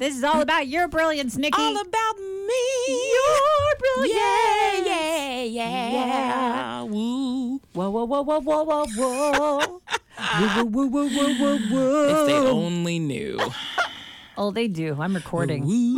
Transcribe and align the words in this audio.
This 0.00 0.16
is 0.16 0.24
all 0.24 0.40
about 0.40 0.66
your 0.66 0.88
brilliance, 0.88 1.36
Nikki. 1.36 1.60
All 1.60 1.78
about 1.78 2.18
me. 2.18 3.12
your 3.12 3.76
brilliance. 3.78 4.16
Yeah, 4.16 4.76
yeah, 4.76 5.42
yeah. 5.42 5.90
Yeah. 5.90 6.82
Woo. 6.84 7.60
Whoa, 7.74 7.90
whoa, 7.90 8.04
whoa, 8.06 8.22
whoa, 8.22 8.40
whoa, 8.40 8.62
whoa, 8.64 8.86
whoa. 8.96 9.60
whoa, 10.16 10.64
whoa, 10.64 10.86
whoa, 10.86 11.06
whoa, 11.06 11.34
whoa, 11.34 11.58
whoa. 11.58 12.22
If 12.22 12.26
they 12.28 12.48
only 12.48 12.98
knew. 12.98 13.38
Oh, 14.38 14.50
they 14.50 14.68
do. 14.68 14.96
I'm 14.98 15.14
recording. 15.14 15.66
Woo. 15.66 15.96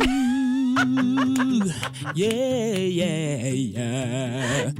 Yeah, 2.13 2.73
yeah, 2.75 3.47
yeah. 3.47 4.71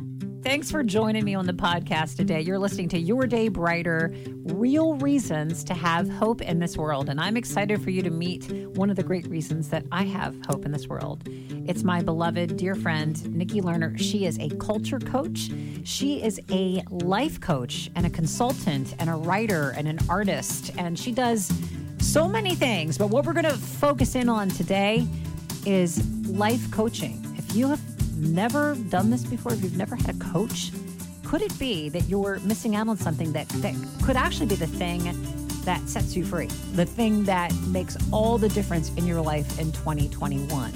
Thanks 0.43 0.69
for 0.69 0.83
joining 0.83 1.23
me 1.23 1.35
on 1.35 1.45
the 1.45 1.53
podcast 1.53 2.17
today. 2.17 2.41
You're 2.41 2.59
listening 2.59 2.89
to 2.89 2.99
Your 2.99 3.25
Day 3.25 3.47
Brighter 3.47 4.13
Real 4.43 4.95
Reasons 4.95 5.63
to 5.63 5.73
Have 5.73 6.09
Hope 6.09 6.41
in 6.41 6.59
This 6.59 6.75
World. 6.75 7.07
And 7.07 7.21
I'm 7.21 7.37
excited 7.37 7.81
for 7.81 7.91
you 7.91 8.01
to 8.01 8.09
meet 8.09 8.51
one 8.75 8.89
of 8.89 8.97
the 8.97 9.03
great 9.03 9.25
reasons 9.27 9.69
that 9.69 9.85
I 9.89 10.03
have 10.03 10.35
hope 10.45 10.65
in 10.65 10.73
this 10.73 10.89
world. 10.89 11.23
It's 11.65 11.83
my 11.83 12.01
beloved, 12.01 12.57
dear 12.57 12.75
friend, 12.75 13.33
Nikki 13.33 13.61
Lerner. 13.61 13.97
She 13.97 14.25
is 14.25 14.37
a 14.39 14.49
culture 14.57 14.99
coach, 14.99 15.49
she 15.85 16.21
is 16.21 16.41
a 16.51 16.83
life 16.91 17.39
coach, 17.39 17.89
and 17.95 18.05
a 18.05 18.09
consultant, 18.09 18.95
and 18.99 19.09
a 19.09 19.15
writer, 19.15 19.69
and 19.77 19.87
an 19.87 19.99
artist. 20.09 20.71
And 20.77 20.99
she 20.99 21.13
does 21.13 21.53
so 21.99 22.27
many 22.27 22.53
things. 22.53 22.97
But 22.97 23.11
what 23.11 23.25
we're 23.25 23.31
going 23.31 23.45
to 23.45 23.57
focus 23.57 24.15
in 24.15 24.27
on 24.27 24.49
today 24.49 25.07
is 25.65 26.05
life 26.27 26.69
coaching. 26.69 27.25
If 27.37 27.55
you 27.55 27.69
have 27.69 27.92
never 28.29 28.75
done 28.89 29.09
this 29.09 29.23
before, 29.23 29.53
if 29.53 29.63
you've 29.63 29.77
never 29.77 29.95
had 29.95 30.09
a 30.09 30.19
coach, 30.19 30.71
could 31.25 31.41
it 31.41 31.57
be 31.57 31.89
that 31.89 32.07
you're 32.09 32.39
missing 32.39 32.75
out 32.75 32.87
on 32.87 32.97
something 32.97 33.33
that, 33.33 33.47
that 33.49 33.75
could 34.03 34.15
actually 34.15 34.45
be 34.45 34.55
the 34.55 34.67
thing 34.67 35.01
that 35.63 35.87
sets 35.87 36.15
you 36.15 36.25
free, 36.25 36.47
the 36.73 36.85
thing 36.85 37.23
that 37.23 37.53
makes 37.67 37.97
all 38.11 38.37
the 38.37 38.49
difference 38.49 38.93
in 38.95 39.07
your 39.07 39.21
life 39.21 39.59
in 39.59 39.71
2021? 39.71 40.71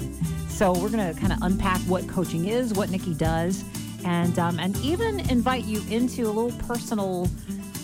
So 0.48 0.72
we're 0.72 0.88
going 0.88 1.14
to 1.14 1.20
kind 1.20 1.32
of 1.32 1.38
unpack 1.42 1.78
what 1.82 2.08
coaching 2.08 2.46
is, 2.46 2.74
what 2.74 2.90
Nikki 2.90 3.14
does, 3.14 3.64
and 4.04 4.38
um, 4.38 4.58
and 4.58 4.76
even 4.78 5.20
invite 5.30 5.64
you 5.64 5.82
into 5.90 6.24
a 6.24 6.32
little 6.32 6.52
personal. 6.66 7.26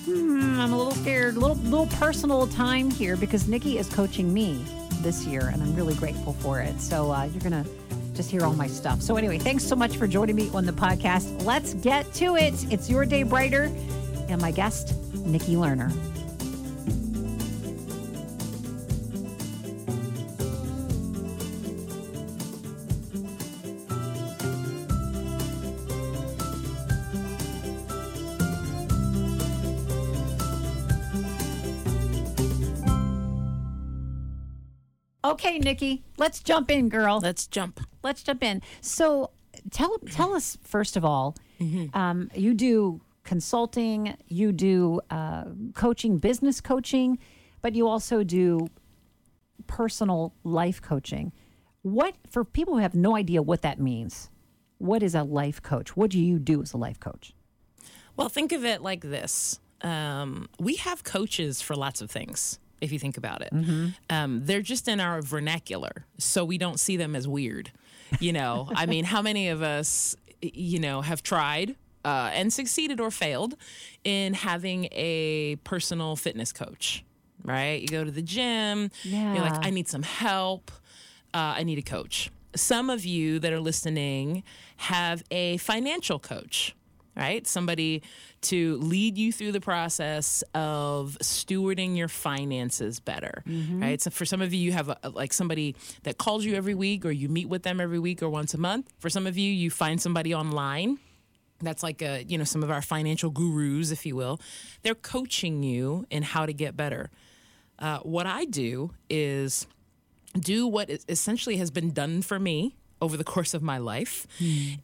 Hmm, 0.05 0.61
I'm 0.61 0.73
a 0.73 0.77
little 0.77 0.95
scared. 0.95 1.37
Little 1.37 1.57
little 1.57 1.87
personal 1.87 2.47
time 2.47 2.91
here 2.91 3.17
because 3.17 3.47
Nikki 3.47 3.79
is 3.79 3.89
coaching 3.89 4.33
me 4.33 4.65
this 5.03 5.25
year, 5.25 5.51
and 5.53 5.63
I'm 5.63 5.75
really 5.75 5.95
grateful 5.95 6.33
for 6.35 6.61
it. 6.61 6.81
So 6.81 7.13
uh, 7.13 7.25
you're 7.25 7.43
gonna 7.43 7.65
just 8.15 8.31
hear 8.31 8.45
all 8.45 8.55
my 8.55 8.67
stuff. 8.67 9.03
So 9.03 9.17
anyway, 9.17 9.39
thanks 9.39 9.65
so 9.65 9.77
much 9.77 9.97
for 9.97 10.07
joining 10.07 10.37
me 10.37 10.51
on 10.55 10.65
the 10.65 10.73
podcast. 10.73 11.45
Let's 11.45 11.75
get 11.75 12.13
to 12.15 12.37
it. 12.37 12.55
It's 12.73 12.89
your 12.89 13.05
day 13.05 13.23
brighter, 13.25 13.65
and 14.29 14.41
my 14.41 14.51
guest, 14.51 14.95
Nikki 15.15 15.55
Lerner. 15.57 15.93
Okay, 35.25 35.59
Nikki, 35.59 36.05
let's 36.17 36.41
jump 36.41 36.71
in, 36.71 36.89
girl. 36.89 37.19
Let's 37.21 37.47
jump. 37.47 37.81
Let's 38.05 38.23
jump 38.23 38.43
in. 38.43 38.63
So 38.81 39.31
tell 39.71 39.99
tell 40.11 40.35
us 40.35 40.59
first 40.63 40.97
of 40.97 41.05
all, 41.05 41.35
um, 41.95 42.31
you 42.35 42.55
do 42.55 43.01
consulting, 43.25 44.17
you 44.29 44.53
do 44.53 45.01
uh, 45.11 45.45
coaching, 45.75 46.19
business 46.19 46.61
coaching, 46.61 47.19
but 47.63 47.75
you 47.75 47.89
also 47.89 48.23
do 48.23 48.69
personal 49.67 50.35
life 50.45 50.81
coaching. 50.83 51.33
What 51.83 52.15
for 52.31 52.45
people 52.45 52.75
who 52.75 52.81
have 52.81 52.95
no 52.95 53.17
idea 53.17 53.43
what 53.43 53.63
that 53.63 53.81
means? 53.81 54.31
What 54.79 55.03
is 55.03 55.15
a 55.15 55.23
life 55.23 55.63
coach? 55.63 55.97
What 55.97 56.11
do 56.11 56.21
you 56.21 56.39
do 56.39 56.63
as 56.63 56.73
a 56.73 56.77
life 56.77 57.01
coach? 57.01 57.33
Well, 58.17 58.29
think 58.29 58.53
of 58.53 58.65
it 58.65 58.83
like 58.83 59.01
this 59.01 59.59
um, 59.83 60.49
we 60.59 60.77
have 60.77 61.05
coaches 61.05 61.61
for 61.61 61.77
lots 61.77 62.01
of 62.01 62.11
things. 62.11 62.59
If 62.81 62.93
you 62.93 62.99
think 62.99 63.17
about 63.17 63.41
it, 63.41 63.53
um, 64.11 64.41
they're 64.45 64.61
just 64.61 64.89
in 64.89 65.01
our 65.01 65.23
vernacular, 65.23 66.05
so 66.19 66.45
we 66.45 66.59
don't 66.59 66.79
see 66.79 66.97
them 66.99 67.15
as 67.17 67.27
weird. 67.27 67.71
You 68.21 68.33
know, 68.33 68.69
I 68.75 68.87
mean, 68.87 69.05
how 69.05 69.23
many 69.23 69.49
of 69.49 69.63
us, 69.63 70.17
you 70.41 70.79
know, 70.79 71.01
have 71.03 71.23
tried 71.23 71.77
uh, 72.05 72.31
and 72.33 72.53
succeeded 72.53 73.01
or 73.01 73.11
failed 73.11 73.57
in 74.05 74.35
having 74.35 74.89
a 74.93 75.57
personal 75.65 76.17
fitness 76.17 76.53
coach? 76.53 77.05
Right? 77.45 77.81
You 77.83 77.89
go 77.89 78.05
to 78.05 78.11
the 78.11 78.23
gym. 78.23 78.91
yeah. 79.03 79.35
You're 79.35 79.43
like, 79.43 79.67
I 79.67 79.71
need 79.71 79.89
some 79.89 80.03
help. 80.03 80.71
Uh, 81.35 81.55
I 81.59 81.63
need 81.65 81.79
a 81.79 81.83
coach. 81.83 82.31
Some 82.57 82.89
of 82.89 83.05
you 83.05 83.39
that 83.41 83.53
are 83.53 83.61
listening 83.61 84.45
have 84.77 85.25
a 85.31 85.57
financial 85.59 86.19
coach, 86.19 86.75
right? 87.17 87.47
Somebody 87.47 88.03
to 88.43 88.77
lead 88.79 89.17
you 89.17 89.33
through 89.33 89.53
the 89.53 89.61
process 89.61 90.43
of 90.55 91.17
stewarding 91.23 91.97
your 91.97 92.09
finances 92.09 93.01
better, 93.01 93.43
right? 93.81 94.01
So 94.01 94.11
for 94.11 94.25
some 94.25 94.43
of 94.43 94.53
you, 94.53 94.61
you 94.61 94.73
have 94.73 94.89
a, 94.89 95.11
like 95.11 95.33
somebody 95.33 95.77
that 96.03 96.19
calls 96.19 96.45
you 96.45 96.55
every 96.55 96.75
week, 96.75 97.05
or 97.07 97.11
you 97.11 97.29
meet 97.29 97.49
with 97.49 97.63
them 97.63 97.81
every 97.81 97.99
week 97.99 98.23
or 98.23 98.29
once 98.29 98.55
a 98.55 98.59
month. 98.59 98.93
For 98.99 99.09
some 99.09 99.27
of 99.27 99.39
you, 99.39 99.51
you 99.51 99.71
find 99.71 100.01
somebody 100.01 100.35
online 100.35 100.99
that's 101.61 101.83
like 101.83 102.03
a 102.03 102.25
you 102.25 102.37
know 102.37 102.45
some 102.45 102.63
of 102.63 102.71
our 102.71 102.83
financial 102.83 103.31
gurus 103.31 103.91
if 103.91 104.05
you 104.05 104.15
will 104.17 104.41
they're 104.83 104.95
coaching 104.95 105.63
you 105.63 106.05
in 106.11 106.23
how 106.23 106.45
to 106.45 106.53
get 106.53 106.77
better 106.77 107.11
uh, 107.79 107.99
what 108.01 108.27
i 108.27 108.45
do 108.45 108.91
is 109.09 109.67
do 110.39 110.67
what 110.67 110.91
essentially 111.09 111.57
has 111.57 111.71
been 111.71 111.93
done 111.93 112.21
for 112.23 112.39
me 112.39 112.75
over 113.01 113.17
the 113.17 113.25
course 113.25 113.55
of 113.55 113.63
my 113.63 113.79
life 113.79 114.27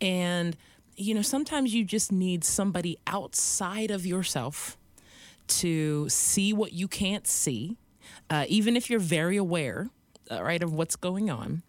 and 0.01 0.57
you 0.97 1.15
know 1.15 1.23
sometimes 1.23 1.73
you 1.75 1.85
just 1.85 2.13
need 2.13 2.45
somebody 2.45 2.99
outside 3.07 3.91
of 3.91 4.05
yourself 4.07 4.77
to 5.49 6.09
see 6.09 6.53
what 6.53 6.73
you 6.73 6.87
can't 6.89 7.27
see 7.27 7.77
uh, 8.29 8.45
even 8.49 8.77
if 8.77 8.89
you're 8.91 9.01
very 9.01 9.37
aware 9.37 9.89
uh, 10.31 10.43
right 10.43 10.63
of 10.63 10.73
what's 10.73 10.97
going 10.97 11.29
on 11.31 11.63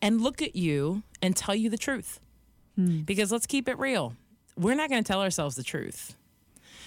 and 0.00 0.20
look 0.20 0.42
at 0.42 0.54
you 0.56 1.02
and 1.22 1.36
tell 1.36 1.54
you 1.54 1.70
the 1.70 1.78
truth 1.78 2.20
because 3.06 3.30
let's 3.30 3.46
keep 3.46 3.68
it 3.68 3.78
real 3.78 4.14
we're 4.56 4.74
not 4.74 4.88
going 4.90 5.02
to 5.02 5.06
tell 5.06 5.20
ourselves 5.22 5.56
the 5.56 5.62
truth 5.62 6.16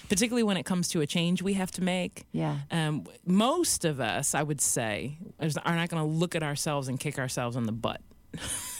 particularly 0.08 0.42
when 0.42 0.56
it 0.56 0.64
comes 0.64 0.88
to 0.88 1.00
a 1.00 1.06
change 1.06 1.42
we 1.42 1.54
have 1.54 1.70
to 1.70 1.82
make 1.82 2.24
Yeah. 2.32 2.58
um, 2.70 3.06
most 3.24 3.84
of 3.84 3.98
us, 4.00 4.34
I 4.34 4.42
would 4.42 4.60
say, 4.60 5.16
are 5.40 5.74
not 5.74 5.88
going 5.88 6.02
to 6.02 6.08
look 6.08 6.34
at 6.36 6.42
ourselves 6.42 6.86
and 6.88 6.98
kick 7.00 7.18
ourselves 7.18 7.56
in 7.56 7.64
the 7.64 7.72
butt. 7.72 8.00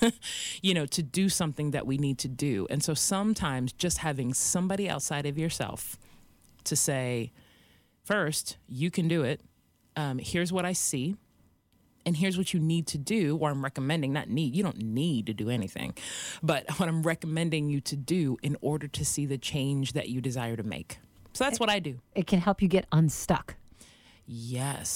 you 0.62 0.74
know, 0.74 0.86
to 0.86 1.02
do 1.02 1.28
something 1.28 1.70
that 1.72 1.86
we 1.86 1.98
need 1.98 2.18
to 2.18 2.28
do. 2.28 2.66
And 2.70 2.82
so 2.82 2.94
sometimes 2.94 3.72
just 3.72 3.98
having 3.98 4.34
somebody 4.34 4.88
outside 4.88 5.26
of 5.26 5.38
yourself 5.38 5.96
to 6.64 6.76
say, 6.76 7.32
first, 8.04 8.56
you 8.68 8.90
can 8.90 9.08
do 9.08 9.22
it. 9.22 9.40
Um, 9.96 10.18
here's 10.18 10.52
what 10.52 10.64
I 10.64 10.72
see. 10.72 11.16
And 12.04 12.16
here's 12.16 12.38
what 12.38 12.54
you 12.54 12.60
need 12.60 12.86
to 12.88 12.98
do, 12.98 13.36
or 13.36 13.50
I'm 13.50 13.64
recommending, 13.64 14.12
not 14.12 14.28
need, 14.28 14.54
you 14.54 14.62
don't 14.62 14.80
need 14.80 15.26
to 15.26 15.34
do 15.34 15.50
anything, 15.50 15.92
but 16.40 16.64
what 16.78 16.88
I'm 16.88 17.02
recommending 17.02 17.68
you 17.68 17.80
to 17.80 17.96
do 17.96 18.36
in 18.44 18.56
order 18.60 18.86
to 18.86 19.04
see 19.04 19.26
the 19.26 19.38
change 19.38 19.92
that 19.94 20.08
you 20.08 20.20
desire 20.20 20.54
to 20.54 20.62
make. 20.62 20.98
So 21.32 21.44
that's 21.44 21.58
what 21.58 21.68
I 21.68 21.80
do. 21.80 21.98
It 22.14 22.28
can 22.28 22.40
help 22.40 22.62
you 22.62 22.68
get 22.68 22.86
unstuck. 22.92 23.56
Yes. 24.26 24.91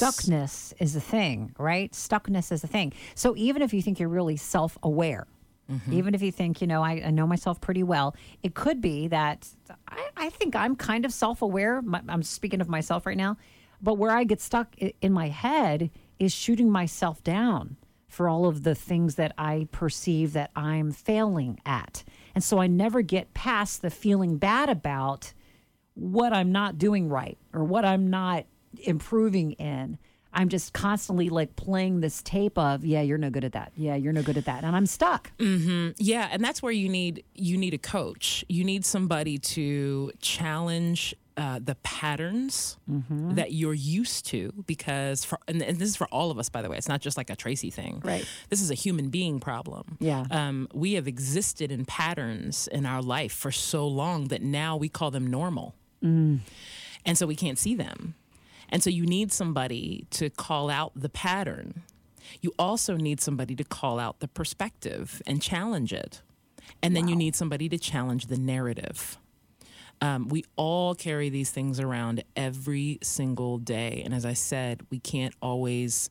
Stuckness 0.00 0.72
is 0.78 0.94
a 0.94 1.00
thing, 1.00 1.54
right? 1.58 1.90
Stuckness 1.92 2.52
is 2.52 2.62
a 2.62 2.66
thing. 2.68 2.92
So 3.14 3.34
even 3.36 3.62
if 3.62 3.74
you 3.74 3.82
think 3.82 3.98
you're 3.98 4.08
really 4.08 4.36
self 4.36 4.78
aware, 4.82 5.26
mm-hmm. 5.70 5.92
even 5.92 6.14
if 6.14 6.22
you 6.22 6.30
think, 6.30 6.60
you 6.60 6.66
know, 6.66 6.82
I, 6.82 7.02
I 7.06 7.10
know 7.10 7.26
myself 7.26 7.60
pretty 7.60 7.82
well, 7.82 8.14
it 8.42 8.54
could 8.54 8.80
be 8.80 9.08
that 9.08 9.48
I, 9.88 10.08
I 10.16 10.30
think 10.30 10.54
I'm 10.54 10.76
kind 10.76 11.04
of 11.04 11.12
self 11.12 11.42
aware. 11.42 11.82
I'm 12.08 12.22
speaking 12.22 12.60
of 12.60 12.68
myself 12.68 13.04
right 13.06 13.16
now. 13.16 13.36
But 13.80 13.94
where 13.94 14.10
I 14.10 14.24
get 14.24 14.40
stuck 14.40 14.76
in 14.78 15.12
my 15.12 15.28
head 15.28 15.90
is 16.18 16.34
shooting 16.34 16.70
myself 16.70 17.22
down 17.22 17.76
for 18.08 18.28
all 18.28 18.46
of 18.46 18.64
the 18.64 18.74
things 18.74 19.16
that 19.16 19.32
I 19.38 19.68
perceive 19.70 20.32
that 20.32 20.50
I'm 20.56 20.90
failing 20.90 21.60
at. 21.64 22.02
And 22.34 22.42
so 22.42 22.58
I 22.58 22.66
never 22.66 23.02
get 23.02 23.34
past 23.34 23.82
the 23.82 23.90
feeling 23.90 24.38
bad 24.38 24.68
about 24.68 25.32
what 25.94 26.32
I'm 26.32 26.50
not 26.50 26.78
doing 26.78 27.08
right 27.08 27.38
or 27.52 27.62
what 27.64 27.84
I'm 27.84 28.08
not 28.08 28.46
improving 28.82 29.52
in. 29.52 29.98
I'm 30.32 30.50
just 30.50 30.72
constantly 30.74 31.30
like 31.30 31.56
playing 31.56 32.00
this 32.00 32.22
tape 32.22 32.58
of, 32.58 32.84
yeah, 32.84 33.00
you're 33.00 33.18
no 33.18 33.30
good 33.30 33.44
at 33.44 33.52
that. 33.52 33.72
Yeah, 33.76 33.94
you're 33.96 34.12
no 34.12 34.22
good 34.22 34.36
at 34.36 34.44
that. 34.44 34.62
And 34.62 34.76
I'm 34.76 34.86
stuck. 34.86 35.32
Yeah, 35.40 36.28
and 36.30 36.44
that's 36.44 36.62
where 36.62 36.70
you 36.72 36.88
need 36.88 37.24
you 37.34 37.56
need 37.56 37.72
a 37.74 37.78
coach. 37.78 38.44
You 38.48 38.62
need 38.62 38.84
somebody 38.84 39.38
to 39.38 40.12
challenge 40.20 41.14
uh, 41.38 41.60
the 41.62 41.76
patterns 41.76 42.76
Mm-hmm. 42.90 43.34
that 43.36 43.52
you're 43.52 43.72
used 43.74 44.26
to 44.26 44.52
because 44.66 45.24
for 45.24 45.38
and, 45.48 45.62
and 45.62 45.78
this 45.78 45.88
is 45.90 45.96
for 45.96 46.06
all 46.08 46.30
of 46.30 46.38
us 46.38 46.48
by 46.48 46.62
the 46.62 46.68
way 46.70 46.76
it's 46.76 46.88
not 46.88 47.00
just 47.00 47.16
like 47.16 47.30
a 47.30 47.36
tracy 47.36 47.70
thing 47.70 48.00
Right. 48.04 48.26
this 48.48 48.60
is 48.62 48.70
a 48.70 48.74
human 48.74 49.08
being 49.10 49.38
problem 49.38 49.98
Yeah. 50.00 50.24
um, 50.32 50.68
we 50.74 50.94
have 50.94 51.06
existed 51.06 51.70
in 51.70 51.84
patterns 51.84 52.66
in 52.66 52.86
our 52.86 53.02
life 53.02 53.32
for 53.32 53.52
so 53.52 53.86
long 53.86 54.28
that 54.28 54.42
now 54.42 54.76
we 54.76 54.88
call 54.88 55.10
them 55.10 55.26
normal 55.28 55.74
Mm. 56.02 56.40
and 57.04 57.16
so 57.18 57.26
we 57.26 57.36
can't 57.36 57.58
see 57.58 57.74
them 57.76 58.14
and 58.70 58.82
so 58.82 58.90
you 58.90 59.04
need 59.06 59.32
somebody 59.32 60.06
to 60.10 60.30
call 60.30 60.70
out 60.70 60.92
the 60.94 61.08
pattern 61.08 61.82
You 62.42 62.52
also 62.58 62.96
need 62.96 63.20
somebody 63.20 63.56
to 63.56 63.64
call 63.64 63.98
out 63.98 64.20
the 64.20 64.28
perspective 64.28 65.22
and 65.26 65.40
challenge 65.40 65.92
it. 65.94 66.20
And 66.82 66.94
then 66.94 67.08
you 67.08 67.16
need 67.16 67.34
somebody 67.34 67.68
to 67.70 67.78
challenge 67.78 68.26
the 68.26 68.36
narrative. 68.36 69.16
Um, 70.02 70.28
we 70.28 70.44
all 70.56 70.94
carry 70.94 71.30
these 71.30 71.50
things 71.50 71.80
around 71.80 72.22
every 72.36 72.98
single 73.02 73.56
day. 73.58 74.02
And 74.04 74.12
as 74.14 74.26
I 74.26 74.34
said, 74.34 74.82
we 74.90 74.98
can't 75.00 75.34
always 75.40 76.10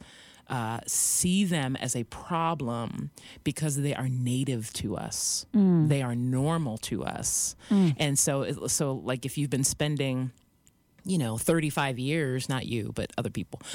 uh, 0.49 0.79
see 0.87 1.45
them 1.45 1.75
as 1.75 1.95
a 1.95 2.03
problem 2.05 3.11
because 3.43 3.75
they 3.77 3.93
are 3.93 4.09
native 4.09 4.73
to 4.73 4.97
us. 4.97 5.45
They 5.87 6.01
are 6.01 6.15
normal 6.15 6.77
to 6.89 7.03
us. 7.03 7.55
And 7.99 8.17
so, 8.17 8.67
so 8.67 8.93
like 8.93 9.23
if 9.25 9.37
you've 9.37 9.51
been 9.51 9.63
spending, 9.63 10.31
you 11.07 11.17
know, 11.17 11.37
35 11.37 11.97
years, 11.97 12.49
not 12.49 12.65
you, 12.65 12.91
but 12.93 13.11
other 13.17 13.29
people, 13.29 13.61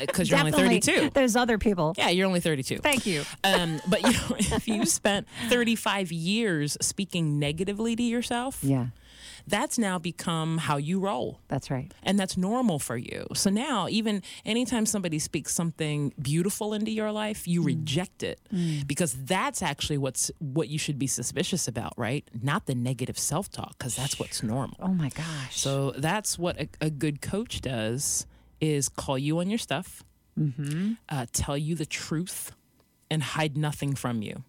because 0.00 0.30
you're 0.30 0.38
only 0.38 0.52
32. 0.52 1.10
There's 1.14 1.34
other 1.34 1.56
people. 1.56 1.94
Yeah, 1.96 2.10
you're 2.10 2.26
only 2.26 2.40
32. 2.40 2.78
Thank 2.78 3.06
you. 3.06 3.22
Um, 3.42 3.80
but 3.88 4.02
you 4.02 4.12
know, 4.12 4.36
if 4.38 4.68
you 4.68 4.84
spent 4.84 5.26
35 5.48 6.12
years 6.12 6.76
speaking 6.80 7.38
negatively 7.38 7.96
to 7.96 8.02
yourself, 8.02 8.58
Yeah, 8.62 8.86
that's 9.48 9.78
now 9.78 9.98
become 9.98 10.58
how 10.58 10.76
you 10.76 11.00
roll. 11.00 11.40
that's 11.48 11.70
right. 11.70 11.92
And 12.02 12.18
that's 12.18 12.36
normal 12.36 12.78
for 12.78 12.96
you. 12.96 13.26
So 13.34 13.50
now, 13.50 13.88
even 13.88 14.22
anytime 14.44 14.86
somebody 14.86 15.18
speaks 15.18 15.54
something 15.54 16.12
beautiful 16.20 16.74
into 16.74 16.90
your 16.90 17.12
life, 17.12 17.46
you 17.48 17.62
reject 17.62 18.22
it 18.22 18.40
because 18.86 19.12
that's 19.24 19.62
actually 19.62 19.98
what's 19.98 20.30
what 20.38 20.68
you 20.68 20.78
should 20.78 20.98
be 20.98 21.06
suspicious 21.06 21.68
about, 21.68 21.92
right? 21.96 22.28
Not 22.42 22.66
the 22.66 22.74
negative 22.74 23.18
self-talk, 23.18 23.78
because 23.78 23.96
that's 23.96 24.18
what's 24.18 24.42
normal. 24.42 24.76
Oh 24.80 24.88
my 24.94 25.08
gosh. 25.10 25.56
So 25.56 25.92
that's 25.92 26.38
what 26.38 26.60
a, 26.60 26.68
a 26.80 26.90
good 26.90 27.20
coach 27.20 27.60
does: 27.60 28.26
is 28.60 28.88
call 28.88 29.18
you 29.18 29.38
on 29.40 29.48
your 29.50 29.58
stuff, 29.58 30.04
uh, 31.08 31.26
tell 31.32 31.56
you 31.58 31.74
the 31.74 31.86
truth, 31.86 32.52
and 33.10 33.22
hide 33.22 33.56
nothing 33.56 33.94
from 33.94 34.22
you. 34.22 34.44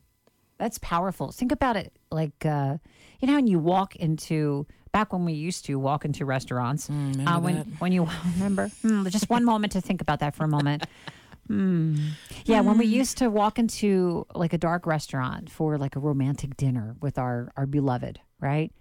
That's 0.57 0.77
powerful. 0.79 1.31
Think 1.31 1.51
about 1.53 1.77
it 1.77 1.93
like, 2.11 2.45
uh, 2.45 2.77
you 3.21 3.27
know, 3.27 3.35
when 3.35 3.47
you 3.47 3.59
walk 3.59 3.95
into, 3.95 4.67
back 4.91 5.13
when 5.13 5.25
we 5.25 5.33
used 5.33 5.65
to 5.65 5.75
walk 5.77 6.05
into 6.05 6.25
restaurants, 6.25 6.89
uh, 6.89 6.93
when, 7.39 7.55
that? 7.55 7.67
when 7.79 7.91
you 7.91 8.07
remember, 8.35 8.69
Hmm, 8.81 9.07
just 9.07 9.29
one 9.29 9.45
moment 9.45 9.73
to 9.73 9.81
think 9.81 10.01
about 10.01 10.19
that 10.19 10.35
for 10.35 10.43
a 10.43 10.47
moment. 10.47 10.85
Hmm. 11.47 12.09
Yeah, 12.45 12.61
when 12.61 12.77
we 12.77 12.85
used 12.85 13.17
to 13.17 13.29
walk 13.29 13.57
into 13.57 14.27
like 14.35 14.53
a 14.53 14.57
dark 14.57 14.85
restaurant 14.85 15.49
for 15.49 15.77
like 15.77 15.95
a 15.95 15.99
romantic 15.99 16.55
dinner 16.57 16.95
with 17.01 17.17
our, 17.17 17.51
our 17.57 17.65
beloved, 17.65 18.19
right? 18.39 18.71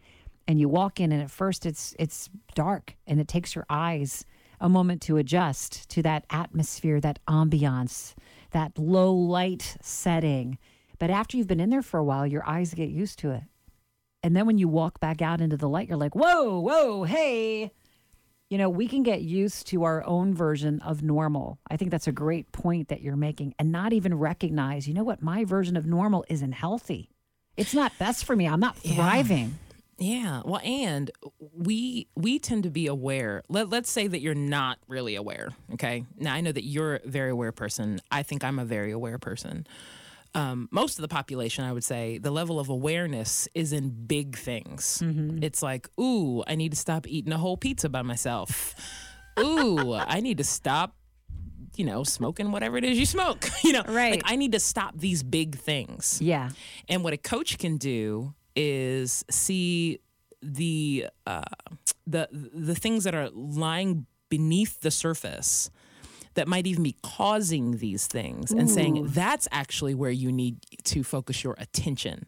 And 0.46 0.60
you 0.60 0.68
walk 0.68 1.00
in 1.00 1.10
and 1.12 1.22
at 1.22 1.30
first 1.30 1.64
it's, 1.64 1.94
it's 1.98 2.28
dark 2.54 2.96
and 3.06 3.20
it 3.20 3.28
takes 3.28 3.54
your 3.54 3.64
eyes 3.70 4.24
a 4.60 4.68
moment 4.68 5.00
to 5.02 5.16
adjust 5.16 5.88
to 5.90 6.02
that 6.02 6.24
atmosphere, 6.30 7.00
that 7.00 7.20
ambiance, 7.26 8.14
that 8.50 8.78
low 8.78 9.12
light 9.14 9.76
setting. 9.80 10.58
But 10.98 11.10
after 11.10 11.36
you've 11.36 11.46
been 11.46 11.60
in 11.60 11.70
there 11.70 11.82
for 11.82 11.98
a 11.98 12.04
while, 12.04 12.26
your 12.26 12.46
eyes 12.46 12.74
get 12.74 12.88
used 12.88 13.18
to 13.20 13.30
it. 13.30 13.42
And 14.22 14.36
then 14.36 14.46
when 14.46 14.58
you 14.58 14.68
walk 14.68 15.00
back 15.00 15.22
out 15.22 15.40
into 15.40 15.56
the 15.56 15.68
light, 15.68 15.88
you're 15.88 15.96
like, 15.96 16.14
whoa, 16.14 16.58
whoa, 16.60 17.04
hey. 17.04 17.72
You 18.50 18.56
know, 18.56 18.70
we 18.70 18.88
can 18.88 19.02
get 19.02 19.20
used 19.20 19.66
to 19.68 19.84
our 19.84 20.02
own 20.04 20.34
version 20.34 20.80
of 20.80 21.02
normal. 21.02 21.58
I 21.70 21.76
think 21.76 21.90
that's 21.90 22.08
a 22.08 22.12
great 22.12 22.50
point 22.50 22.88
that 22.88 23.02
you're 23.02 23.16
making 23.16 23.54
and 23.58 23.70
not 23.70 23.92
even 23.92 24.14
recognize, 24.14 24.88
you 24.88 24.94
know 24.94 25.04
what, 25.04 25.22
my 25.22 25.44
version 25.44 25.76
of 25.76 25.84
normal 25.84 26.24
isn't 26.28 26.52
healthy. 26.52 27.10
It's 27.58 27.74
not 27.74 27.92
best 27.98 28.24
for 28.24 28.34
me. 28.34 28.48
I'm 28.48 28.60
not 28.60 28.76
thriving. 28.76 29.58
Yeah. 29.98 30.42
Well, 30.44 30.60
and 30.64 31.10
we 31.52 32.06
we 32.14 32.38
tend 32.38 32.62
to 32.62 32.70
be 32.70 32.86
aware. 32.86 33.42
Let, 33.48 33.68
let's 33.68 33.90
say 33.90 34.06
that 34.06 34.20
you're 34.20 34.34
not 34.34 34.78
really 34.86 35.16
aware. 35.16 35.50
Okay. 35.74 36.04
Now 36.16 36.34
I 36.34 36.40
know 36.40 36.52
that 36.52 36.64
you're 36.64 36.96
a 36.96 37.00
very 37.08 37.30
aware 37.30 37.52
person. 37.52 38.00
I 38.10 38.22
think 38.22 38.44
I'm 38.44 38.60
a 38.60 38.64
very 38.64 38.92
aware 38.92 39.18
person. 39.18 39.66
Um, 40.34 40.68
most 40.70 40.98
of 40.98 41.02
the 41.02 41.08
population, 41.08 41.64
I 41.64 41.72
would 41.72 41.84
say, 41.84 42.18
the 42.18 42.30
level 42.30 42.60
of 42.60 42.68
awareness 42.68 43.48
is 43.54 43.72
in 43.72 43.90
big 44.06 44.36
things. 44.36 45.02
It's 45.42 45.62
like, 45.62 45.88
ooh, 45.98 46.44
I 46.46 46.54
need 46.54 46.70
to 46.72 46.76
stop 46.78 47.06
eating 47.08 47.32
a 47.32 47.38
whole 47.38 47.56
pizza 47.56 47.88
by 47.88 48.02
myself. 48.02 48.74
ooh, 49.40 49.94
I 49.94 50.20
need 50.20 50.38
to 50.38 50.44
stop 50.44 50.94
you 51.76 51.84
know, 51.84 52.02
smoking 52.02 52.50
whatever 52.50 52.76
it 52.76 52.82
is 52.84 52.98
you 52.98 53.06
smoke. 53.06 53.48
you 53.64 53.72
know, 53.72 53.84
Right. 53.86 54.10
like 54.10 54.22
I 54.24 54.34
need 54.34 54.50
to 54.52 54.58
stop 54.60 54.98
these 54.98 55.22
big 55.22 55.54
things. 55.56 56.18
Yeah. 56.20 56.50
And 56.88 57.04
what 57.04 57.12
a 57.12 57.16
coach 57.16 57.56
can 57.56 57.76
do 57.76 58.34
is 58.56 59.24
see 59.30 60.00
the 60.42 61.06
uh, 61.24 61.42
the 62.04 62.28
the 62.32 62.74
things 62.74 63.04
that 63.04 63.14
are 63.14 63.30
lying 63.30 64.06
beneath 64.28 64.80
the 64.80 64.90
surface 64.90 65.70
that 66.38 66.46
might 66.46 66.68
even 66.68 66.84
be 66.84 66.94
causing 67.02 67.78
these 67.78 68.06
things 68.06 68.52
and 68.52 68.70
saying 68.70 69.08
that's 69.08 69.48
actually 69.50 69.92
where 69.92 70.12
you 70.12 70.30
need 70.30 70.56
to 70.84 71.02
focus 71.02 71.42
your 71.42 71.56
attention. 71.58 72.26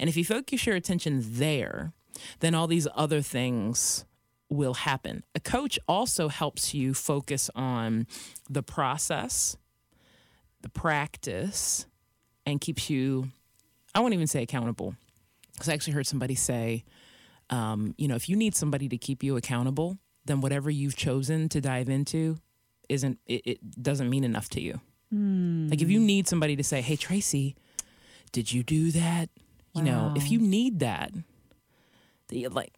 And 0.00 0.10
if 0.10 0.16
you 0.16 0.24
focus 0.24 0.66
your 0.66 0.74
attention 0.74 1.20
there, 1.24 1.92
then 2.40 2.56
all 2.56 2.66
these 2.66 2.88
other 2.96 3.22
things 3.22 4.04
will 4.48 4.74
happen. 4.74 5.22
A 5.36 5.40
coach 5.40 5.78
also 5.86 6.26
helps 6.26 6.74
you 6.74 6.92
focus 6.92 7.50
on 7.54 8.08
the 8.50 8.64
process, 8.64 9.56
the 10.62 10.68
practice, 10.68 11.86
and 12.44 12.60
keeps 12.60 12.90
you, 12.90 13.30
I 13.94 14.00
won't 14.00 14.12
even 14.12 14.26
say 14.26 14.42
accountable. 14.42 14.96
Because 15.52 15.68
I 15.68 15.74
actually 15.74 15.92
heard 15.92 16.08
somebody 16.08 16.34
say, 16.34 16.82
um, 17.48 17.94
you 17.96 18.08
know, 18.08 18.16
if 18.16 18.28
you 18.28 18.34
need 18.34 18.56
somebody 18.56 18.88
to 18.88 18.98
keep 18.98 19.22
you 19.22 19.36
accountable, 19.36 19.98
then 20.24 20.40
whatever 20.40 20.68
you've 20.68 20.96
chosen 20.96 21.48
to 21.50 21.60
dive 21.60 21.88
into 21.88 22.38
isn't, 22.92 23.18
it, 23.26 23.42
it 23.44 23.82
doesn't 23.82 24.08
mean 24.08 24.24
enough 24.24 24.48
to 24.50 24.60
you. 24.60 24.80
Like 25.70 25.82
if 25.82 25.90
you 25.90 26.00
need 26.00 26.28
somebody 26.28 26.56
to 26.56 26.64
say, 26.64 26.80
hey, 26.80 26.96
Tracy, 26.96 27.54
did 28.32 28.52
you 28.52 28.62
do 28.62 28.90
that? 28.92 29.28
You 29.74 29.82
know, 29.82 30.12
if 30.16 30.30
you 30.30 30.38
need 30.38 30.78
that, 30.80 31.12
the, 32.28 32.48
like, 32.48 32.72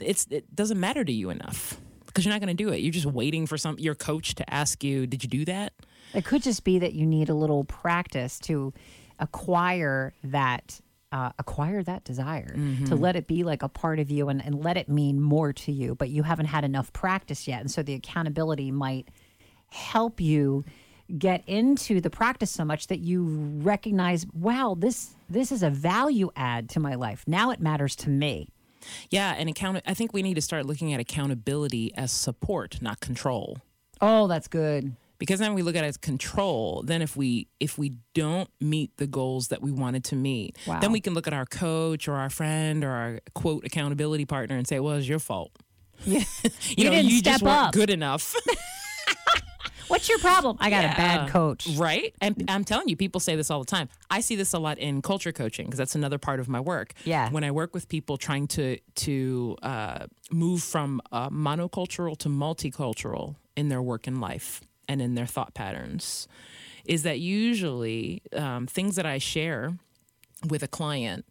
it's 0.00 0.26
it 0.30 0.54
doesn't 0.54 0.78
matter 0.78 1.04
to 1.04 1.12
you 1.12 1.30
enough 1.30 1.80
because 2.06 2.24
you're 2.24 2.34
not 2.34 2.40
going 2.40 2.54
to 2.56 2.62
do 2.64 2.70
it. 2.72 2.78
You're 2.78 2.92
just 2.92 3.06
waiting 3.06 3.46
for 3.46 3.56
some 3.56 3.78
your 3.78 3.94
coach 3.94 4.34
to 4.36 4.44
ask 4.52 4.84
you, 4.84 5.06
"Did 5.06 5.22
you 5.24 5.28
do 5.30 5.44
that?" 5.46 5.72
It 6.14 6.24
could 6.24 6.42
just 6.42 6.64
be 6.64 6.78
that 6.80 6.92
you 6.92 7.06
need 7.06 7.28
a 7.28 7.34
little 7.34 7.64
practice 7.64 8.38
to 8.40 8.72
acquire 9.18 10.12
that 10.24 10.80
uh, 11.12 11.30
acquire 11.38 11.82
that 11.84 12.04
desire 12.04 12.54
to 12.86 12.94
let 12.96 13.16
it 13.16 13.26
be 13.26 13.42
like 13.44 13.62
a 13.62 13.68
part 13.68 13.98
of 13.98 14.10
you 14.10 14.28
and, 14.28 14.44
and 14.44 14.62
let 14.62 14.76
it 14.76 14.88
mean 14.88 15.20
more 15.20 15.52
to 15.52 15.72
you 15.72 15.94
but 15.94 16.10
you 16.10 16.22
haven't 16.24 16.46
had 16.46 16.64
enough 16.64 16.92
practice 16.92 17.48
yet 17.48 17.60
and 17.60 17.70
so 17.70 17.82
the 17.82 17.94
accountability 17.94 18.70
might 18.70 19.08
help 19.70 20.20
you 20.20 20.64
get 21.18 21.42
into 21.46 22.00
the 22.00 22.10
practice 22.10 22.50
so 22.50 22.64
much 22.64 22.88
that 22.88 22.98
you 22.98 23.22
recognize 23.62 24.26
wow 24.32 24.74
this 24.76 25.14
this 25.30 25.52
is 25.52 25.62
a 25.62 25.70
value 25.70 26.30
add 26.34 26.68
to 26.68 26.80
my 26.80 26.94
life 26.96 27.22
now 27.28 27.50
it 27.50 27.60
matters 27.60 27.94
to 27.94 28.08
me 28.10 28.48
Yeah, 29.10 29.34
and 29.38 29.48
account. 29.48 29.82
I 29.86 29.94
think 29.94 30.12
we 30.12 30.22
need 30.22 30.34
to 30.34 30.40
start 30.42 30.66
looking 30.66 30.92
at 30.92 31.00
accountability 31.00 31.92
as 31.96 32.10
support, 32.12 32.80
not 32.82 33.00
control. 33.00 33.58
oh 34.00 34.26
that's 34.26 34.48
good 34.48 34.94
Because 35.18 35.38
then 35.40 35.54
we 35.54 35.62
look 35.62 35.76
at 35.76 35.84
it 35.84 35.88
as 35.88 35.96
control. 35.96 36.82
Then 36.84 37.00
if 37.02 37.16
we 37.16 37.48
if 37.60 37.78
we 37.78 37.94
don't 38.14 38.50
meet 38.60 38.90
the 38.98 39.06
goals 39.06 39.48
that 39.48 39.62
we 39.62 39.70
wanted 39.72 40.02
to 40.10 40.16
meet, 40.16 40.56
Wow. 40.66 40.80
then 40.80 40.92
we 40.92 41.00
can 41.00 41.14
look 41.14 41.26
at 41.26 41.32
our 41.32 41.46
coach 41.46 42.06
or 42.08 42.14
our 42.16 42.28
friend 42.30 42.84
or 42.84 42.90
our 42.90 43.20
quote 43.34 43.64
accountability 43.64 44.24
partner 44.26 44.56
and 44.56 44.66
say, 44.68 44.78
"Well, 44.80 44.96
it's 44.98 45.08
your 45.08 45.18
fault. 45.20 45.52
yeah 46.04 46.22
You, 46.76 46.84
know, 46.84 46.90
didn't 46.90 47.10
you 47.10 47.18
step 47.18 47.32
just 47.34 47.42
weren't 47.44 47.68
up. 47.68 47.72
good 47.72 47.90
enough." 47.90 48.34
what's 49.88 50.08
your 50.08 50.18
problem 50.18 50.56
i 50.60 50.70
got 50.70 50.84
a 50.84 50.88
bad 50.88 51.28
coach 51.30 51.66
Right. 51.76 52.14
And 52.20 52.44
I'm 52.48 52.64
telling 52.64 52.88
you, 52.88 52.96
people 52.96 53.20
say 53.20 53.36
this 53.36 53.50
all 53.50 53.60
the 53.60 53.66
time. 53.66 53.88
I 54.10 54.20
see 54.20 54.36
this 54.36 54.52
a 54.52 54.58
lot 54.58 54.78
in 54.78 55.02
culture 55.02 55.32
coaching 55.32 55.66
because 55.66 55.78
that's 55.78 55.94
another 55.94 56.18
part 56.18 56.40
of 56.40 56.48
my 56.48 56.60
work. 56.60 56.92
Yeah. 57.04 57.30
When 57.30 57.44
I 57.44 57.50
work 57.50 57.74
with 57.74 57.88
people 57.88 58.16
trying 58.16 58.46
to 58.48 58.78
to 58.78 59.56
uh, 59.62 60.06
move 60.30 60.62
from 60.62 61.00
uh, 61.12 61.28
monocultural 61.30 62.16
to 62.18 62.28
multicultural 62.28 63.36
in 63.56 63.68
their 63.68 63.82
work 63.82 64.06
and 64.06 64.20
life 64.20 64.60
and 64.88 65.02
in 65.02 65.14
their 65.14 65.26
thought 65.26 65.54
patterns, 65.54 66.28
is 66.84 67.02
that 67.02 67.18
usually 67.20 68.22
um, 68.32 68.66
things 68.66 68.96
that 68.96 69.06
I 69.06 69.18
share 69.18 69.76
with 70.48 70.62
a 70.62 70.68
client 70.68 71.24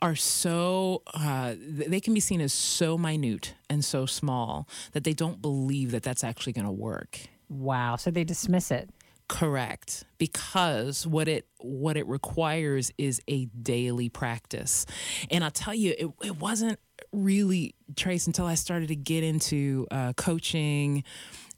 are 0.00 0.14
so 0.14 1.02
uh, 1.14 1.54
they 1.58 2.00
can 2.00 2.14
be 2.14 2.20
seen 2.20 2.40
as 2.40 2.52
so 2.52 2.96
minute 2.96 3.54
and 3.68 3.84
so 3.84 4.06
small 4.06 4.68
that 4.92 5.02
they 5.04 5.12
don't 5.12 5.42
believe 5.42 5.90
that 5.90 6.02
that's 6.02 6.22
actually 6.22 6.52
going 6.52 6.66
to 6.66 6.70
work. 6.70 7.20
Wow 7.48 7.96
so 7.96 8.10
they 8.10 8.24
dismiss 8.24 8.70
it 8.70 8.90
Correct. 9.28 10.04
Because 10.16 11.06
what 11.06 11.28
it 11.28 11.46
what 11.58 11.96
it 11.96 12.06
requires 12.06 12.90
is 12.96 13.20
a 13.28 13.44
daily 13.46 14.08
practice. 14.08 14.86
And 15.30 15.44
I'll 15.44 15.50
tell 15.50 15.74
you, 15.74 15.94
it, 15.98 16.26
it 16.26 16.38
wasn't 16.38 16.78
really 17.12 17.74
Trace 17.94 18.26
until 18.26 18.46
I 18.46 18.54
started 18.54 18.88
to 18.88 18.96
get 18.96 19.22
into 19.22 19.86
uh, 19.90 20.14
coaching. 20.14 21.04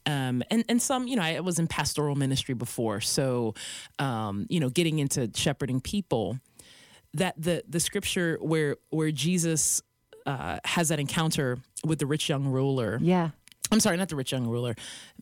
Um, 0.05 0.43
and, 0.49 0.65
and 0.67 0.81
some, 0.81 1.07
you 1.07 1.15
know, 1.15 1.21
I 1.21 1.39
was 1.39 1.59
in 1.59 1.67
pastoral 1.67 2.15
ministry 2.15 2.55
before. 2.55 3.01
So, 3.01 3.53
um, 3.99 4.47
you 4.49 4.59
know, 4.59 4.69
getting 4.69 4.99
into 4.99 5.29
shepherding 5.33 5.79
people, 5.79 6.39
that 7.13 7.35
the 7.41 7.63
the 7.67 7.79
scripture 7.79 8.37
where 8.41 8.77
where 8.89 9.11
Jesus 9.11 9.81
uh, 10.25 10.59
has 10.65 10.89
that 10.89 10.99
encounter 10.99 11.59
with 11.85 11.99
the 11.99 12.05
rich 12.05 12.29
young 12.29 12.45
ruler 12.45 12.99
yeah 13.01 13.31
I'm 13.71 13.79
sorry, 13.79 13.97
not 13.97 14.09
the 14.09 14.15
rich 14.15 14.31
young 14.31 14.47
ruler. 14.47 14.75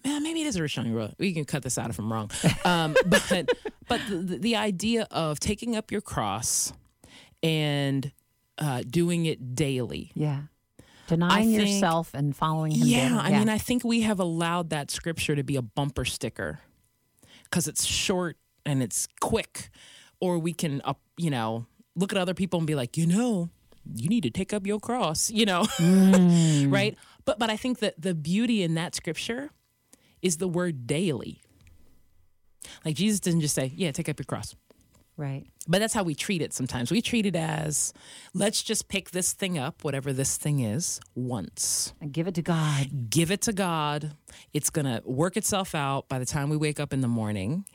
Man, 0.03 0.23
maybe 0.23 0.41
it 0.41 0.47
is 0.47 0.55
a 0.55 0.61
rich 0.61 0.75
young 0.75 0.91
ruler. 0.91 1.11
We 1.19 1.33
can 1.33 1.45
cut 1.45 1.63
this 1.63 1.77
out 1.77 1.89
if 1.89 1.99
I'm 1.99 2.11
wrong. 2.11 2.31
Um, 2.65 2.95
but 3.05 3.49
but 3.87 4.01
the, 4.09 4.37
the 4.39 4.55
idea 4.55 5.07
of 5.11 5.39
taking 5.39 5.75
up 5.75 5.91
your 5.91 6.01
cross 6.01 6.73
and 7.43 8.11
uh, 8.57 8.83
doing 8.87 9.25
it 9.25 9.55
daily. 9.55 10.11
Yeah. 10.15 10.41
Denying 11.07 11.55
think- 11.55 11.67
yourself 11.67 12.13
and 12.13 12.35
following 12.35 12.71
him. 12.71 12.87
Yeah, 12.87 13.09
daily. 13.09 13.19
I 13.19 13.39
mean, 13.39 13.49
I 13.49 13.57
think 13.57 13.83
we 13.83 14.01
have 14.01 14.19
allowed 14.19 14.69
that 14.71 14.91
scripture 14.91 15.35
to 15.35 15.43
be 15.43 15.55
a 15.55 15.61
bumper 15.61 16.05
sticker 16.05 16.59
because 17.43 17.67
it's 17.67 17.85
short 17.85 18.37
and 18.65 18.83
it's 18.83 19.07
quick, 19.19 19.69
or 20.19 20.37
we 20.37 20.53
can, 20.53 20.81
uh, 20.85 20.93
you 21.17 21.31
know, 21.31 21.65
look 21.95 22.11
at 22.11 22.17
other 22.19 22.33
people 22.33 22.59
and 22.59 22.67
be 22.67 22.75
like, 22.75 22.97
you 22.97 23.07
know, 23.07 23.49
you 23.95 24.07
need 24.07 24.21
to 24.23 24.29
take 24.29 24.53
up 24.53 24.67
your 24.67 24.79
cross, 24.79 25.31
you 25.31 25.45
know, 25.45 25.65
right? 26.69 26.95
But 27.29 27.37
but 27.37 27.51
I 27.51 27.57
think 27.57 27.77
that 27.79 28.01
the 28.01 28.15
beauty 28.15 28.63
in 28.63 28.73
that 28.73 28.95
scripture 28.95 29.51
is 30.23 30.37
the 30.37 30.47
word 30.47 30.87
daily. 30.87 31.43
Like 32.83 32.95
Jesus 32.95 33.19
didn't 33.19 33.41
just 33.41 33.53
say, 33.53 33.71
yeah, 33.75 33.91
take 33.91 34.09
up 34.09 34.17
your 34.17 34.25
cross. 34.25 34.55
right. 35.15 35.45
But 35.67 35.77
that's 35.77 35.93
how 35.93 36.01
we 36.01 36.15
treat 36.15 36.41
it 36.41 36.53
sometimes. 36.53 36.89
We 36.91 37.01
treat 37.03 37.27
it 37.27 37.35
as 37.35 37.93
let's 38.33 38.63
just 38.63 38.87
pick 38.87 39.11
this 39.11 39.33
thing 39.33 39.59
up, 39.59 39.83
whatever 39.83 40.11
this 40.11 40.37
thing 40.37 40.61
is, 40.61 40.99
once 41.13 41.93
And 42.01 42.11
give 42.11 42.27
it 42.27 42.33
to 42.33 42.41
God. 42.41 43.11
give 43.11 43.29
it 43.29 43.41
to 43.41 43.53
God. 43.53 44.13
It's 44.51 44.71
going 44.71 44.85
to 44.85 45.03
work 45.05 45.37
itself 45.37 45.75
out 45.75 46.09
by 46.09 46.17
the 46.17 46.25
time 46.25 46.49
we 46.49 46.57
wake 46.57 46.79
up 46.79 46.93
in 46.93 47.01
the 47.01 47.07
morning. 47.07 47.65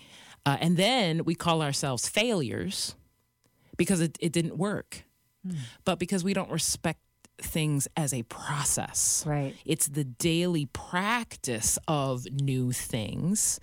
Uh, 0.45 0.57
and 0.61 0.77
then 0.77 1.25
we 1.25 1.37
call 1.37 1.63
ourselves 1.63 2.09
failures 2.09 2.97
because 3.77 4.01
it, 4.01 4.19
it 4.21 4.33
didn't 4.33 4.57
work, 4.59 5.05
but 5.85 6.01
because 6.01 6.25
we 6.25 6.35
don't 6.35 6.51
respect 6.51 6.99
things 7.41 7.89
as 7.97 8.15
a 8.15 8.23
process. 8.25 9.25
Right. 9.27 9.55
It's 9.65 9.89
the 9.89 10.05
daily 10.05 10.67
practice 10.67 11.79
of 11.89 12.27
new 12.31 12.73
things 12.73 13.59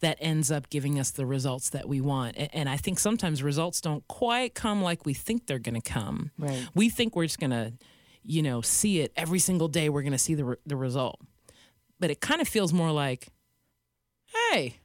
that 0.00 0.18
ends 0.20 0.50
up 0.50 0.68
giving 0.70 0.98
us 0.98 1.10
the 1.12 1.24
results 1.26 1.70
that 1.70 1.88
we 1.88 2.00
want. 2.00 2.36
And 2.52 2.68
I 2.68 2.76
think 2.76 2.98
sometimes 2.98 3.42
results 3.42 3.80
don't 3.80 4.06
quite 4.08 4.54
come 4.54 4.82
like 4.82 5.06
we 5.06 5.14
think 5.14 5.46
they're 5.46 5.58
going 5.58 5.80
to 5.80 5.90
come. 5.90 6.30
Right. 6.38 6.66
We 6.74 6.88
think 6.88 7.14
we're 7.14 7.26
just 7.26 7.38
going 7.38 7.50
to, 7.50 7.72
you 8.24 8.42
know, 8.42 8.60
see 8.60 9.00
it 9.00 9.12
every 9.16 9.38
single 9.38 9.68
day. 9.68 9.88
We're 9.88 10.02
going 10.02 10.12
to 10.12 10.18
see 10.18 10.34
the, 10.34 10.44
re- 10.44 10.56
the 10.66 10.76
result. 10.76 11.20
But 12.00 12.10
it 12.10 12.20
kind 12.20 12.40
of 12.40 12.48
feels 12.48 12.72
more 12.72 12.90
like, 12.90 13.28
hey, 14.50 14.78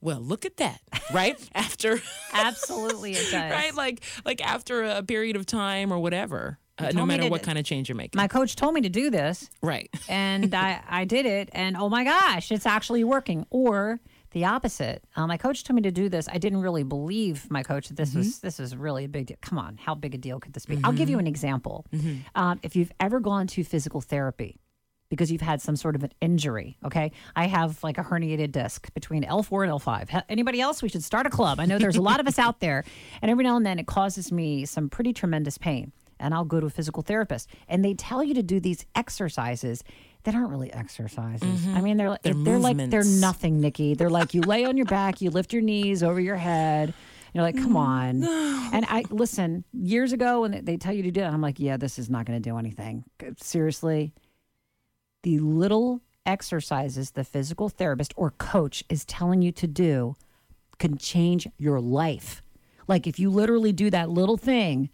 well, 0.00 0.20
look 0.20 0.44
at 0.44 0.58
that, 0.58 0.80
right? 1.12 1.36
After, 1.54 1.98
Absolutely, 2.32 3.12
it 3.12 3.24
does. 3.30 3.50
right? 3.50 3.74
Like, 3.74 4.02
like 4.24 4.46
after 4.46 4.84
a 4.84 5.02
period 5.02 5.34
of 5.36 5.46
time 5.46 5.92
or 5.92 5.98
whatever, 5.98 6.58
uh, 6.78 6.90
no 6.94 7.06
matter 7.06 7.28
what 7.28 7.42
kind 7.42 7.58
of 7.58 7.64
change 7.64 7.88
you're 7.88 7.96
making. 7.96 8.18
My 8.18 8.28
coach 8.28 8.56
told 8.56 8.74
me 8.74 8.80
to 8.82 8.88
do 8.88 9.10
this, 9.10 9.50
right. 9.62 9.88
and 10.08 10.54
I, 10.54 10.80
I 10.88 11.04
did 11.04 11.26
it, 11.26 11.48
and 11.52 11.76
oh 11.76 11.88
my 11.88 12.04
gosh, 12.04 12.52
it's 12.52 12.66
actually 12.66 13.04
working. 13.04 13.46
Or 13.50 14.00
the 14.32 14.44
opposite. 14.44 15.02
Uh, 15.16 15.26
my 15.26 15.38
coach 15.38 15.64
told 15.64 15.76
me 15.76 15.82
to 15.82 15.90
do 15.90 16.10
this. 16.10 16.28
I 16.30 16.36
didn't 16.36 16.60
really 16.60 16.82
believe 16.82 17.50
my 17.50 17.62
coach 17.62 17.88
that 17.88 17.96
this 17.96 18.14
was 18.14 18.40
this 18.40 18.58
was 18.58 18.76
really 18.76 19.04
a 19.04 19.08
big 19.08 19.26
deal. 19.26 19.38
Come 19.40 19.58
on, 19.58 19.78
how 19.78 19.94
big 19.94 20.14
a 20.14 20.18
deal 20.18 20.40
could 20.40 20.52
this 20.52 20.66
be? 20.66 20.78
I'll 20.84 20.92
give 20.92 21.08
you 21.08 21.18
an 21.18 21.26
example. 21.26 21.86
Um, 22.34 22.60
if 22.62 22.76
you've 22.76 22.92
ever 23.00 23.20
gone 23.20 23.46
to 23.48 23.64
physical 23.64 24.00
therapy 24.00 24.60
because 25.08 25.30
you've 25.30 25.40
had 25.40 25.62
some 25.62 25.76
sort 25.76 25.94
of 25.94 26.02
an 26.02 26.10
injury, 26.20 26.76
okay? 26.84 27.12
I 27.34 27.46
have 27.46 27.82
like 27.82 27.96
a 27.96 28.02
herniated 28.02 28.52
disc 28.52 28.92
between 28.92 29.22
L4 29.22 29.64
and 29.64 29.72
L5. 29.72 30.24
Anybody 30.28 30.60
else? 30.60 30.82
We 30.82 30.88
should 30.88 31.04
start 31.04 31.26
a 31.26 31.30
club. 31.30 31.60
I 31.60 31.66
know 31.66 31.78
there's 31.78 31.96
a 31.96 32.02
lot 32.02 32.20
of 32.20 32.26
us 32.26 32.38
out 32.38 32.60
there, 32.60 32.84
and 33.22 33.30
every 33.30 33.44
now 33.44 33.56
and 33.56 33.64
then 33.64 33.78
it 33.78 33.86
causes 33.86 34.32
me 34.32 34.64
some 34.64 34.88
pretty 34.88 35.12
tremendous 35.12 35.58
pain. 35.58 35.92
And 36.18 36.34
I'll 36.34 36.44
go 36.44 36.60
to 36.60 36.66
a 36.66 36.70
physical 36.70 37.02
therapist, 37.02 37.48
and 37.68 37.84
they 37.84 37.94
tell 37.94 38.24
you 38.24 38.34
to 38.34 38.42
do 38.42 38.58
these 38.58 38.86
exercises 38.94 39.84
that 40.24 40.34
aren't 40.34 40.50
really 40.50 40.72
exercises. 40.72 41.42
I 41.42 41.46
mm-hmm. 41.46 41.82
mean, 41.82 41.96
they're 41.96 42.10
like 42.10 42.22
They're 42.22 42.34
they're 42.34 42.58
like 42.58 42.76
they're 42.90 43.04
nothing, 43.04 43.60
Nikki. 43.60 43.94
They're 43.94 44.10
like 44.10 44.34
you 44.34 44.40
lay 44.40 44.64
on 44.64 44.76
your 44.76 44.86
back, 44.86 45.20
you 45.20 45.30
lift 45.30 45.52
your 45.52 45.62
knees 45.62 46.02
over 46.02 46.20
your 46.20 46.36
head. 46.36 46.94
You're 47.32 47.44
like, 47.44 47.56
come 47.56 47.74
mm, 47.74 47.76
on. 47.76 48.24
And 48.72 48.86
I 48.88 49.04
listen. 49.10 49.64
Years 49.72 50.12
ago, 50.12 50.40
when 50.40 50.52
they- 50.52 50.60
they 50.60 50.76
tell 50.78 50.94
you 50.94 51.02
to 51.02 51.10
do 51.10 51.20
it, 51.20 51.26
I'm 51.26 51.42
like, 51.42 51.60
yeah, 51.60 51.76
this 51.76 51.98
is 51.98 52.08
not 52.08 52.24
going 52.24 52.40
to 52.42 52.48
do 52.48 52.56
anything. 52.56 53.04
Seriously, 53.36 54.14
the 55.22 55.38
little 55.40 56.00
exercises 56.24 57.12
the 57.12 57.24
physical 57.24 57.68
therapist 57.68 58.12
or 58.16 58.30
coach 58.32 58.82
is 58.88 59.04
telling 59.04 59.42
you 59.42 59.52
to 59.52 59.66
do 59.66 60.16
can 60.78 60.98
change 60.98 61.48
your 61.58 61.80
life. 61.80 62.42
Like 62.88 63.06
if 63.06 63.18
you 63.18 63.30
literally 63.30 63.72
do 63.72 63.90
that 63.90 64.10
little 64.10 64.36
thing 64.36 64.90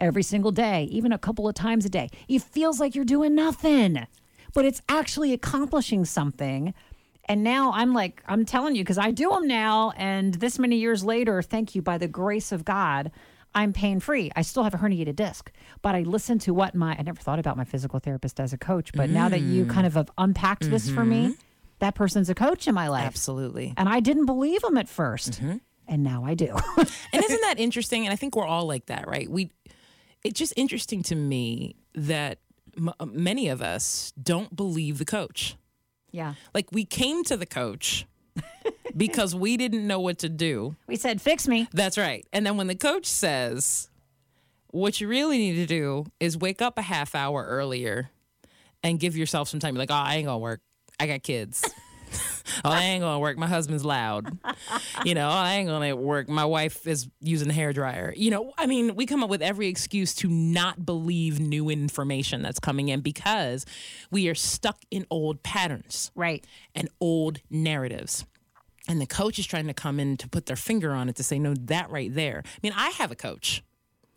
every 0.00 0.22
single 0.22 0.50
day, 0.50 0.84
even 0.84 1.12
a 1.12 1.18
couple 1.18 1.48
of 1.48 1.54
times 1.54 1.84
a 1.84 1.88
day, 1.88 2.08
it 2.28 2.42
feels 2.42 2.80
like 2.80 2.94
you're 2.94 3.04
doing 3.04 3.34
nothing, 3.34 4.06
but 4.54 4.64
it's 4.64 4.82
actually 4.88 5.32
accomplishing 5.32 6.04
something. 6.04 6.74
And 7.26 7.44
now 7.44 7.72
I'm 7.72 7.92
like, 7.92 8.22
I'm 8.26 8.44
telling 8.44 8.74
you, 8.74 8.82
because 8.82 8.98
I 8.98 9.10
do 9.12 9.30
them 9.30 9.46
now. 9.46 9.92
And 9.96 10.34
this 10.34 10.58
many 10.58 10.76
years 10.76 11.04
later, 11.04 11.42
thank 11.42 11.74
you, 11.74 11.82
by 11.82 11.98
the 11.98 12.08
grace 12.08 12.50
of 12.50 12.64
God, 12.64 13.12
I'm 13.54 13.72
pain 13.72 14.00
free. 14.00 14.30
I 14.34 14.42
still 14.42 14.62
have 14.62 14.74
a 14.74 14.78
herniated 14.78 15.16
disc, 15.16 15.52
but 15.82 15.94
I 15.94 16.02
listen 16.02 16.38
to 16.40 16.54
what 16.54 16.74
my, 16.74 16.96
I 16.98 17.02
never 17.02 17.20
thought 17.20 17.38
about 17.38 17.56
my 17.56 17.64
physical 17.64 17.98
therapist 17.98 18.40
as 18.40 18.52
a 18.52 18.58
coach, 18.58 18.92
but 18.94 19.10
now 19.10 19.28
that 19.28 19.40
you 19.40 19.66
kind 19.66 19.84
mm. 19.84 19.88
of 19.88 19.94
have 19.94 20.10
unpacked 20.18 20.70
this 20.70 20.88
for 20.88 21.04
me, 21.04 21.24
mm-hmm. 21.24 21.32
that 21.80 21.94
person's 21.94 22.30
a 22.30 22.34
coach 22.34 22.68
in 22.68 22.74
my 22.74 22.88
life. 22.88 23.06
Absolutely. 23.06 23.74
And 23.76 23.88
I 23.88 24.00
didn't 24.00 24.26
believe 24.26 24.62
him 24.62 24.76
at 24.76 24.86
1st 24.86 25.40
mm-hmm. 25.40 25.56
And 25.90 26.04
now 26.04 26.24
I 26.24 26.34
do. 26.34 26.56
and 26.76 27.24
isn't 27.24 27.40
that 27.40 27.56
interesting? 27.58 28.06
And 28.06 28.12
I 28.12 28.16
think 28.16 28.36
we're 28.36 28.46
all 28.46 28.64
like 28.64 28.86
that, 28.86 29.08
right? 29.08 29.28
We, 29.28 29.50
it's 30.24 30.38
just 30.38 30.52
interesting 30.56 31.02
to 31.04 31.14
me 31.14 31.76
that 31.94 32.38
m- 32.76 32.92
uh, 33.00 33.06
many 33.06 33.48
of 33.48 33.62
us 33.62 34.12
don't 34.22 34.54
believe 34.54 34.98
the 34.98 35.04
coach. 35.04 35.56
yeah. 36.12 36.34
Like 36.54 36.66
we 36.72 36.84
came 36.84 37.24
to 37.24 37.36
the 37.36 37.46
coach 37.46 38.06
because 38.96 39.34
we 39.34 39.56
didn't 39.56 39.86
know 39.86 40.00
what 40.00 40.18
to 40.18 40.28
do. 40.28 40.76
We 40.86 40.96
said, 40.96 41.20
fix 41.20 41.46
me. 41.48 41.68
That's 41.72 41.96
right. 41.98 42.26
And 42.32 42.44
then 42.46 42.56
when 42.56 42.66
the 42.66 42.74
coach 42.74 43.06
says, 43.06 43.88
what 44.68 45.00
you 45.00 45.08
really 45.08 45.38
need 45.38 45.54
to 45.56 45.66
do 45.66 46.06
is 46.20 46.36
wake 46.38 46.62
up 46.62 46.78
a 46.78 46.82
half 46.82 47.14
hour 47.14 47.44
earlier 47.44 48.10
and 48.82 49.00
give 49.00 49.16
yourself 49.16 49.48
some 49.48 49.58
time. 49.60 49.74
You're 49.74 49.82
like, 49.82 49.90
oh, 49.90 49.94
I 49.94 50.16
ain't 50.16 50.26
gonna 50.26 50.38
work. 50.38 50.60
I 50.98 51.06
got 51.06 51.22
kids. 51.22 51.68
oh, 52.64 52.70
I 52.70 52.82
ain't 52.84 53.02
gonna 53.02 53.18
work. 53.18 53.38
My 53.38 53.46
husband's 53.46 53.84
loud. 53.84 54.38
You 55.04 55.14
know, 55.14 55.28
oh, 55.28 55.32
I 55.32 55.54
ain't 55.54 55.68
gonna 55.68 55.96
work. 55.96 56.28
My 56.28 56.44
wife 56.44 56.86
is 56.86 57.08
using 57.20 57.48
the 57.48 57.54
hair 57.54 57.72
dryer. 57.72 58.12
You 58.14 58.30
know, 58.30 58.52
I 58.58 58.66
mean, 58.66 58.94
we 58.96 59.06
come 59.06 59.24
up 59.24 59.30
with 59.30 59.40
every 59.40 59.68
excuse 59.68 60.14
to 60.16 60.28
not 60.28 60.84
believe 60.84 61.40
new 61.40 61.70
information 61.70 62.42
that's 62.42 62.58
coming 62.58 62.88
in 62.88 63.00
because 63.00 63.64
we 64.10 64.28
are 64.28 64.34
stuck 64.34 64.78
in 64.90 65.06
old 65.10 65.42
patterns 65.42 66.10
Right. 66.14 66.44
and 66.74 66.90
old 67.00 67.40
narratives. 67.50 68.26
And 68.88 69.00
the 69.00 69.06
coach 69.06 69.38
is 69.38 69.46
trying 69.46 69.68
to 69.68 69.74
come 69.74 69.98
in 69.98 70.16
to 70.18 70.28
put 70.28 70.46
their 70.46 70.56
finger 70.56 70.92
on 70.92 71.08
it 71.08 71.16
to 71.16 71.22
say, 71.22 71.38
no, 71.38 71.54
that 71.54 71.90
right 71.90 72.12
there. 72.14 72.42
I 72.44 72.58
mean, 72.62 72.72
I 72.76 72.90
have 72.90 73.10
a 73.10 73.16
coach. 73.16 73.62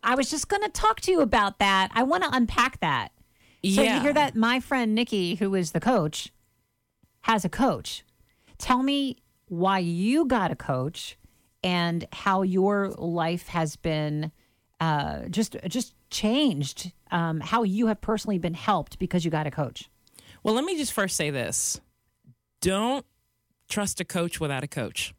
I 0.02 0.14
was 0.16 0.30
just 0.30 0.48
going 0.48 0.62
to 0.62 0.68
talk 0.68 1.00
to 1.02 1.10
you 1.12 1.20
about 1.20 1.58
that. 1.60 1.90
I 1.94 2.02
want 2.02 2.24
to 2.24 2.30
unpack 2.32 2.80
that. 2.80 3.12
So 3.64 3.82
yeah. 3.82 3.96
you 3.96 4.00
hear 4.02 4.12
that? 4.12 4.36
My 4.36 4.60
friend 4.60 4.94
Nikki, 4.94 5.36
who 5.36 5.54
is 5.54 5.72
the 5.72 5.80
coach, 5.80 6.30
has 7.24 7.44
a 7.44 7.48
coach. 7.48 8.04
Tell 8.58 8.82
me 8.82 9.16
why 9.48 9.78
you 9.78 10.26
got 10.26 10.50
a 10.50 10.56
coach 10.56 11.16
and 11.62 12.06
how 12.12 12.42
your 12.42 12.90
life 12.90 13.48
has 13.48 13.76
been 13.76 14.30
uh, 14.80 15.20
just 15.30 15.56
just 15.68 15.94
changed. 16.10 16.92
Um, 17.10 17.40
how 17.40 17.62
you 17.62 17.86
have 17.86 18.00
personally 18.00 18.38
been 18.38 18.54
helped 18.54 18.98
because 18.98 19.24
you 19.24 19.30
got 19.30 19.46
a 19.46 19.50
coach. 19.50 19.88
Well, 20.42 20.54
let 20.54 20.64
me 20.64 20.76
just 20.76 20.92
first 20.92 21.16
say 21.16 21.30
this 21.30 21.80
don't 22.60 23.04
trust 23.68 24.00
a 24.00 24.04
coach 24.04 24.40
without 24.40 24.62
a 24.64 24.68
coach. 24.68 25.14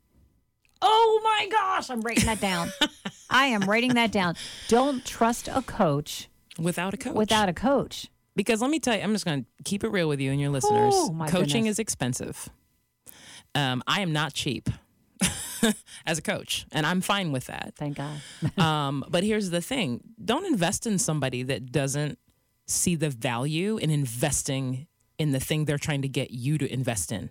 Oh 0.81 1.21
my 1.23 1.47
gosh, 1.49 1.89
I'm 1.89 2.01
writing 2.01 2.25
that 2.25 2.39
down. 2.41 2.69
I 3.29 3.47
am 3.47 3.61
writing 3.61 3.95
that 3.95 4.11
down. 4.11 4.35
Don't 4.67 5.03
trust 5.03 5.47
a 5.47 5.61
coach 5.63 6.29
Without 6.59 6.93
a 6.93 6.97
coach. 6.97 7.15
without 7.15 7.49
a 7.49 7.53
coach. 7.53 8.07
Because 8.35 8.61
let 8.61 8.69
me 8.69 8.79
tell 8.79 8.95
you, 8.95 9.01
I'm 9.01 9.13
just 9.13 9.25
going 9.25 9.43
to 9.43 9.63
keep 9.63 9.83
it 9.83 9.89
real 9.89 10.09
with 10.09 10.19
you 10.19 10.31
and 10.31 10.41
your 10.41 10.49
listeners. 10.49 10.93
Oh, 10.95 11.25
Coaching 11.27 11.61
goodness. 11.63 11.75
is 11.75 11.79
expensive. 11.79 12.49
Um, 13.53 13.81
I 13.87 14.01
am 14.01 14.11
not 14.11 14.33
cheap 14.33 14.69
as 16.05 16.17
a 16.17 16.21
coach, 16.21 16.65
and 16.73 16.85
I'm 16.85 16.99
fine 17.01 17.31
with 17.31 17.45
that. 17.45 17.73
Thank 17.77 17.97
God. 17.97 18.19
um, 18.57 19.05
but 19.09 19.23
here's 19.23 19.49
the 19.49 19.61
thing 19.61 20.01
don't 20.23 20.45
invest 20.45 20.85
in 20.85 20.99
somebody 20.99 21.43
that 21.43 21.71
doesn't 21.71 22.19
see 22.67 22.95
the 22.95 23.09
value 23.09 23.77
in 23.77 23.89
investing 23.89 24.87
in 25.17 25.31
the 25.31 25.39
thing 25.39 25.63
they're 25.65 25.77
trying 25.77 26.01
to 26.01 26.09
get 26.09 26.31
you 26.31 26.57
to 26.57 26.71
invest 26.71 27.11
in. 27.11 27.29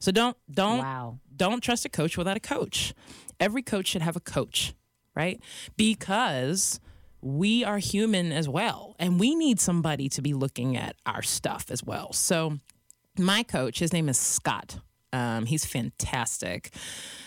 So 0.00 0.10
don't 0.10 0.36
don't 0.50 0.78
Wow. 0.78 1.20
don't 1.36 1.60
trust 1.60 1.84
a 1.84 1.88
coach 1.88 2.18
without 2.18 2.36
a 2.36 2.40
coach. 2.40 2.92
Every 3.38 3.62
coach 3.62 3.86
should 3.86 4.02
have 4.02 4.16
a 4.16 4.20
coach, 4.20 4.74
right? 5.14 5.40
Because 5.76 6.80
we 7.22 7.64
are 7.64 7.78
human 7.78 8.32
as 8.32 8.48
well, 8.48 8.96
and 8.98 9.18
we 9.18 9.34
need 9.34 9.60
somebody 9.60 10.08
to 10.10 10.20
be 10.20 10.34
looking 10.34 10.76
at 10.76 10.96
our 11.06 11.22
stuff 11.22 11.70
as 11.70 11.82
well. 11.82 12.12
So 12.12 12.58
my 13.16 13.44
coach, 13.44 13.78
his 13.78 13.92
name 13.92 14.08
is 14.08 14.18
Scott. 14.18 14.78
Um, 15.12 15.46
he's 15.46 15.64
fantastic. 15.64 16.70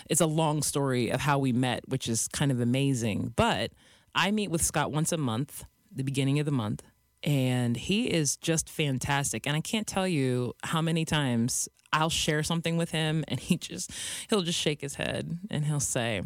It's 0.10 0.22
a 0.22 0.26
long 0.26 0.64
story 0.64 1.10
of 1.10 1.22
how 1.22 1.40
we 1.40 1.54
met, 1.54 1.88
which 1.88 2.10
is 2.10 2.28
kind 2.28 2.52
of 2.52 2.60
amazing. 2.60 3.34
But 3.36 3.72
I 4.14 4.32
meet 4.32 4.52
with 4.52 4.62
Scott 4.62 4.92
once 4.92 5.12
a 5.12 5.18
month, 5.18 5.66
the 5.92 6.04
beginning 6.04 6.40
of 6.40 6.46
the 6.46 6.52
month, 6.52 6.84
and 7.24 7.78
he 7.78 8.08
is 8.12 8.36
just 8.38 8.70
fantastic. 8.70 9.48
And 9.48 9.56
I 9.56 9.62
can't 9.62 9.88
tell 9.88 10.08
you 10.08 10.54
how 10.64 10.82
many 10.82 11.06
times 11.06 11.70
I'll 11.94 12.10
share 12.10 12.44
something 12.44 12.76
with 12.76 12.92
him, 12.92 13.24
and 13.28 13.40
he 13.40 13.58
just 13.58 13.92
he'll 14.30 14.42
just 14.42 14.60
shake 14.60 14.82
his 14.82 14.96
head 14.96 15.40
and 15.50 15.66
he'll 15.66 15.80
say, 15.80 16.24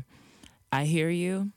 "I 0.71 0.85
hear 0.85 1.09
you." 1.09 1.51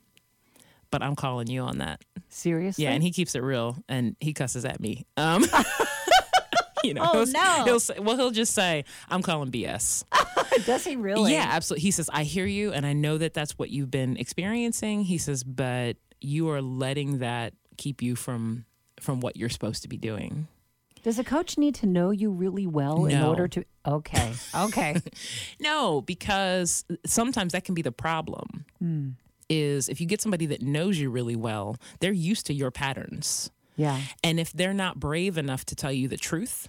But 0.93 1.03
I'm 1.03 1.17
calling 1.17 1.49
you 1.49 1.63
on 1.63 1.79
that. 1.79 2.05
Seriously? 2.29 2.85
Yeah, 2.85 2.93
and 2.93 3.03
he 3.03 3.11
keeps 3.11 3.35
it 3.35 3.43
real, 3.43 3.83
and 3.89 4.15
he 4.21 4.33
cusses 4.33 4.65
at 4.65 4.79
me. 4.79 5.05
Um, 5.17 5.45
you 6.85 6.95
know, 6.95 7.03
Oh, 7.13 7.25
he'll, 7.25 7.33
no. 7.33 7.65
he'll 7.65 7.81
say, 7.81 7.99
well, 7.99 8.17
he'll 8.17 8.31
just 8.31 8.55
say, 8.55 8.85
"I'm 9.09 9.23
calling 9.23 9.51
BS." 9.51 10.05
Does 10.67 10.85
he 10.85 10.95
really? 10.97 11.33
Yeah, 11.33 11.49
absolutely. 11.51 11.83
He 11.83 11.91
says, 11.91 12.09
I 12.13 12.23
hear 12.25 12.47
you, 12.47 12.73
and 12.73 12.87
I 12.87 12.93
know 12.93 13.19
that 13.19 13.35
that's 13.35 13.59
what 13.59 13.71
you've 13.71 13.91
been 13.91 14.17
experiencing. 14.19 15.03
He 15.03 15.19
says, 15.19 15.43
but 15.45 15.97
you 16.21 16.51
are 16.51 16.63
letting 16.63 17.19
that 17.19 17.55
keep 17.79 18.03
you 18.03 18.15
from 18.15 18.65
from 19.01 19.21
what 19.21 19.37
you're 19.37 19.49
supposed 19.49 19.83
to 19.83 19.89
be 19.89 19.97
doing. 19.97 20.47
Does 21.03 21.19
a 21.19 21.25
coach 21.25 21.59
need 21.59 21.75
to 21.77 21.87
know 21.87 22.11
you 22.13 22.31
really 22.31 22.67
well 22.67 23.07
in 23.07 23.21
order 23.23 23.49
to? 23.49 23.65
Okay. 23.85 24.33
Okay. 24.55 24.97
No, 25.59 26.01
because 26.01 26.85
sometimes 27.05 27.55
that 27.55 27.65
can 27.65 27.75
be 27.75 27.83
the 27.83 27.91
problem. 27.91 28.67
Is 29.53 29.89
if 29.89 30.01
you 30.01 30.07
get 30.07 30.21
somebody 30.23 30.47
that 30.47 30.63
knows 30.63 30.99
you 30.99 31.11
really 31.11 31.37
well, 31.37 31.77
they're 32.01 32.13
used 32.31 32.47
to 32.47 32.55
your 32.55 32.71
patterns. 32.71 33.51
yeah. 33.77 34.01
And 34.25 34.41
if 34.41 34.53
they're 34.53 34.75
not 34.75 34.99
brave 34.99 35.37
enough 35.37 35.65
to 35.67 35.75
tell 35.75 35.93
you 35.93 36.09
the 36.09 36.17
truth, 36.17 36.69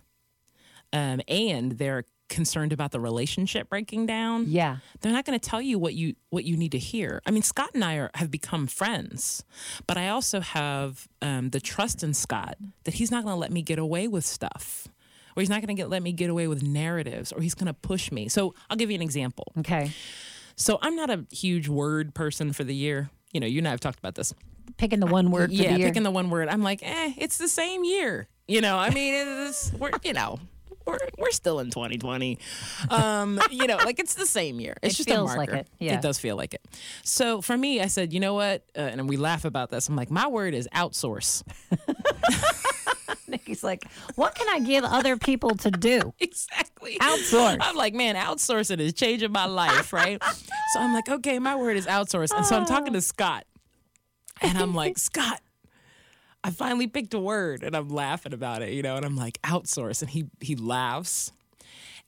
um, 0.92 1.22
and 1.28 1.74
they're 1.74 2.04
concerned 2.30 2.74
about 2.74 2.92
the 2.92 3.00
relationship 3.00 3.70
breaking 3.70 4.06
down, 4.06 4.46
Yeah. 4.48 4.78
they're 5.02 5.12
not 5.12 5.25
going 5.25 5.40
to 5.40 5.50
tell 5.50 5.62
you 5.62 5.78
what 5.78 5.94
you 5.94 6.16
what 6.30 6.44
you 6.46 6.58
need 6.58 6.72
to 6.72 6.80
hear. 6.80 7.22
I 7.25 7.32
mean, 7.32 7.44
Scott 7.44 7.72
and 7.74 7.84
I 7.84 7.96
are, 7.96 8.10
have 8.16 8.32
become 8.32 8.66
friends, 8.68 9.44
but 9.88 9.98
I 9.98 10.10
also 10.10 10.40
have 10.40 11.08
um, 11.22 11.50
the 11.52 11.60
trust 11.60 12.04
in 12.04 12.13
Scott 12.13 12.56
that 12.86 12.96
he's 12.96 13.12
not 13.12 13.24
going 13.24 13.36
to 13.36 13.40
let 13.40 13.52
me 13.52 13.62
get 13.62 13.78
away 13.80 14.08
with 14.08 14.25
stuff, 14.25 14.88
or 15.36 15.42
he's 15.42 15.50
not 15.50 15.62
going 15.66 15.75
to 15.78 15.88
let 15.88 16.02
me 16.02 16.12
get 16.12 16.30
away 16.30 16.48
with 16.48 16.63
narratives, 16.63 17.32
or 17.32 17.42
he's 17.42 17.56
going 17.56 17.68
to 17.68 17.74
push 17.74 18.12
me. 18.12 18.28
So 18.30 18.54
I'll 18.70 18.78
give 18.78 18.90
you 18.90 18.96
an 18.96 19.02
example. 19.04 19.52
Okay. 19.60 19.92
So 20.55 20.79
I'm 20.81 20.95
not 20.95 21.10
a 21.10 21.25
huge 21.31 21.67
word 21.67 22.13
person 22.13 22.53
for 22.53 22.63
the 22.63 22.75
year. 22.75 23.10
You 23.31 23.39
know, 23.39 23.48
you 23.48 23.60
and 23.60 23.67
I 23.67 23.72
have 23.72 23.79
talked 23.79 24.00
about 24.00 24.15
this. 24.15 24.33
Picking 24.77 25.00
the 25.00 25.07
one 25.07 25.31
word 25.31 25.50
for 25.50 25.55
yeah, 25.55 25.74
the 25.74 25.79
year. 25.79 25.88
picking 25.88 26.03
the 26.03 26.12
one 26.12 26.29
word. 26.29 26.48
I'm 26.48 26.63
like, 26.63 26.81
eh, 26.83 27.13
it's 27.17 27.38
the 27.38 27.48
same 27.48 27.83
year. 27.83 28.27
You 28.48 28.62
know, 28.62 28.77
I 28.77 28.89
mean, 28.89 29.13
it's 29.13 29.72
we're 29.74 29.91
you 30.03 30.13
know. 30.13 30.39
We're, 30.86 30.98
we're 31.17 31.31
still 31.31 31.60
in 31.62 31.69
2020. 31.69 32.38
Um, 32.89 33.39
you 33.51 33.67
know, 33.67 33.77
like 33.77 34.00
it's 34.00 34.15
the 34.15 34.25
same 34.25 34.60
year. 34.60 34.75
It's 34.81 34.95
It 34.95 34.98
just 34.98 35.10
feels 35.10 35.33
a 35.33 35.38
like 35.38 35.50
it, 35.50 35.67
yeah. 35.79 35.93
It 35.93 36.01
does 36.01 36.19
feel 36.19 36.36
like 36.36 36.53
it. 36.53 36.62
So 37.03 37.41
for 37.41 37.57
me, 37.57 37.79
I 37.79 37.88
said, 37.88 38.12
you 38.12 38.19
know 38.19 38.33
what? 38.33 38.65
Uh, 38.75 38.81
and 38.81 39.07
we 39.07 39.15
laugh 39.15 39.45
about 39.45 39.69
this. 39.69 39.88
I'm 39.88 39.95
like, 39.95 40.12
my 40.12 40.27
word 40.27 40.53
is 40.53 40.67
outsource. 40.75 41.43
Nikki's 43.46 43.63
like, 43.63 43.86
what 44.16 44.36
can 44.36 44.48
I 44.50 44.60
give 44.60 44.84
other 44.84 45.18
people 45.18 45.56
to 45.58 45.72
do? 45.72 46.13
exactly. 46.20 46.98
Outsource. 47.00 47.58
I'm 47.60 47.75
like, 47.75 47.94
man, 47.94 48.16
outsourcing 48.16 48.80
is 48.80 48.94
changing 48.94 49.32
my 49.32 49.46
life, 49.46 49.92
right? 49.92 50.22
so 50.74 50.80
I'm 50.80 50.94
like, 50.94 51.10
okay, 51.10 51.40
my 51.40 51.56
word 51.56 51.75
is 51.78 51.88
outsource. 51.88 52.36
And 52.36 52.46
so 52.46 52.56
I'm 52.56 52.66
talking 52.66 52.94
to 52.94 52.98
oh. 52.98 53.02
Scott. 53.02 53.46
And 54.42 54.58
I'm 54.58 54.75
like, 54.75 54.98
Scott, 54.98 55.42
I 56.44 56.52
finally 56.52 56.88
picked 56.88 57.13
a 57.13 57.20
word 57.20 57.63
and 57.63 57.75
I'm 57.75 57.90
laughing 57.90 58.34
about 58.34 58.62
it, 58.62 58.74
you 58.74 58.82
know, 58.82 58.98
and 58.98 59.06
I'm 59.06 59.16
like, 59.16 59.42
outsource. 59.42 60.02
And 60.02 60.10
he 60.10 60.25
he 60.42 60.56
laughs 60.56 61.32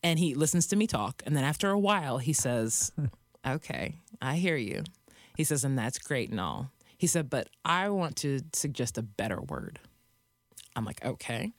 and 0.03 0.19
he 0.19 0.35
listens 0.35 0.67
to 0.67 0.75
me 0.75 0.85
talk. 0.85 1.23
And 1.25 1.35
then 1.35 1.43
after 1.43 1.69
a 1.69 1.79
while, 1.79 2.17
he 2.17 2.33
says, 2.33 2.91
Okay, 3.45 3.95
I 4.21 4.35
hear 4.35 4.57
you. 4.57 4.83
He 5.37 5.43
says, 5.43 5.63
and 5.63 5.77
that's 5.77 5.99
great 5.99 6.29
and 6.29 6.39
all. 6.39 6.71
He 6.97 7.07
said, 7.07 7.29
but 7.29 7.49
I 7.63 7.89
want 7.89 8.15
to 8.17 8.39
suggest 8.53 8.97
a 8.97 9.03
better 9.03 9.39
word. 9.39 9.79
I'm 10.75 10.85
like, 10.85 11.03
okay. 11.05 11.53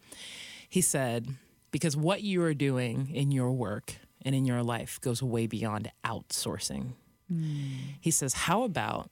He 0.68 0.80
said, 0.80 1.28
because 1.70 1.96
what 1.96 2.22
you 2.22 2.42
are 2.42 2.54
doing 2.54 3.10
in 3.12 3.30
your 3.30 3.52
work 3.52 3.94
and 4.22 4.34
in 4.34 4.44
your 4.44 4.62
life 4.62 5.00
goes 5.00 5.22
way 5.22 5.46
beyond 5.46 5.90
outsourcing. 6.04 6.92
He 8.00 8.10
says, 8.10 8.34
how 8.34 8.62
about 8.62 9.10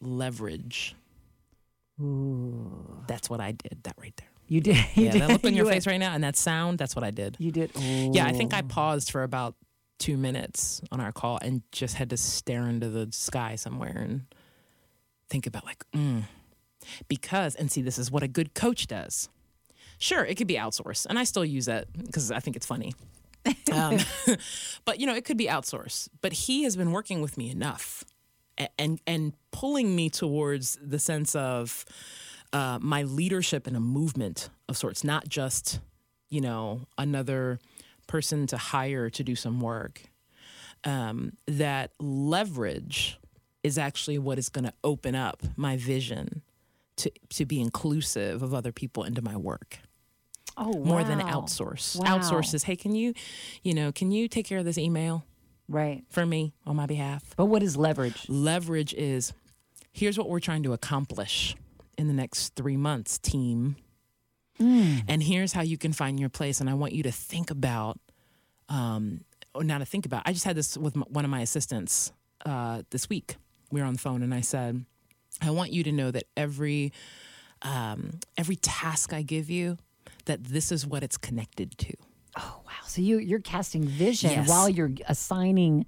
leverage? 0.00 0.94
Ooh. 2.00 3.02
That's 3.06 3.28
what 3.28 3.40
I 3.40 3.52
did. 3.52 3.80
That 3.82 3.94
right 4.00 4.14
there. 4.16 4.28
You 4.48 4.60
did. 4.60 4.76
You 4.94 5.04
Yeah, 5.04 5.12
did. 5.12 5.20
that 5.22 5.28
look 5.30 5.44
on 5.44 5.54
your 5.54 5.66
You 5.66 5.72
face 5.72 5.86
right 5.86 5.98
now 6.00 6.12
and 6.14 6.24
that 6.24 6.36
sound, 6.36 6.78
that's 6.78 6.96
what 6.96 7.04
I 7.04 7.10
did. 7.10 7.36
You 7.38 7.52
did. 7.52 7.70
Yeah, 7.76 8.26
I 8.26 8.32
think 8.32 8.54
I 8.54 8.62
paused 8.62 9.10
for 9.10 9.22
about 9.22 9.54
two 9.98 10.16
minutes 10.16 10.80
on 10.90 11.00
our 11.00 11.12
call 11.12 11.38
and 11.42 11.62
just 11.70 11.94
had 11.94 12.10
to 12.10 12.16
stare 12.16 12.66
into 12.66 12.88
the 12.88 13.08
sky 13.12 13.54
somewhere 13.54 13.98
and 13.98 14.22
think 15.28 15.46
about 15.46 15.64
like, 15.66 15.84
mm. 15.94 16.22
because, 17.06 17.54
and 17.54 17.70
see, 17.70 17.82
this 17.82 17.98
is 17.98 18.10
what 18.10 18.22
a 18.22 18.28
good 18.28 18.54
coach 18.54 18.86
does. 18.86 19.28
Sure, 20.00 20.24
it 20.24 20.36
could 20.36 20.46
be 20.46 20.54
outsourced, 20.56 21.04
and 21.06 21.18
I 21.18 21.24
still 21.24 21.44
use 21.44 21.66
that 21.66 21.86
because 21.92 22.32
I 22.32 22.40
think 22.40 22.56
it's 22.56 22.66
funny. 22.66 22.94
Um, 23.72 23.98
but 24.84 25.00
you 25.00 25.06
know, 25.06 25.14
it 25.14 25.24
could 25.24 25.38
be 25.38 25.46
outsourced. 25.46 26.08
But 26.20 26.32
he 26.32 26.64
has 26.64 26.76
been 26.76 26.92
working 26.92 27.22
with 27.22 27.38
me 27.38 27.50
enough, 27.50 28.04
a- 28.58 28.68
and 28.78 29.00
and 29.06 29.32
pulling 29.50 29.96
me 29.96 30.10
towards 30.10 30.78
the 30.82 30.98
sense 30.98 31.34
of 31.34 31.86
uh, 32.52 32.78
my 32.82 33.02
leadership 33.04 33.66
in 33.66 33.76
a 33.76 33.80
movement 33.80 34.50
of 34.68 34.76
sorts, 34.76 35.04
not 35.04 35.26
just 35.28 35.80
you 36.28 36.40
know 36.42 36.80
another 36.98 37.58
person 38.08 38.46
to 38.48 38.58
hire 38.58 39.08
to 39.08 39.24
do 39.24 39.34
some 39.34 39.60
work. 39.60 40.02
Um, 40.84 41.32
that 41.46 41.92
leverage 41.98 43.18
is 43.62 43.78
actually 43.78 44.18
what 44.18 44.38
is 44.38 44.48
going 44.50 44.64
to 44.64 44.74
open 44.84 45.14
up 45.14 45.42
my 45.56 45.76
vision 45.78 46.42
to 46.96 47.10
to 47.30 47.46
be 47.46 47.60
inclusive 47.60 48.42
of 48.42 48.52
other 48.52 48.72
people 48.72 49.04
into 49.04 49.22
my 49.22 49.36
work 49.36 49.78
Oh, 50.56 50.72
more 50.84 51.04
than 51.04 51.20
outsource. 51.20 51.98
Wow. 51.98 52.18
Outsource 52.18 52.52
is, 52.54 52.64
hey, 52.64 52.76
can 52.76 52.94
you, 52.94 53.14
you 53.62 53.74
know, 53.74 53.92
can 53.92 54.10
you 54.10 54.28
take 54.28 54.46
care 54.46 54.58
of 54.58 54.64
this 54.64 54.78
email 54.78 55.24
Right. 55.68 56.02
for 56.10 56.26
me 56.26 56.52
on 56.66 56.76
my 56.76 56.86
behalf? 56.86 57.22
But 57.36 57.46
what 57.46 57.62
is 57.62 57.76
leverage? 57.76 58.26
Leverage 58.28 58.92
is, 58.94 59.32
here's 59.92 60.18
what 60.18 60.28
we're 60.28 60.40
trying 60.40 60.62
to 60.64 60.72
accomplish 60.72 61.56
in 61.96 62.08
the 62.08 62.14
next 62.14 62.54
three 62.56 62.76
months, 62.76 63.18
team. 63.18 63.76
Mm. 64.58 65.04
And 65.08 65.22
here's 65.22 65.52
how 65.52 65.62
you 65.62 65.78
can 65.78 65.92
find 65.92 66.18
your 66.20 66.28
place. 66.28 66.60
And 66.60 66.68
I 66.68 66.74
want 66.74 66.92
you 66.92 67.02
to 67.04 67.12
think 67.12 67.50
about, 67.50 67.98
um, 68.68 69.24
or 69.54 69.64
not 69.64 69.78
to 69.78 69.84
think 69.86 70.06
about. 70.06 70.22
I 70.26 70.32
just 70.32 70.44
had 70.44 70.56
this 70.56 70.76
with 70.76 70.96
one 70.96 71.24
of 71.24 71.30
my 71.30 71.40
assistants 71.40 72.12
uh, 72.44 72.82
this 72.90 73.08
week. 73.08 73.36
We 73.70 73.80
were 73.80 73.86
on 73.86 73.94
the 73.94 73.98
phone, 74.00 74.22
and 74.22 74.34
I 74.34 74.40
said, 74.40 74.84
I 75.40 75.50
want 75.50 75.72
you 75.72 75.82
to 75.84 75.92
know 75.92 76.10
that 76.10 76.24
every 76.36 76.92
um, 77.62 78.18
every 78.36 78.56
task 78.56 79.12
I 79.12 79.22
give 79.22 79.48
you, 79.50 79.76
that 80.26 80.44
this 80.44 80.70
is 80.72 80.86
what 80.86 81.02
it's 81.02 81.16
connected 81.16 81.76
to. 81.78 81.92
Oh 82.36 82.60
wow! 82.64 82.72
So 82.86 83.02
you 83.02 83.18
you're 83.18 83.40
casting 83.40 83.84
vision 83.84 84.30
Yes. 84.30 84.48
while 84.48 84.68
you're 84.68 84.92
assigning 85.08 85.86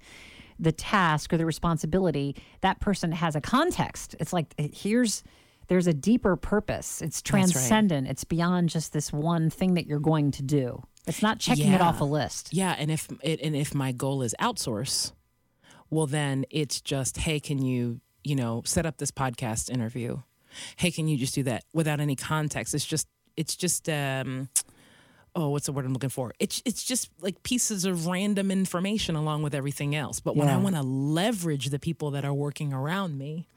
the 0.59 0.71
task 0.71 1.33
or 1.33 1.37
the 1.37 1.45
responsibility. 1.45 2.35
That 2.61 2.79
person 2.79 3.11
has 3.11 3.35
a 3.35 3.41
context. 3.41 4.15
It's 4.19 4.33
like 4.33 4.53
eh, 4.57 4.67
here's 4.73 5.23
there's 5.67 5.87
a 5.87 5.93
deeper 5.93 6.35
purpose. 6.35 7.01
It's 7.01 7.19
right. 7.19 7.39
transcendent. 7.39 8.07
It's 8.07 8.23
beyond 8.25 8.69
just 8.69 8.91
this 8.93 9.13
one 9.13 9.49
thing 9.49 9.75
that 9.75 9.87
you're 9.87 9.99
going 9.99 10.31
to 10.31 10.43
do. 10.43 10.83
It's 11.07 11.21
not 11.21 11.39
checking 11.39 11.71
it 11.71 11.81
off 11.81 11.99
a 12.01 12.05
list. 12.05 12.53
Yeah, 12.53 12.75
and 12.77 12.91
if 12.91 13.09
it, 13.21 13.39
and 13.41 13.55
if 13.55 13.73
my 13.73 13.91
goal 13.91 14.21
is 14.21 14.35
outsource, 14.39 15.13
well 15.89 16.07
then 16.07 16.45
it's 16.49 16.81
just 16.81 17.17
hey, 17.17 17.39
can 17.39 17.61
you 17.61 18.01
you 18.23 18.35
know 18.35 18.61
set 18.65 18.85
up 18.85 18.97
this 18.97 19.11
podcast 19.11 19.69
interview? 19.69 20.17
Hey, 20.75 20.91
can 20.91 21.07
you 21.07 21.17
just 21.17 21.33
do 21.33 21.43
that 21.43 21.63
without 21.73 21.99
any 21.99 22.15
context? 22.15 22.73
It's 22.75 22.85
just 22.85 23.07
it's 23.37 23.55
just 23.55 23.89
um 23.89 24.49
oh 25.35 25.49
what's 25.49 25.65
the 25.65 25.71
word 25.71 25.85
I'm 25.85 25.93
looking 25.93 26.09
for? 26.09 26.33
It's 26.39 26.61
it's 26.65 26.83
just 26.83 27.09
like 27.21 27.43
pieces 27.43 27.85
of 27.85 28.07
random 28.07 28.51
information 28.51 29.15
along 29.15 29.43
with 29.43 29.55
everything 29.55 29.95
else. 29.95 30.19
But 30.19 30.35
when 30.35 30.47
I 30.47 30.57
want 30.57 30.75
to 30.75 30.81
leverage 30.81 31.67
the 31.67 31.79
people 31.79 32.11
that 32.11 32.25
are 32.25 32.33
working 32.33 32.73
around 32.73 33.17
me, 33.17 33.47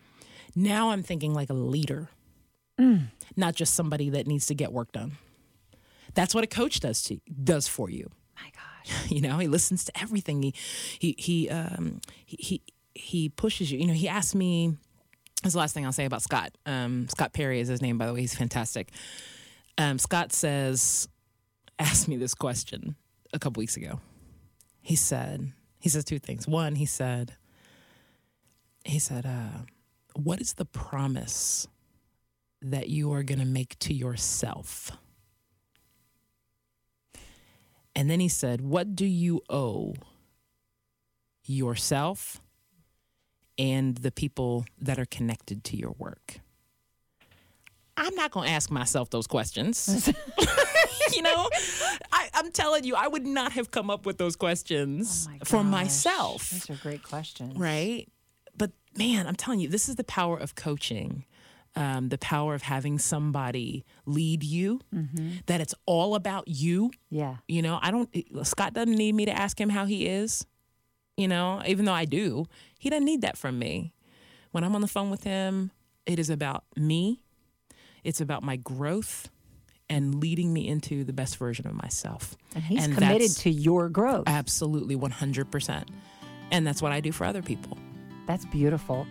now 0.54 0.90
I'm 0.90 1.02
thinking 1.02 1.34
like 1.34 1.50
a 1.50 1.54
leader, 1.54 2.08
not 3.36 3.54
just 3.54 3.74
somebody 3.74 4.10
that 4.10 4.26
needs 4.26 4.46
to 4.46 4.54
get 4.54 4.72
work 4.72 4.92
done. 4.92 5.12
That's 6.14 6.34
what 6.34 6.44
a 6.44 6.46
coach 6.46 6.80
does 6.80 7.02
to 7.04 7.20
does 7.42 7.68
for 7.68 7.90
you. 7.90 8.10
My 8.36 8.50
gosh. 8.54 9.10
you 9.10 9.20
know 9.20 9.38
he 9.38 9.48
listens 9.48 9.84
to 9.84 10.00
everything. 10.00 10.42
He 10.42 10.54
he 10.98 11.14
he 11.18 11.50
um 11.50 12.00
he 12.24 12.36
he, 12.40 12.62
he 12.94 13.28
pushes 13.28 13.70
you. 13.70 13.78
You 13.78 13.86
know 13.86 13.92
he 13.92 14.08
asked 14.08 14.34
me 14.34 14.76
that's 15.42 15.52
the 15.52 15.58
last 15.60 15.74
thing 15.74 15.84
i'll 15.84 15.92
say 15.92 16.06
about 16.06 16.22
scott. 16.22 16.52
Um 16.64 17.08
scott 17.10 17.34
perry 17.34 17.60
is 17.60 17.68
his 17.68 17.82
name 17.82 17.98
by 17.98 18.06
the 18.06 18.14
way. 18.14 18.22
He's 18.22 18.34
fantastic 18.34 18.90
um 19.78 19.98
scott 19.98 20.32
says 20.32 21.08
asked 21.78 22.08
me 22.08 22.16
this 22.16 22.34
question 22.34 22.96
a 23.32 23.38
couple 23.38 23.60
weeks 23.60 23.76
ago. 23.76 24.00
He 24.80 24.96
said 24.96 25.52
he 25.78 25.88
says 25.88 26.04
two 26.04 26.18
things. 26.18 26.48
One 26.48 26.76
he 26.76 26.86
said 26.86 27.36
he 28.84 28.98
said 28.98 29.26
uh 29.26 29.64
what 30.14 30.40
is 30.40 30.54
the 30.54 30.64
promise 30.64 31.68
that 32.62 32.88
you 32.88 33.12
are 33.12 33.22
going 33.22 33.38
to 33.38 33.44
make 33.44 33.78
to 33.80 33.94
yourself? 33.94 34.92
And 37.94 38.10
then 38.10 38.20
he 38.20 38.28
said, 38.28 38.60
What 38.60 38.96
do 38.96 39.06
you 39.06 39.42
owe 39.48 39.94
yourself 41.44 42.40
and 43.58 43.96
the 43.96 44.10
people 44.10 44.66
that 44.80 44.98
are 44.98 45.06
connected 45.06 45.64
to 45.64 45.76
your 45.76 45.94
work? 45.98 46.40
I'm 47.96 48.14
not 48.14 48.30
going 48.30 48.46
to 48.46 48.52
ask 48.52 48.70
myself 48.70 49.10
those 49.10 49.26
questions. 49.26 50.06
you 51.14 51.22
know, 51.22 51.48
I, 52.12 52.28
I'm 52.34 52.50
telling 52.52 52.84
you, 52.84 52.94
I 52.94 53.08
would 53.08 53.26
not 53.26 53.52
have 53.52 53.70
come 53.70 53.90
up 53.90 54.06
with 54.06 54.18
those 54.18 54.36
questions 54.36 55.26
Oh 55.28 55.32
my 55.32 55.38
for 55.44 55.64
myself. 55.64 56.50
These 56.50 56.70
are 56.70 56.76
great 56.76 57.02
questions. 57.02 57.56
Right. 57.56 58.08
But 58.56 58.72
man, 58.96 59.26
I'm 59.26 59.36
telling 59.36 59.60
you, 59.60 59.68
this 59.68 59.88
is 59.88 59.96
the 59.96 60.04
power 60.04 60.36
of 60.36 60.54
coaching. 60.54 61.24
Um, 61.78 62.08
the 62.08 62.16
power 62.16 62.54
of 62.54 62.62
having 62.62 62.98
somebody 62.98 63.84
lead 64.06 64.42
you, 64.42 64.80
that 65.44 65.60
it's 65.60 65.74
all 65.84 66.14
about 66.14 66.48
you. 66.48 66.90
Yeah. 67.10 67.36
You 67.48 67.60
know, 67.60 67.78
I 67.82 67.90
don't, 67.90 68.08
Scott 68.46 68.72
doesn't 68.72 68.94
need 68.94 69.14
me 69.14 69.26
to 69.26 69.32
ask 69.32 69.60
him 69.60 69.68
how 69.68 69.84
he 69.84 70.06
is, 70.06 70.46
you 71.18 71.28
know, 71.28 71.60
even 71.66 71.84
though 71.84 71.92
I 71.92 72.06
do. 72.06 72.46
He 72.78 72.88
doesn't 72.88 73.04
need 73.04 73.20
that 73.20 73.36
from 73.36 73.58
me. 73.58 73.92
When 74.52 74.64
I'm 74.64 74.74
on 74.74 74.80
the 74.80 74.88
phone 74.88 75.10
with 75.10 75.24
him, 75.24 75.70
it 76.06 76.18
is 76.18 76.30
about 76.30 76.64
me, 76.76 77.20
it's 78.06 78.20
about 78.20 78.44
my 78.44 78.54
growth 78.54 79.28
and 79.90 80.14
leading 80.14 80.52
me 80.52 80.68
into 80.68 81.02
the 81.02 81.12
best 81.12 81.36
version 81.38 81.66
of 81.66 81.74
myself. 81.74 82.36
And 82.54 82.62
he's 82.62 82.84
And 82.84 82.94
committed 82.94 83.32
to 83.38 83.50
your 83.50 83.88
growth. 83.88 84.24
Absolutely, 84.28 84.96
100%. 84.96 85.88
And 86.52 86.64
that's 86.64 86.80
what 86.80 86.92
I 86.92 87.00
do 87.00 87.10
for 87.10 87.24
other 87.24 87.42
people. 87.42 87.76
That's 88.28 88.44
beautiful. 88.44 89.06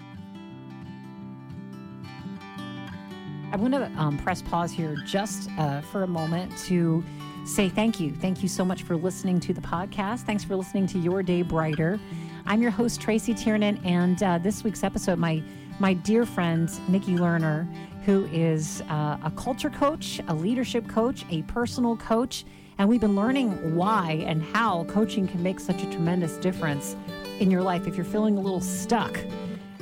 I 3.51 3.57
want 3.57 3.73
to 3.73 3.91
um, 3.97 4.17
press 4.17 4.41
pause 4.41 4.71
here 4.71 4.95
just 5.05 5.49
uh, 5.57 5.81
for 5.81 6.03
a 6.03 6.07
moment 6.07 6.57
to 6.65 7.03
say 7.45 7.67
thank 7.67 7.99
you. 7.99 8.11
Thank 8.11 8.41
you 8.41 8.49
so 8.49 8.63
much 8.63 8.83
for 8.83 8.95
listening 8.95 9.41
to 9.41 9.53
the 9.53 9.61
podcast. 9.61 10.21
Thanks 10.21 10.45
for 10.45 10.55
listening 10.55 10.87
to 10.87 10.99
Your 10.99 11.21
Day 11.21 11.41
Brighter. 11.41 11.99
I'm 12.45 12.61
your 12.61 12.71
host 12.71 13.01
Tracy 13.01 13.33
Tiernan, 13.33 13.79
and 13.83 14.21
uh, 14.23 14.37
this 14.37 14.63
week's 14.63 14.83
episode, 14.83 15.19
my 15.19 15.43
my 15.79 15.93
dear 15.93 16.25
friend 16.25 16.69
Nikki 16.89 17.15
Lerner, 17.15 17.67
who 18.05 18.25
is 18.25 18.81
uh, 18.89 19.17
a 19.23 19.31
culture 19.35 19.69
coach, 19.69 20.21
a 20.27 20.33
leadership 20.33 20.87
coach, 20.87 21.25
a 21.29 21.41
personal 21.43 21.97
coach, 21.97 22.45
and 22.77 22.87
we've 22.87 23.01
been 23.01 23.15
learning 23.15 23.75
why 23.75 24.23
and 24.27 24.43
how 24.43 24.83
coaching 24.85 25.27
can 25.27 25.41
make 25.41 25.59
such 25.59 25.81
a 25.81 25.89
tremendous 25.89 26.37
difference 26.37 26.95
in 27.39 27.49
your 27.49 27.61
life 27.61 27.87
if 27.87 27.95
you're 27.95 28.05
feeling 28.05 28.37
a 28.37 28.41
little 28.41 28.61
stuck 28.61 29.17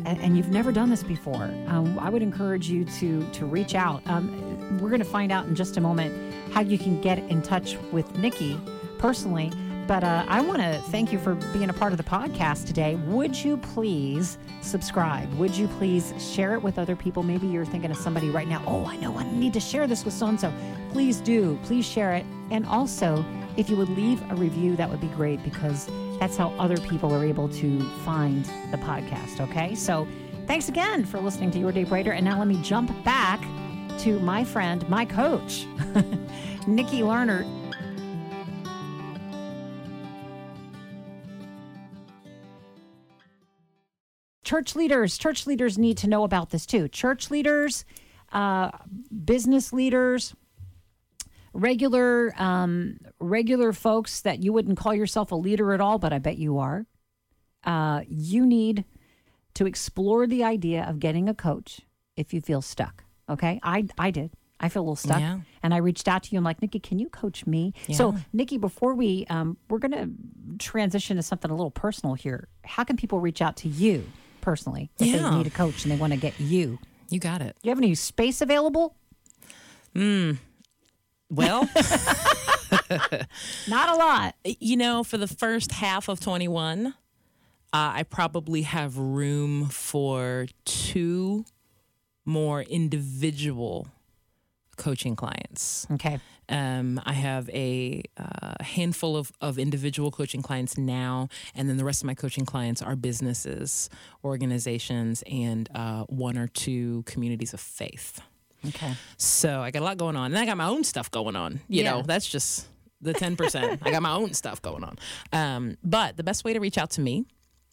and, 0.06 0.38
you've 0.38 0.50
never 0.50 0.72
done 0.72 0.90
this 0.90 1.04
before, 1.04 1.44
um, 1.68 1.98
I 2.00 2.10
would 2.10 2.22
encourage 2.22 2.70
you 2.70 2.86
to 2.86 3.26
to 3.32 3.46
reach 3.46 3.76
out. 3.76 4.02
Um, 4.06 4.78
we're 4.80 4.90
going 4.90 5.00
to 5.00 5.06
find 5.06 5.32
out 5.32 5.46
in 5.46 5.56
just 5.56 5.78
a 5.78 5.82
moment 5.82 6.34
how 6.52 6.62
you 6.62 6.78
can 6.78 7.00
get 7.02 7.20
in 7.20 7.42
touch 7.42 7.78
with 7.92 8.18
Nikki 8.18 8.60
personally. 8.98 9.52
But 9.88 10.04
uh, 10.04 10.26
I 10.28 10.40
want 10.42 10.62
to 10.62 10.80
thank 10.92 11.12
you 11.12 11.20
for 11.20 11.36
being 11.52 11.70
a 11.70 11.74
part 11.74 11.92
of 11.92 11.98
the 11.98 12.04
podcast 12.04 12.68
today. 12.68 12.96
Would 13.08 13.36
you 13.36 13.58
please 13.58 14.38
subscribe? 14.62 15.32
Would 15.34 15.56
you 15.56 15.68
please 15.68 16.14
share 16.18 16.54
it 16.54 16.62
with 16.62 16.80
other 16.80 16.96
people? 16.96 17.22
Maybe 17.22 17.48
you're 17.48 17.66
thinking 17.66 17.92
of 17.92 17.98
somebody 17.98 18.30
right 18.30 18.48
now. 18.48 18.64
Oh, 18.66 18.86
I 18.86 18.96
know 18.96 19.18
I 19.18 19.30
need 19.32 19.54
to 19.54 19.60
share 19.60 19.86
this 19.86 20.06
with 20.06 20.14
so 20.14 20.28
and 20.28 20.40
so. 20.40 20.54
Please 20.92 21.20
do. 21.20 21.60
Please 21.64 21.86
share 21.86 22.14
it. 22.14 22.26
And 22.50 22.66
also, 22.66 23.26
if 23.58 23.70
you 23.70 23.76
would 23.76 23.90
leave 23.90 24.22
a 24.32 24.36
review, 24.36 24.76
that 24.78 24.90
would 24.90 25.02
be 25.02 25.08
great 25.08 25.44
because 25.44 25.90
that's 26.20 26.38
how 26.38 26.50
other 26.58 26.78
people 26.78 27.14
are 27.14 27.26
able 27.26 27.50
to 27.50 27.82
find 28.06 28.46
the 28.72 28.78
podcast. 28.78 29.42
Okay. 29.42 29.76
So 29.76 30.08
thanks 30.48 30.70
again 30.70 31.04
for 31.04 31.20
listening 31.20 31.52
to 31.52 31.60
Your 31.60 31.74
Day 31.74 31.84
Brighter. 31.84 32.14
And 32.14 32.24
now 32.24 32.40
let 32.40 32.48
me 32.48 32.60
jump 32.62 32.92
back 33.04 33.42
to 34.00 34.20
my 34.20 34.44
friend, 34.44 34.88
my 34.90 35.06
coach, 35.06 35.66
Nikki 36.68 37.02
Lerner. 37.02 37.46
Church 44.44 44.76
leaders, 44.76 45.18
church 45.18 45.48
leaders 45.48 45.78
need 45.78 45.98
to 46.00 46.08
know 46.08 46.24
about 46.24 46.50
this 46.50 46.66
too. 46.66 46.88
Church 46.88 47.32
leaders, 47.32 47.86
uh, 48.32 48.72
business 49.24 49.72
leaders, 49.72 50.36
regular 51.54 52.34
um, 52.38 52.98
regular 53.20 53.72
folks 53.74 54.22
that 54.22 54.44
you 54.44 54.52
wouldn't 54.54 54.78
call 54.78 54.94
yourself 54.94 55.32
a 55.32 55.36
leader 55.36 55.74
at 55.74 55.82
all, 55.82 55.98
but 56.00 56.12
I 56.14 56.20
bet 56.20 56.38
you 56.38 56.58
are. 56.60 56.86
Uh, 57.64 58.02
you 58.08 58.46
need 58.46 58.84
to 59.54 59.66
explore 59.66 60.28
the 60.28 60.44
idea 60.44 60.84
of 60.84 61.00
getting 61.00 61.30
a 61.30 61.34
coach 61.34 61.82
if 62.18 62.34
you 62.34 62.42
feel 62.42 62.62
stuck. 62.62 63.04
Okay, 63.30 63.60
I 63.64 63.86
I 63.98 64.12
did. 64.12 64.32
I 64.60 64.70
feel 64.70 64.82
a 64.82 64.86
little 64.86 64.96
stuck, 64.96 65.20
Yeah. 65.20 65.40
and 65.62 65.74
I 65.74 65.78
reached 65.78 66.08
out 66.08 66.24
to 66.24 66.32
you. 66.32 66.38
I'm 66.38 66.44
like, 66.46 66.62
Nikki, 66.62 66.80
can 66.80 66.98
you 66.98 67.10
coach 67.10 67.46
me? 67.46 67.74
So, 67.92 68.16
Nikki, 68.32 68.58
before 68.58 68.94
we 68.94 69.26
um, 69.30 69.58
we're 69.70 69.80
gonna 69.80 70.10
transition 70.60 71.18
to 71.18 71.24
something 71.24 71.52
a 71.52 71.54
little 71.56 71.72
personal 71.72 72.16
here. 72.16 72.48
How 72.64 72.84
can 72.84 72.96
people 72.98 73.20
reach 73.20 73.42
out 73.42 73.58
to 73.58 73.68
you 73.70 74.06
personally 74.44 74.92
if 75.00 75.08
Yeah. 75.08 75.30
they 75.32 75.38
need 75.38 75.48
a 75.48 75.52
coach 75.52 75.84
and 75.84 75.92
they 75.92 75.96
want 75.98 76.14
to 76.14 76.20
get 76.20 76.40
you? 76.40 76.78
You 77.10 77.20
got 77.20 77.42
it. 77.42 77.56
Do 77.62 77.68
you 77.68 77.72
have 77.72 77.78
any 77.80 77.96
space 77.96 78.42
available? 78.42 78.96
Hmm. 79.96 80.34
Well, 81.30 81.68
Not 83.68 83.90
a 83.90 83.96
lot. 83.96 84.36
you 84.44 84.78
know, 84.78 85.04
for 85.04 85.18
the 85.18 85.28
first 85.28 85.72
half 85.72 86.08
of 86.10 86.20
21, 86.20 86.88
uh, 86.88 86.92
I 87.72 88.04
probably 88.04 88.64
have 88.64 88.98
room 88.98 89.68
for 89.70 90.48
two 90.66 91.46
more 92.26 92.62
individual 92.62 93.88
coaching 94.78 95.16
clients. 95.16 95.88
Okay. 95.92 96.20
Um, 96.50 97.00
I 97.06 97.14
have 97.14 97.50
a 97.50 98.04
uh, 98.18 98.62
handful 98.64 99.16
of, 99.16 99.32
of 99.40 99.58
individual 99.58 100.12
coaching 100.12 100.42
clients 100.42 100.78
now, 100.78 101.30
and 101.56 101.70
then 101.70 101.78
the 101.78 101.86
rest 101.86 102.02
of 102.04 102.08
my 102.08 102.14
coaching 102.16 102.46
clients 102.46 102.82
are 102.82 102.96
businesses, 102.96 103.90
organizations, 104.24 105.24
and 105.32 105.70
uh, 105.74 106.04
one 106.06 106.38
or 106.38 106.48
two 106.48 107.04
communities 107.06 107.54
of 107.54 107.60
faith. 107.62 108.20
Okay. 108.68 108.94
So 109.18 109.62
I 109.62 109.72
got 109.72 109.82
a 109.82 109.86
lot 109.86 109.98
going 109.98 110.16
on, 110.16 110.32
and 110.32 110.38
I 110.38 110.46
got 110.46 110.58
my 110.58 110.68
own 110.68 110.84
stuff 110.84 111.10
going 111.12 111.36
on. 111.36 111.62
You 111.68 111.84
Yeah. 111.84 111.92
know, 111.92 112.02
that's 112.02 112.28
just 112.28 112.68
the 113.02 113.14
ten 113.14 113.36
percent. 113.36 113.82
I 113.84 113.92
got 113.92 114.02
my 114.02 114.14
own 114.14 114.34
stuff 114.34 114.62
going 114.62 114.84
on. 114.84 114.98
Um, 115.32 115.78
but 115.84 116.18
the 116.18 116.24
best 116.24 116.44
way 116.44 116.54
to 116.54 116.60
reach 116.60 116.78
out 116.78 116.92
to 116.92 117.02
me 117.02 117.26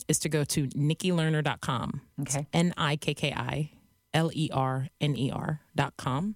is 0.09 0.19
to 0.21 0.29
go 0.29 0.45
to 0.45 0.67
nikkilerner.com. 0.69 2.01
Okay. 2.23 2.47
N 2.53 2.73
I 2.77 2.97
K 2.97 3.15
K 3.15 3.33
I 3.33 3.71
L 4.15 4.31
E 4.35 4.51
R 4.53 4.89
N 5.01 5.17
E 5.17 5.31
R 5.31 5.61
dot 5.77 5.95
com. 5.97 6.35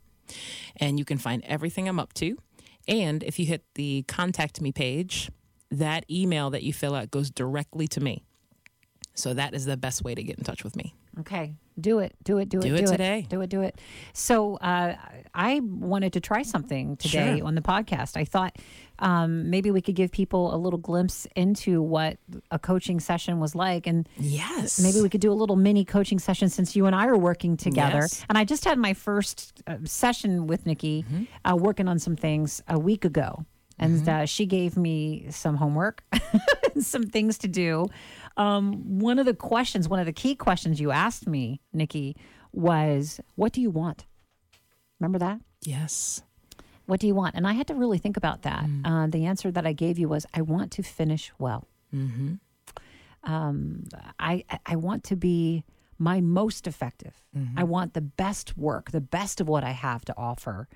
And 0.76 0.98
you 0.98 1.04
can 1.04 1.18
find 1.18 1.42
everything 1.44 1.88
I'm 1.88 1.98
up 2.00 2.12
to. 2.14 2.36
And 2.86 3.22
if 3.22 3.38
you 3.38 3.46
hit 3.46 3.64
the 3.74 4.04
contact 4.08 4.60
me 4.60 4.72
page, 4.72 5.30
that 5.70 6.04
email 6.10 6.50
that 6.50 6.62
you 6.62 6.72
fill 6.72 6.94
out 6.94 7.10
goes 7.10 7.30
directly 7.30 7.88
to 7.88 8.00
me. 8.00 8.24
So 9.14 9.32
that 9.34 9.54
is 9.54 9.64
the 9.64 9.76
best 9.76 10.02
way 10.04 10.14
to 10.14 10.22
get 10.22 10.38
in 10.38 10.44
touch 10.44 10.64
with 10.64 10.76
me. 10.76 10.94
Okay. 11.20 11.54
Do 11.80 12.00
it. 12.00 12.14
Do 12.24 12.38
it. 12.38 12.48
Do 12.48 12.58
it. 12.58 12.62
Do 12.62 12.74
it 12.74 12.86
today. 12.86 13.26
Do 13.28 13.40
it. 13.40 13.48
Do 13.48 13.62
it. 13.62 13.80
So 14.12 14.56
uh, 14.56 14.96
I 15.34 15.60
wanted 15.60 16.12
to 16.14 16.20
try 16.20 16.42
something 16.42 16.96
today 16.96 17.38
Sure. 17.38 17.46
on 17.46 17.54
the 17.54 17.60
podcast. 17.62 18.16
I 18.16 18.24
thought 18.24 18.56
um, 18.98 19.50
maybe 19.50 19.70
we 19.70 19.80
could 19.80 19.94
give 19.94 20.10
people 20.12 20.54
a 20.54 20.58
little 20.58 20.78
glimpse 20.78 21.26
into 21.36 21.82
what 21.82 22.18
a 22.50 22.58
coaching 22.58 23.00
session 23.00 23.40
was 23.40 23.54
like, 23.54 23.86
and 23.86 24.08
Yes. 24.18 24.78
maybe 24.80 25.00
we 25.00 25.08
could 25.08 25.20
do 25.20 25.32
a 25.32 25.34
little 25.34 25.56
mini 25.56 25.84
coaching 25.84 26.18
session 26.18 26.48
since 26.48 26.76
you 26.76 26.86
and 26.86 26.94
I 26.94 27.06
are 27.06 27.16
working 27.18 27.56
together. 27.56 27.98
Yes. 28.02 28.24
And 28.28 28.38
I 28.38 28.44
just 28.44 28.64
had 28.64 28.78
my 28.78 28.94
first 28.94 29.62
uh, 29.66 29.78
session 29.84 30.46
with 30.46 30.66
Nikki, 30.66 31.04
Mm-hmm. 31.04 31.24
uh, 31.52 31.56
working 31.56 31.88
on 31.88 31.98
some 31.98 32.16
things 32.16 32.62
a 32.68 32.78
week 32.78 33.04
ago. 33.04 33.44
And 33.78 34.02
Mm-hmm. 34.02 34.08
uh, 34.22 34.26
she 34.26 34.46
gave 34.46 34.76
me 34.76 35.26
some 35.30 35.56
homework, 35.56 36.04
some 36.80 37.02
things 37.04 37.38
to 37.38 37.48
do. 37.48 37.86
Um, 38.36 39.00
one 39.00 39.18
of 39.18 39.26
the 39.26 39.34
questions, 39.34 39.88
one 39.88 39.98
of 40.00 40.06
the 40.06 40.12
key 40.12 40.34
questions 40.36 40.80
you 40.80 40.92
asked 40.92 41.26
me, 41.26 41.60
Nikki, 41.72 42.16
was, 42.52 43.20
What 43.34 43.52
do 43.52 43.60
you 43.60 43.70
want? 43.70 44.06
Remember 45.00 45.18
that? 45.18 45.40
Yes. 45.62 46.22
What 46.86 47.00
do 47.00 47.06
you 47.06 47.14
want? 47.14 47.34
And 47.34 47.46
I 47.46 47.54
had 47.54 47.66
to 47.68 47.74
really 47.74 47.98
think 47.98 48.16
about 48.16 48.42
that. 48.42 48.64
Mm. 48.64 48.82
Uh, 48.84 49.06
the 49.06 49.24
answer 49.26 49.50
that 49.50 49.66
I 49.66 49.72
gave 49.72 49.98
you 49.98 50.08
was, 50.08 50.26
I 50.34 50.42
want 50.42 50.70
to 50.72 50.82
finish 50.82 51.32
well. 51.38 51.66
Mm-hmm. 51.94 52.34
Um, 53.24 53.84
I 54.18 54.44
I 54.66 54.76
want 54.76 55.04
to 55.04 55.16
be 55.16 55.64
my 55.98 56.20
most 56.20 56.66
effective. 56.66 57.14
Mm-hmm. 57.36 57.58
I 57.58 57.64
want 57.64 57.94
the 57.94 58.00
best 58.02 58.56
work, 58.58 58.90
the 58.90 59.00
best 59.00 59.40
of 59.40 59.48
what 59.48 59.64
I 59.64 59.70
have 59.70 60.04
to 60.06 60.14
offer, 60.16 60.68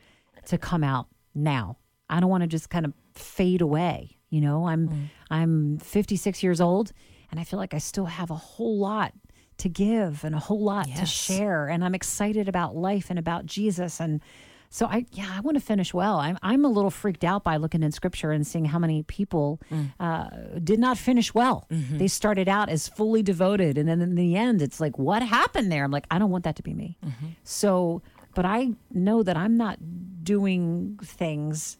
to 0.46 0.56
come 0.56 0.82
out 0.82 1.08
now. 1.34 1.76
I 2.08 2.20
don't 2.20 2.30
want 2.30 2.42
to 2.42 2.46
just 2.46 2.70
kind 2.70 2.86
of 2.86 2.94
fade 3.14 3.60
away. 3.60 4.16
You 4.30 4.40
know, 4.40 4.66
I'm 4.66 4.88
Mm. 4.88 5.08
I'm 5.30 5.78
56 5.78 6.42
years 6.42 6.60
old, 6.60 6.92
and 7.30 7.38
I 7.38 7.44
feel 7.44 7.58
like 7.58 7.74
I 7.74 7.78
still 7.78 8.06
have 8.06 8.30
a 8.30 8.34
whole 8.36 8.78
lot 8.78 9.12
to 9.58 9.68
give 9.68 10.24
and 10.24 10.34
a 10.34 10.38
whole 10.38 10.62
lot 10.62 10.86
to 10.86 11.04
share, 11.06 11.68
and 11.68 11.84
I'm 11.84 11.94
excited 11.94 12.48
about 12.48 12.76
life 12.76 13.10
and 13.10 13.18
about 13.18 13.44
Jesus 13.44 14.00
and. 14.00 14.22
So 14.70 14.86
I 14.86 15.06
yeah 15.12 15.32
I 15.34 15.40
want 15.40 15.56
to 15.56 15.60
finish 15.62 15.94
well. 15.94 16.18
I'm 16.18 16.38
I'm 16.42 16.64
a 16.64 16.68
little 16.68 16.90
freaked 16.90 17.24
out 17.24 17.42
by 17.44 17.56
looking 17.56 17.82
in 17.82 17.90
Scripture 17.92 18.32
and 18.32 18.46
seeing 18.46 18.66
how 18.66 18.78
many 18.78 19.02
people 19.04 19.60
uh, 19.98 20.28
did 20.62 20.78
not 20.78 20.98
finish 20.98 21.32
well. 21.32 21.66
They 21.98 22.08
started 22.08 22.48
out 22.48 22.68
as 22.68 22.86
fully 22.88 23.22
devoted, 23.22 23.78
and 23.78 23.88
then 23.88 24.00
in 24.02 24.14
the 24.14 24.36
end, 24.36 24.60
it's 24.60 24.78
like 24.80 24.98
what 24.98 25.22
happened 25.22 25.72
there? 25.72 25.84
I'm 25.84 25.90
like 25.90 26.06
I 26.10 26.18
don't 26.18 26.30
want 26.30 26.44
that 26.44 26.56
to 26.56 26.62
be 26.62 26.74
me. 26.74 26.98
So, 27.44 28.02
but 28.34 28.44
I 28.44 28.72
know 28.90 29.22
that 29.22 29.36
I'm 29.36 29.56
not 29.56 29.78
doing 30.22 30.98
things 31.02 31.78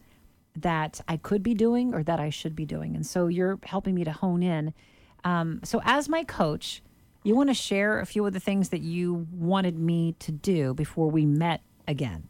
that 0.55 0.99
I 1.07 1.17
could 1.17 1.43
be 1.43 1.53
doing 1.53 1.93
or 1.93 2.01
that 2.03 2.19
I 2.19 2.29
should 2.31 2.55
be 2.55 2.65
doing, 2.65 2.95
and 2.95 3.05
so 3.05 3.27
you're 3.27 3.59
helping 3.63 3.93
me 3.93 4.03
to 4.03 4.11
hone 4.11 4.41
in. 4.41 4.73
Um, 5.23 5.59
so 5.63 5.81
as 5.83 6.09
my 6.09 6.23
coach, 6.23 6.81
you 7.23 7.35
want 7.35 7.49
to 7.49 7.53
share 7.53 7.99
a 7.99 8.05
few 8.05 8.25
of 8.25 8.33
the 8.33 8.39
things 8.39 8.69
that 8.69 8.81
you 8.81 9.27
wanted 9.31 9.77
me 9.77 10.15
to 10.19 10.31
do 10.31 10.73
before 10.73 11.11
we 11.11 11.25
met 11.25 11.61
again. 11.87 12.28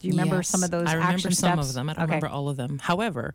Do 0.00 0.06
you 0.06 0.12
remember 0.12 0.36
Yes, 0.36 0.48
some 0.48 0.62
of 0.62 0.70
those 0.70 0.86
I 0.86 0.94
remember 0.94 1.18
some 1.18 1.32
steps? 1.32 1.68
of 1.70 1.74
them. 1.74 1.90
I 1.90 1.94
don't 1.94 2.04
okay. 2.04 2.14
remember 2.14 2.28
all 2.28 2.48
of 2.48 2.56
them. 2.56 2.78
However, 2.78 3.34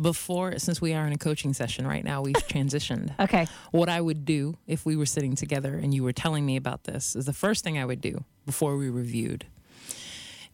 before, 0.00 0.58
since 0.58 0.80
we 0.80 0.94
are 0.94 1.04
in 1.06 1.12
a 1.12 1.18
coaching 1.18 1.52
session 1.52 1.84
right 1.86 2.04
now, 2.04 2.22
we've 2.22 2.34
transitioned. 2.48 3.12
Okay. 3.18 3.46
What 3.72 3.88
I 3.88 4.00
would 4.00 4.24
do 4.24 4.56
if 4.68 4.86
we 4.86 4.94
were 4.94 5.06
sitting 5.06 5.34
together 5.34 5.74
and 5.74 5.92
you 5.92 6.04
were 6.04 6.12
telling 6.12 6.46
me 6.46 6.56
about 6.56 6.84
this 6.84 7.16
is 7.16 7.24
the 7.26 7.32
first 7.32 7.64
thing 7.64 7.76
I 7.76 7.84
would 7.84 8.00
do 8.00 8.22
before 8.44 8.76
we 8.76 8.88
reviewed 8.88 9.46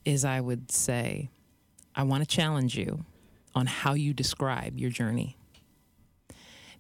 is 0.06 0.24
I 0.24 0.40
would 0.40 0.72
say, 0.72 1.28
I 1.94 2.04
want 2.04 2.22
to 2.22 2.26
challenge 2.26 2.76
you 2.76 3.04
on 3.54 3.66
how 3.66 3.92
you 3.92 4.14
describe 4.14 4.78
your 4.78 4.88
journey. 4.90 5.36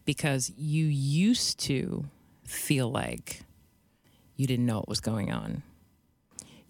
Because 0.06 0.50
you 0.56 0.86
used 0.86 1.60
to 1.60 2.06
feel 2.44 2.90
like 2.90 3.42
you 4.36 4.46
didn't 4.46 4.66
know 4.66 4.78
what 4.78 4.88
was 4.88 5.00
going 5.00 5.30
on. 5.30 5.62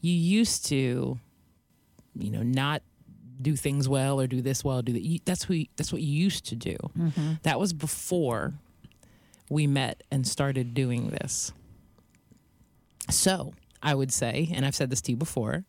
You 0.00 0.12
used 0.12 0.66
to, 0.66 1.18
you 2.16 2.30
know, 2.30 2.42
not 2.42 2.82
do 3.40 3.56
things 3.56 3.88
well 3.88 4.20
or 4.20 4.26
do 4.26 4.40
this 4.40 4.64
well, 4.64 4.82
do 4.82 4.92
that. 4.92 5.20
That's 5.24 5.44
who. 5.44 5.64
That's 5.76 5.92
what 5.92 6.02
you 6.02 6.12
used 6.12 6.46
to 6.46 6.54
do. 6.56 6.76
Mm-hmm. 6.96 7.32
That 7.42 7.58
was 7.58 7.72
before 7.72 8.54
we 9.48 9.66
met 9.66 10.02
and 10.10 10.26
started 10.26 10.74
doing 10.74 11.10
this. 11.10 11.52
So 13.10 13.52
I 13.82 13.94
would 13.94 14.12
say, 14.12 14.50
and 14.54 14.64
I've 14.64 14.74
said 14.74 14.90
this 14.90 15.00
to 15.02 15.12
you 15.12 15.16
before, 15.16 15.64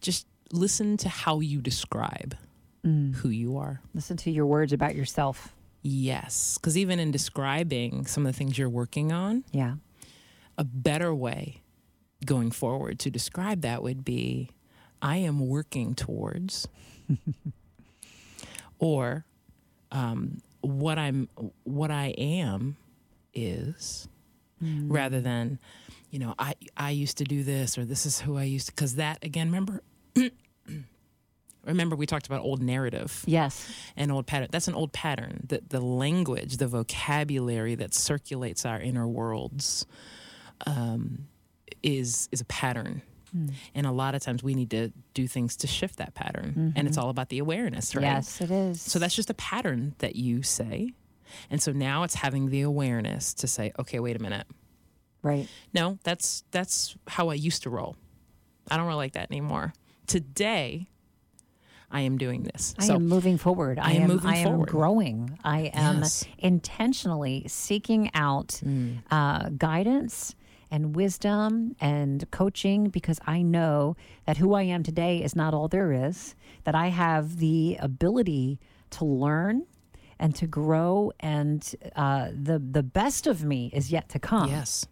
just 0.00 0.26
listen 0.52 0.96
to 0.98 1.08
how 1.08 1.40
you 1.40 1.60
describe 1.60 2.36
mm. 2.84 3.14
who 3.16 3.28
you 3.28 3.56
are. 3.56 3.80
Listen 3.94 4.16
to 4.18 4.30
your 4.30 4.46
words 4.46 4.72
about 4.72 4.94
yourself. 4.94 5.54
Yes, 5.82 6.56
because 6.56 6.78
even 6.78 6.98
in 6.98 7.10
describing 7.10 8.06
some 8.06 8.24
of 8.24 8.32
the 8.32 8.38
things 8.38 8.56
you're 8.56 8.68
working 8.70 9.12
on, 9.12 9.44
Yeah. 9.52 9.74
a 10.56 10.64
better 10.64 11.14
way 11.14 11.60
going 12.24 12.50
forward 12.50 12.98
to 13.00 13.10
describe 13.10 13.60
that 13.62 13.82
would 13.82 14.04
be 14.04 14.50
I 15.02 15.18
am 15.18 15.46
working 15.48 15.94
towards, 15.94 16.66
or 18.78 19.24
um, 19.92 20.40
what 20.60 20.98
I'm, 20.98 21.28
what 21.64 21.90
I 21.90 22.14
am 22.18 22.76
is, 23.34 24.08
rather 24.60 25.20
than, 25.20 25.58
you 26.10 26.18
know, 26.18 26.34
I 26.38 26.54
I 26.76 26.90
used 26.90 27.18
to 27.18 27.24
do 27.24 27.42
this 27.42 27.76
or 27.76 27.84
this 27.84 28.06
is 28.06 28.20
who 28.20 28.36
I 28.38 28.44
used 28.44 28.66
to. 28.68 28.72
Because 28.72 28.94
that 28.96 29.22
again, 29.22 29.48
remember. 29.48 29.82
Remember, 31.66 31.96
we 31.96 32.04
talked 32.04 32.26
about 32.26 32.42
old 32.42 32.60
narrative 32.62 33.24
Yes. 33.26 33.66
an 33.96 34.10
old 34.10 34.26
pattern. 34.26 34.48
That's 34.50 34.68
an 34.68 34.74
old 34.74 34.92
pattern. 34.92 35.46
The, 35.48 35.62
the 35.66 35.80
language, 35.80 36.58
the 36.58 36.66
vocabulary 36.68 37.74
that 37.76 37.94
circulates 37.94 38.66
our 38.66 38.78
inner 38.78 39.08
worlds 39.08 39.86
um, 40.66 41.26
is 41.82 42.28
is 42.32 42.42
a 42.42 42.44
pattern. 42.44 43.00
Mm. 43.36 43.52
And 43.74 43.86
a 43.86 43.90
lot 43.92 44.14
of 44.14 44.22
times 44.22 44.42
we 44.42 44.54
need 44.54 44.70
to 44.70 44.92
do 45.12 45.26
things 45.26 45.56
to 45.56 45.66
shift 45.66 45.96
that 45.96 46.14
pattern. 46.14 46.72
And 46.76 46.86
it's 46.86 46.96
mm-hmm. 46.96 47.04
all 47.04 47.10
about 47.10 47.28
the 47.30 47.38
awareness, 47.38 47.94
right? 47.94 48.02
Yes, 48.02 48.40
it 48.40 48.50
is. 48.50 48.80
So 48.80 48.98
that's 48.98 49.14
just 49.16 49.30
a 49.30 49.34
pattern 49.34 49.94
that 49.98 50.16
you 50.16 50.42
say. 50.42 50.92
And 51.50 51.60
so 51.60 51.72
now 51.72 52.04
it's 52.04 52.14
having 52.14 52.50
the 52.50 52.62
awareness 52.62 53.34
to 53.34 53.46
say, 53.48 53.72
okay, 53.78 53.98
wait 53.98 54.14
a 54.16 54.20
minute. 54.20 54.46
right. 55.22 55.48
No, 55.72 55.98
that's 56.04 56.44
that's 56.52 56.96
how 57.08 57.30
I 57.30 57.34
used 57.34 57.62
to 57.64 57.70
roll. 57.70 57.96
I 58.70 58.76
don't 58.76 58.86
roll 58.86 58.96
like 58.96 59.14
that 59.14 59.30
anymore. 59.30 59.72
Today, 60.06 60.88
I 61.90 62.00
am 62.02 62.18
doing 62.18 62.42
this. 62.44 62.74
I 62.78 62.86
so 62.86 62.94
am 62.94 63.08
moving 63.08 63.38
forward. 63.38 63.78
I, 63.78 63.90
I 63.90 63.92
am 63.92 64.08
moving 64.08 64.30
I 64.30 64.36
am 64.36 64.46
forward. 64.48 64.68
growing. 64.68 65.38
I 65.44 65.70
am 65.74 66.00
Yes. 66.00 66.24
intentionally 66.38 67.44
seeking 67.46 68.10
out 68.14 68.60
mm. 68.64 68.98
uh, 69.10 69.48
guidance 69.50 70.34
and 70.74 70.96
wisdom 70.96 71.76
and 71.80 72.28
coaching 72.32 72.88
because 72.88 73.20
I 73.26 73.42
know 73.42 73.96
that 74.26 74.36
who 74.38 74.54
I 74.54 74.62
am 74.64 74.82
today 74.82 75.22
is 75.22 75.36
not 75.36 75.54
all 75.54 75.68
there 75.68 75.92
is. 76.08 76.34
That 76.64 76.74
I 76.74 76.88
have 76.88 77.36
the 77.38 77.76
ability 77.80 78.58
to 78.90 79.04
learn 79.04 79.66
and 80.18 80.34
to 80.36 80.46
grow, 80.46 81.12
and 81.20 81.60
uh, 81.94 82.28
the 82.48 82.58
the 82.58 82.82
best 82.82 83.26
of 83.26 83.44
me 83.44 83.70
is 83.72 83.90
yet 83.92 84.08
to 84.10 84.18
come. 84.18 84.48
yes. 84.50 84.86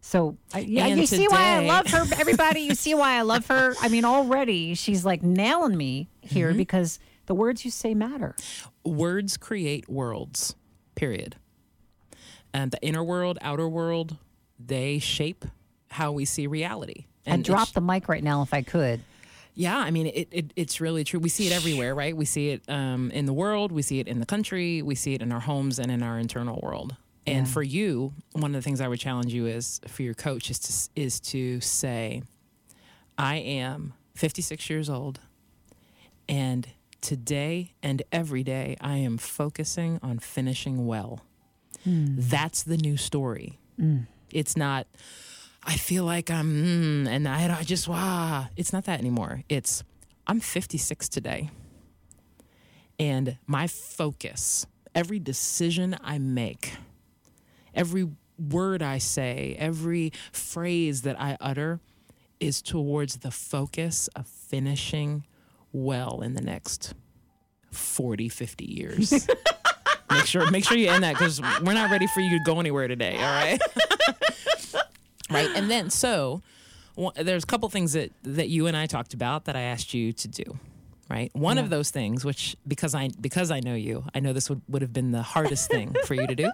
So 0.00 0.36
I, 0.52 0.58
yeah, 0.60 0.86
And 0.86 1.00
you 1.00 1.06
see 1.06 1.26
why 1.28 1.44
I 1.56 1.66
love 1.66 1.86
her, 1.88 2.04
everybody. 2.20 2.60
You 2.60 2.74
see 2.74 2.94
why 2.94 3.12
I 3.18 3.22
love 3.22 3.46
her. 3.46 3.74
I 3.80 3.88
mean, 3.88 4.04
already 4.04 4.74
she's 4.74 5.02
like 5.04 5.22
nailing 5.22 5.76
me 5.76 6.10
here 6.20 6.48
Mm-hmm. 6.50 6.58
because 6.58 6.98
the 7.26 7.34
words 7.34 7.64
you 7.64 7.70
say 7.70 7.94
matter. 7.94 8.36
words 8.84 9.36
create 9.38 9.88
worlds 9.88 10.54
period 10.94 11.36
and 12.52 12.70
the 12.70 12.80
inner 12.82 13.02
world 13.02 13.38
outer 13.40 13.68
world 13.68 14.18
they 14.58 14.98
shape 14.98 15.44
how 15.90 16.12
we 16.12 16.24
see 16.24 16.46
reality. 16.46 17.06
And 17.26 17.40
it's- 17.40 17.46
drop 17.46 17.68
the 17.72 17.80
mic 17.80 18.08
right 18.08 18.22
now 18.24 18.42
if 18.42 18.52
I 18.52 18.62
could. 18.62 19.00
yeah 19.56 19.78
i 19.78 19.90
mean 19.92 20.06
it, 20.08 20.28
it, 20.32 20.52
it's 20.56 20.80
really 20.80 21.04
true. 21.04 21.20
We 21.20 21.28
see 21.28 21.46
it 21.46 21.52
everywhere 21.52 21.94
right? 21.94 22.16
We 22.16 22.24
see 22.24 22.48
it 22.50 22.62
um, 22.68 23.10
in 23.12 23.26
the 23.26 23.32
world. 23.32 23.70
We 23.72 23.82
see 23.82 24.00
it 24.00 24.08
in 24.08 24.18
the 24.20 24.26
country. 24.26 24.82
We 24.82 24.94
see 24.96 25.14
it 25.14 25.22
in 25.22 25.30
our 25.32 25.40
homes 25.40 25.78
and 25.78 25.90
in 25.92 26.02
our 26.02 26.18
internal 26.18 26.58
world. 26.62 26.96
And 27.26 27.46
Yeah. 27.46 27.52
for 27.52 27.62
you 27.62 28.12
one 28.32 28.50
of 28.54 28.58
the 28.60 28.62
things 28.62 28.80
i 28.80 28.88
would 28.88 28.98
challenge 29.00 29.32
you 29.32 29.46
is 29.46 29.80
for 29.86 30.02
your 30.02 30.14
coach 30.14 30.50
is 30.50 30.58
to 30.58 30.72
is 31.00 31.20
to 31.32 31.60
say 31.60 32.22
i 33.16 33.36
am 33.36 33.94
56 34.16 34.68
years 34.68 34.90
old 34.90 35.20
and 36.28 36.68
today 37.00 37.72
and 37.82 38.02
every 38.12 38.42
day 38.42 38.76
i 38.80 38.96
am 38.96 39.16
focusing 39.18 39.98
on 40.02 40.18
finishing 40.18 40.86
well. 40.86 41.20
That's 41.86 42.62
the 42.62 42.76
new 42.78 42.96
story 42.96 43.58
it's 44.34 44.56
not 44.56 44.86
i 45.62 45.74
feel 45.76 46.04
like 46.04 46.30
i'm 46.30 47.06
mm, 47.06 47.08
and 47.08 47.26
I, 47.26 47.58
I 47.58 47.62
just 47.62 47.88
wow 47.88 48.46
it's 48.56 48.72
not 48.72 48.84
that 48.84 49.00
anymore. 49.00 49.42
It's 49.48 49.82
i'm 50.26 50.40
56 50.40 51.08
today. 51.08 51.50
And 52.98 53.38
my 53.46 53.66
focus 53.66 54.66
every 54.94 55.18
decision 55.18 55.96
i 56.02 56.18
make 56.18 56.72
every 57.74 58.08
word 58.38 58.82
i 58.82 58.98
say 58.98 59.56
every 59.58 60.12
phrase 60.32 61.02
that 61.02 61.20
i 61.20 61.36
utter 61.40 61.80
is 62.40 62.60
towards 62.62 63.18
the 63.18 63.30
focus 63.30 64.08
of 64.14 64.26
finishing 64.26 65.24
well 65.72 66.20
in 66.20 66.34
the 66.34 66.40
next 66.40 66.94
40 67.72 68.28
50 68.28 68.64
years. 68.64 69.26
Make 70.10 70.26
sure 70.26 70.48
make 70.50 70.64
sure 70.64 70.76
you 70.76 70.88
end 70.90 71.02
that 71.02 71.14
because 71.14 71.40
we're 71.40 71.72
not 71.74 71.90
ready 71.90 72.06
for 72.06 72.20
you 72.20 72.38
to 72.38 72.44
go 72.44 72.60
anywhere 72.60 72.86
today 72.86 73.16
all 73.16 73.22
right 73.22 73.58
right? 75.30 75.50
And 75.54 75.70
then 75.70 75.90
so 76.04 76.42
one- 76.94 77.14
there's 77.16 77.44
a 77.44 77.46
couple 77.46 77.68
things 77.68 77.92
that 77.94 78.12
that 78.22 78.48
you 78.48 78.66
and 78.66 78.76
i 78.76 78.86
talked 78.86 79.14
about 79.14 79.44
that 79.46 79.56
i 79.56 79.60
asked 79.62 79.94
you 79.94 80.12
to 80.12 80.28
do 80.28 80.58
right? 81.10 81.30
One 81.34 81.58
of 81.58 81.68
those 81.70 81.90
things 81.90 82.24
which 82.24 82.56
because 82.66 82.94
i 82.94 83.10
because 83.20 83.50
i 83.50 83.60
know 83.60 83.74
you 83.74 84.04
i 84.14 84.20
know 84.20 84.32
this 84.32 84.48
would, 84.48 84.62
would 84.68 84.80
have 84.82 84.92
been 84.92 85.10
the 85.12 85.22
hardest 85.22 85.70
thing 85.70 85.94
for 86.06 86.14
you 86.14 86.26
to 86.26 86.34
do 86.34 86.50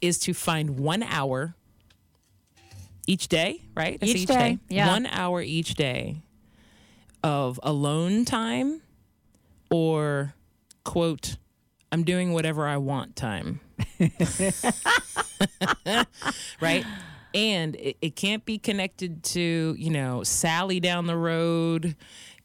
is 0.00 0.18
to 0.20 0.34
find 0.34 0.80
one 0.80 1.02
hour 1.04 1.54
each 3.06 3.28
day 3.28 3.62
right? 3.76 3.98
That's 4.00 4.12
Each 4.14 4.26
day, 4.26 4.58
yeah. 4.68 4.88
one 4.88 5.06
hour 5.06 5.40
each 5.42 5.74
day 5.74 6.22
of 7.22 7.60
alone 7.62 8.24
time 8.24 8.80
or 9.70 10.34
quote 10.84 11.36
i'm 11.92 12.02
doing 12.04 12.32
whatever 12.32 12.66
i 12.66 12.76
want 12.78 13.14
time. 13.16 13.60
Right 16.60 16.84
and 17.38 17.76
it, 17.76 17.96
it 18.02 18.16
can't 18.16 18.44
be 18.44 18.58
connected 18.58 19.22
to 19.22 19.74
you 19.78 19.90
know 19.90 20.22
sally 20.24 20.80
down 20.80 21.06
the 21.06 21.16
road 21.16 21.94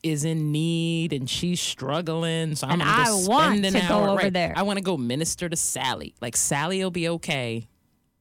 is 0.04 0.26
in 0.26 0.52
need 0.52 1.14
and 1.14 1.30
she's 1.30 1.62
struggling. 1.62 2.56
So 2.56 2.68
i'm 2.68 2.74
And 2.74 2.82
gonna 2.82 3.02
I 3.02 3.06
go 3.06 3.26
want 3.30 3.58
spend 3.60 3.66
an 3.76 3.82
to 3.82 3.88
go 3.88 3.96
hour. 4.00 4.10
over 4.10 4.18
right. 4.24 4.34
there. 4.34 4.54
i 4.56 4.62
want 4.62 4.78
to 4.78 4.84
go 4.84 4.98
minister 4.98 5.48
to 5.50 5.56
sally. 5.56 6.14
Like 6.22 6.36
sally 6.36 6.84
will 6.84 6.92
be 6.92 7.08
okay 7.10 7.68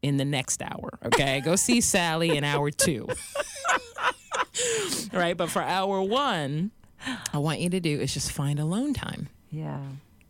in 0.03 0.17
the 0.17 0.25
next 0.25 0.63
hour 0.63 0.99
okay? 1.07 1.41
Go 1.41 1.57
see 1.57 1.81
sally 1.97 2.37
in 2.37 2.45
hour 2.45 2.71
two. 2.71 3.07
Right? 5.13 5.37
But 5.37 5.51
for 5.51 5.63
hour 5.63 6.01
one 6.03 6.71
i 7.33 7.39
want 7.39 7.59
you 7.59 7.69
to 7.69 7.81
do 7.81 7.99
is 8.01 8.15
just 8.15 8.31
find 8.31 8.61
alone 8.61 8.95
time. 8.95 9.29
Yeah. 9.51 9.81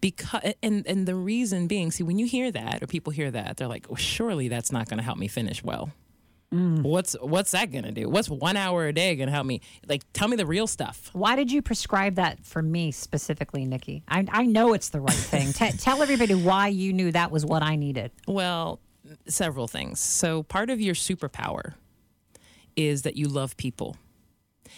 because 0.01 0.55
and 0.63 0.87
and 0.87 1.07
the 1.07 1.15
reason 1.15 1.67
being 1.67 1.91
see 1.91 2.03
when 2.03 2.19
you 2.19 2.25
hear 2.27 2.51
that 2.51 2.83
or 2.83 2.87
people 2.87 3.13
hear 3.13 3.31
that 3.31 3.59
they're 3.59 3.69
like 3.69 3.87
well, 3.91 3.97
surely 3.97 4.49
that's 4.49 4.73
not 4.73 4.89
going 4.89 4.97
to 4.99 5.05
help 5.05 5.19
me 5.19 5.29
finish 5.29 5.63
well 5.63 5.93
Mm. 6.53 6.83
what's 6.83 7.15
what's 7.23 7.53
that 7.53 7.71
going 7.73 7.85
to 7.85 7.93
do 7.93 8.11
what's 8.11 8.29
one 8.29 8.59
hour 8.59 8.87
a 8.87 8.93
day 8.93 9.17
going 9.17 9.29
to 9.29 9.33
help 9.33 9.47
me 9.47 9.63
like 9.89 10.03
tell 10.13 10.29
me 10.29 10.37
the 10.37 10.45
real 10.45 10.67
stuff 10.67 11.09
Why 11.15 11.35
did 11.35 11.51
you 11.51 11.63
prescribe 11.63 12.17
that 12.17 12.45
for 12.45 12.61
me 12.61 12.93
specifically, 12.93 13.65
Nikki? 13.65 14.03
I, 14.07 14.27
I 14.31 14.45
know 14.45 14.75
it's 14.75 14.91
the 14.91 15.01
right 15.01 15.15
thing. 15.15 15.53
T- 15.55 15.73
tell 15.79 16.03
everybody 16.03 16.35
why 16.35 16.69
you 16.69 16.93
knew 16.93 17.11
that 17.13 17.31
was 17.31 17.47
what 17.47 17.63
I 17.63 17.77
needed. 17.77 18.11
well 18.27 18.81
several 19.27 19.67
things 19.67 19.99
so 19.99 20.43
part 20.43 20.69
of 20.71 20.79
your 20.81 20.95
superpower 20.95 21.75
is 22.77 23.03
that 23.03 23.17
you 23.17 23.29
love 23.29 23.57
people 23.57 23.97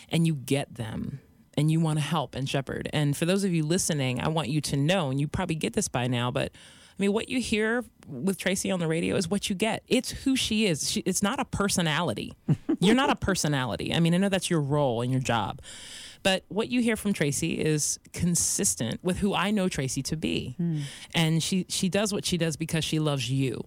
and 0.09 0.27
you 0.27 0.35
get 0.35 0.75
them 0.75 1.21
and 1.57 1.71
you 1.71 1.79
want 1.81 1.99
to 1.99 2.05
help 2.05 2.35
and 2.35 2.49
shepherd 2.49 2.89
and 2.93 3.17
for 3.17 3.27
those 3.27 3.45
of 3.45 3.53
you 3.53 3.65
listening 3.65 4.21
i 4.21 4.29
want 4.29 4.49
you 4.49 4.61
to 4.61 4.77
know 4.77 5.11
and 5.11 5.21
you 5.21 5.29
probably 5.29 5.55
get 5.57 5.73
this 5.75 5.89
by 5.89 6.07
now 6.07 6.31
but 6.31 6.51
I 6.97 7.03
mean, 7.03 7.13
what 7.13 7.29
you 7.29 7.41
hear 7.41 7.85
with 8.07 8.39
Tracy 8.39 8.71
on 8.71 8.79
the 8.79 8.87
radio 8.87 9.17
is 9.17 9.29
what 9.29 9.51
you 9.51 9.57
get. 9.57 9.83
It's 9.89 10.11
who 10.11 10.37
she 10.37 10.67
is. 10.67 10.91
She, 10.91 11.01
it's 11.01 11.23
not 11.25 11.41
a 11.41 11.45
personality. 11.45 12.35
You're 12.79 12.95
not 12.95 13.11
a 13.11 13.17
personality. 13.17 13.93
I 13.93 13.99
mean, 13.99 14.15
I 14.15 14.19
know 14.19 14.29
that's 14.29 14.49
your 14.49 14.61
role 14.61 15.03
and 15.03 15.11
your 15.11 15.21
job, 15.21 15.61
But 16.23 16.45
what 16.49 16.69
you 16.69 16.81
hear 16.81 16.97
from 16.97 17.13
Tracy 17.13 17.55
is 17.55 17.99
consistent 18.13 19.03
with 19.03 19.19
who 19.19 19.35
I 19.35 19.51
know 19.51 19.69
Tracy 19.69 20.03
to 20.05 20.17
be. 20.17 20.55
Hmm. 20.57 20.81
And 21.15 21.43
she 21.43 21.67
she 21.69 21.89
does 21.89 22.13
what 22.13 22.25
she 22.25 22.39
does 22.39 22.57
because 22.57 22.85
she 22.85 23.01
loves 23.01 23.29
you. 23.29 23.65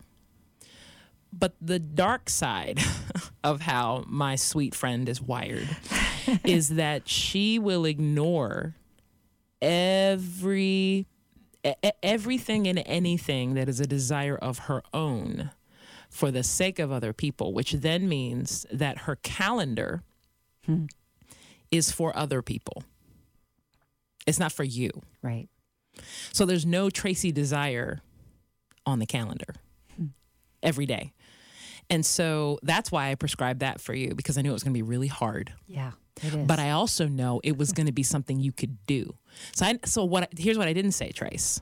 But 1.33 1.55
the 1.61 1.79
dark 1.79 2.29
side 2.29 2.79
of 3.43 3.61
how 3.61 4.05
my 4.07 4.37
sweet 4.37 4.73
friend 4.73 5.09
is 5.09 5.21
wired 5.21 5.67
is 6.45 6.69
that 6.69 7.09
she 7.09 7.59
will 7.59 7.83
ignore 7.83 8.75
every 9.61 11.07
everything 12.03 12.67
and 12.67 12.81
anything 12.85 13.53
that 13.55 13.69
is 13.69 13.79
a 13.79 13.87
desire 13.87 14.35
of 14.35 14.59
her 14.59 14.81
own 14.93 15.51
for 16.09 16.31
the 16.31 16.43
sake 16.43 16.79
of 16.79 16.91
other 16.91 17.13
people, 17.13 17.53
which 17.53 17.73
then 17.73 18.07
means 18.07 18.65
that 18.71 18.99
her 18.99 19.17
calendar 19.17 20.03
hmm. 20.65 20.85
is 21.71 21.91
for 21.91 22.15
other 22.15 22.41
people. 22.41 22.83
It's 24.25 24.39
not 24.39 24.51
for 24.51 24.63
you. 24.63 24.89
Right. 25.21 25.47
So 26.33 26.45
there's 26.45 26.65
no 26.65 26.89
Tracy 26.89 27.31
desire 27.31 28.01
on 28.85 28.99
the 28.99 29.05
calendar 29.05 29.55
hmm. 29.95 30.07
every 30.61 30.85
day. 30.85 31.13
And 31.89 32.05
so 32.05 32.59
that's 32.63 32.91
why 32.91 33.11
I 33.11 33.15
prescribed 33.15 33.61
that 33.61 33.79
for 33.79 33.93
you 33.93 34.13
because 34.13 34.37
I 34.37 34.41
knew 34.41 34.49
it 34.49 34.53
was 34.53 34.63
going 34.63 34.73
to 34.73 34.77
be 34.77 34.83
really 34.83 35.07
hard. 35.07 35.53
Yeah. 35.67 35.91
But 36.45 36.59
I 36.59 36.71
also 36.71 37.07
know 37.07 37.39
it 37.43 37.57
was 37.57 37.71
going 37.73 37.85
to 37.87 37.91
be 37.91 38.03
something 38.03 38.39
you 38.39 38.51
could 38.51 38.77
do. 38.87 39.15
So 39.55 39.65
I, 39.65 39.79
so 39.85 40.03
what 40.05 40.29
here's 40.37 40.57
what 40.57 40.67
I 40.67 40.73
didn't 40.73 40.91
say, 40.93 41.11
Trace. 41.11 41.61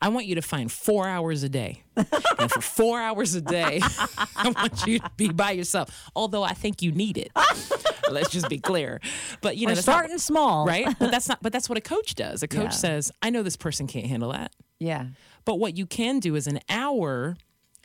I 0.00 0.08
want 0.10 0.26
you 0.26 0.34
to 0.36 0.42
find 0.42 0.70
4 0.70 1.08
hours 1.08 1.42
a 1.42 1.48
day. 1.48 1.82
and 1.96 2.50
for 2.50 2.60
4 2.60 3.00
hours 3.00 3.34
a 3.34 3.40
day, 3.40 3.80
I 4.36 4.50
want 4.50 4.86
you 4.86 4.98
to 5.00 5.10
be 5.16 5.28
by 5.30 5.52
yourself. 5.52 6.08
Although 6.14 6.42
I 6.44 6.52
think 6.52 6.82
you 6.82 6.92
need 6.92 7.16
it. 7.18 7.30
Let's 8.10 8.30
just 8.30 8.48
be 8.48 8.58
clear. 8.58 9.00
But 9.40 9.56
you 9.56 9.66
know, 9.66 9.74
that's 9.74 9.86
not- 9.86 10.08
small. 10.20 10.66
right? 10.66 10.86
But 10.98 11.10
that's 11.10 11.28
not 11.28 11.38
but 11.42 11.52
that's 11.52 11.68
what 11.68 11.76
a 11.78 11.80
coach 11.82 12.14
does. 12.14 12.42
A 12.42 12.48
coach 12.48 12.64
Yeah. 12.64 12.70
says, 12.70 13.12
"I 13.22 13.30
know 13.30 13.42
this 13.42 13.56
person 13.56 13.86
can't 13.86 14.06
handle 14.06 14.32
that." 14.32 14.52
Yeah. 14.78 15.06
But 15.44 15.56
what 15.58 15.76
you 15.76 15.86
can 15.86 16.18
do 16.20 16.34
is 16.36 16.46
an 16.46 16.60
hour 16.70 17.36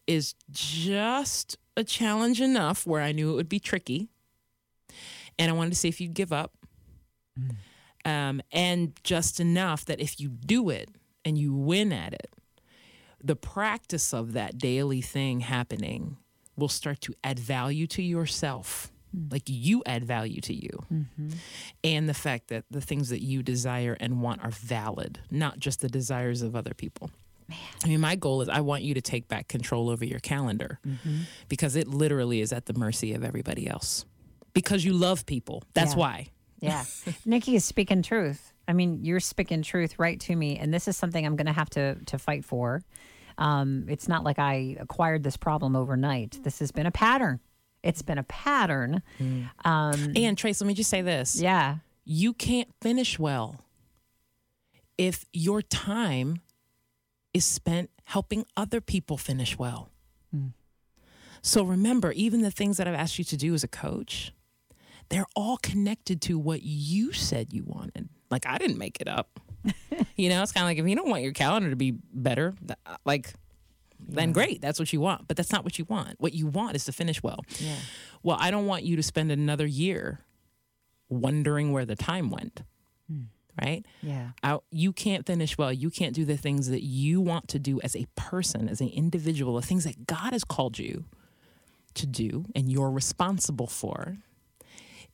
is 0.07 0.35
just 0.51 1.57
a 1.75 1.83
challenge 1.83 2.39
enough 2.41 2.85
where 2.85 3.01
I 3.01 3.11
knew 3.11 3.31
it 3.31 3.35
would 3.35 3.49
be 3.49 3.59
tricky. 3.59 4.09
And 5.39 5.49
I 5.49 5.53
wanted 5.53 5.71
to 5.71 5.75
see 5.75 5.89
if 5.89 5.99
you'd 5.99 6.13
give 6.13 6.31
up. 6.31 6.53
Mm. 7.39 7.55
Um, 8.05 8.41
and 8.51 8.93
just 9.03 9.39
enough 9.39 9.85
that 9.85 9.99
if 9.99 10.19
you 10.19 10.29
do 10.29 10.69
it 10.69 10.89
and 11.23 11.37
you 11.37 11.53
win 11.53 11.93
at 11.93 12.13
it, 12.13 12.33
the 13.23 13.35
practice 13.35 14.13
of 14.13 14.33
that 14.33 14.57
daily 14.57 15.01
thing 15.01 15.39
happening 15.39 16.17
will 16.57 16.69
start 16.69 16.99
to 17.01 17.13
add 17.23 17.39
value 17.39 17.87
to 17.87 18.01
yourself. 18.03 18.91
Mm. 19.15 19.31
Like 19.31 19.43
you 19.45 19.83
add 19.85 20.03
value 20.03 20.41
to 20.41 20.53
you. 20.53 20.85
Mm-hmm. 20.91 21.29
And 21.83 22.09
the 22.09 22.13
fact 22.13 22.49
that 22.49 22.65
the 22.69 22.81
things 22.81 23.09
that 23.09 23.21
you 23.21 23.41
desire 23.41 23.95
and 23.99 24.21
want 24.21 24.43
are 24.43 24.51
valid, 24.51 25.19
not 25.31 25.59
just 25.59 25.81
the 25.81 25.89
desires 25.89 26.41
of 26.41 26.55
other 26.55 26.73
people. 26.73 27.09
I 27.83 27.87
mean, 27.87 27.99
my 27.99 28.15
goal 28.15 28.41
is 28.41 28.49
I 28.49 28.61
want 28.61 28.83
you 28.83 28.93
to 28.93 29.01
take 29.01 29.27
back 29.27 29.47
control 29.47 29.89
over 29.89 30.05
your 30.05 30.19
calendar 30.19 30.79
mm-hmm. 30.87 31.21
because 31.49 31.75
it 31.75 31.87
literally 31.87 32.41
is 32.41 32.53
at 32.53 32.65
the 32.65 32.73
mercy 32.73 33.13
of 33.13 33.23
everybody 33.23 33.67
else. 33.67 34.05
Because 34.53 34.83
you 34.85 34.93
love 34.93 35.25
people. 35.25 35.63
That's 35.73 35.93
Yeah. 35.93 35.97
why. 35.99 36.27
Yeah. 36.59 36.83
Nikki 37.25 37.55
is 37.55 37.65
speaking 37.65 38.01
truth. 38.03 38.53
I 38.67 38.73
mean, 38.73 38.99
you're 39.03 39.19
speaking 39.19 39.61
truth 39.61 39.99
right 39.99 40.19
to 40.21 40.35
me. 40.35 40.57
And 40.57 40.73
this 40.73 40.87
is 40.87 40.95
something 40.95 41.25
I'm 41.25 41.35
going 41.35 41.47
to 41.47 41.53
have 41.53 41.69
to, 41.71 41.95
to 42.05 42.17
fight 42.17 42.45
for. 42.45 42.81
Um, 43.37 43.85
it's 43.89 44.07
not 44.07 44.23
like 44.23 44.39
I 44.39 44.77
acquired 44.79 45.23
this 45.23 45.35
problem 45.37 45.75
overnight. 45.75 46.39
This 46.43 46.59
has 46.59 46.71
been 46.71 46.85
a 46.85 46.91
pattern. 46.91 47.39
It's 47.81 48.01
been 48.01 48.17
a 48.17 48.23
pattern. 48.23 49.01
Um, 49.65 50.13
And 50.15 50.37
Trace, 50.37 50.61
let 50.61 50.67
me 50.67 50.73
just 50.73 50.89
say 50.89 51.01
this. 51.01 51.39
yeah. 51.41 51.77
You 52.05 52.33
can't 52.33 52.69
finish 52.81 53.17
well 53.17 53.59
if 54.97 55.25
your 55.33 55.61
time 55.61 56.41
is 57.33 57.43
spent 57.45 57.89
helping 58.05 58.45
other 58.55 58.79
people 58.81 59.17
finish 59.17 59.57
well. 59.57 59.89
So 61.41 61.63
remember, 61.63 62.11
even 62.13 62.41
the 62.41 62.51
things 62.51 62.77
that 62.77 62.87
I've 62.87 62.93
asked 62.93 63.17
you 63.19 63.25
to 63.25 63.35
do 63.37 63.53
as 63.53 63.63
a 63.63 63.67
coach, 63.67 64.31
they're 65.09 65.27
all 65.35 65.57
connected 65.57 66.21
to 66.23 66.37
what 66.37 66.61
you 66.63 67.11
said 67.13 67.53
you 67.53 67.63
wanted. 67.65 68.09
Like 68.29 68.45
I 68.45 68.57
didn't 68.57 68.77
make 68.77 68.99
it 68.99 69.07
up. 69.07 69.39
you 70.15 70.29
know, 70.29 70.41
it's 70.41 70.51
kind 70.51 70.63
of 70.63 70.69
like 70.69 70.77
if 70.77 70.87
you 70.87 70.95
don't 70.95 71.09
want 71.09 71.23
your 71.23 71.33
calendar 71.33 71.69
to 71.69 71.75
be 71.75 71.91
better, 71.91 72.53
th- 72.65 72.77
uh, 72.85 72.97
like 73.05 73.33
then 73.99 74.31
great, 74.33 74.61
that's 74.61 74.79
what 74.79 74.91
you 74.91 74.99
want. 74.99 75.27
But 75.27 75.37
that's 75.37 75.51
not 75.51 75.63
what 75.63 75.79
you 75.79 75.85
want. 75.85 76.19
What 76.19 76.33
you 76.33 76.47
want 76.47 76.75
is 76.75 76.85
to 76.85 76.91
finish 76.91 77.23
well. 77.23 77.45
Yeah. 77.59 77.75
Well, 78.21 78.37
I 78.39 78.51
don't 78.51 78.65
want 78.65 78.83
you 78.83 78.95
to 78.95 79.03
spend 79.03 79.31
another 79.31 79.65
year 79.65 80.19
wondering 81.09 81.71
where 81.71 81.85
the 81.85 81.95
time 81.95 82.29
went. 82.29 82.63
Right? 83.61 83.85
Yeah. 84.01 84.29
I, 84.41 84.57
you 84.71 84.91
can't 84.91 85.27
finish 85.27 85.59
well. 85.59 85.71
You 85.71 85.91
can't 85.91 86.15
do 86.15 86.25
the 86.25 86.37
things 86.37 86.69
that 86.69 86.81
you 86.81 87.21
want 87.21 87.47
to 87.49 87.59
do 87.59 87.79
as 87.81 87.95
a 87.95 88.07
person, 88.15 88.67
as 88.67 88.81
an 88.81 88.89
individual, 88.89 89.55
the 89.55 89.61
things 89.61 89.83
that 89.83 90.07
God 90.07 90.33
has 90.33 90.43
called 90.43 90.79
you 90.79 91.05
to 91.93 92.07
do 92.07 92.45
and 92.55 92.71
you're 92.71 92.89
responsible 92.89 93.67
for 93.67 94.17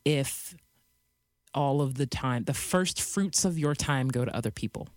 if 0.09 0.55
all 1.53 1.81
of 1.81 1.95
the 1.95 2.05
time, 2.05 2.43
the 2.43 2.53
first 2.53 3.01
fruits 3.01 3.45
of 3.45 3.57
your 3.57 3.75
time 3.75 4.07
go 4.07 4.25
to 4.25 4.35
other 4.35 4.51
people. 4.51 4.87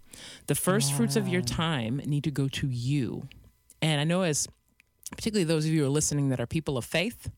The 0.46 0.54
first 0.54 0.92
fruits 0.92 1.16
of 1.16 1.28
your 1.28 1.40
time 1.42 2.02
need 2.04 2.24
to 2.24 2.30
go 2.30 2.48
to 2.48 2.68
you. 2.68 3.28
And 3.80 4.00
I 4.00 4.04
know, 4.04 4.22
as 4.22 4.46
particularly 5.10 5.44
those 5.44 5.64
of 5.64 5.72
you 5.72 5.80
who 5.80 5.86
are 5.86 5.90
listening 5.90 6.28
that 6.28 6.40
are 6.40 6.46
people 6.46 6.76
of 6.76 6.84
faith, 6.84 7.30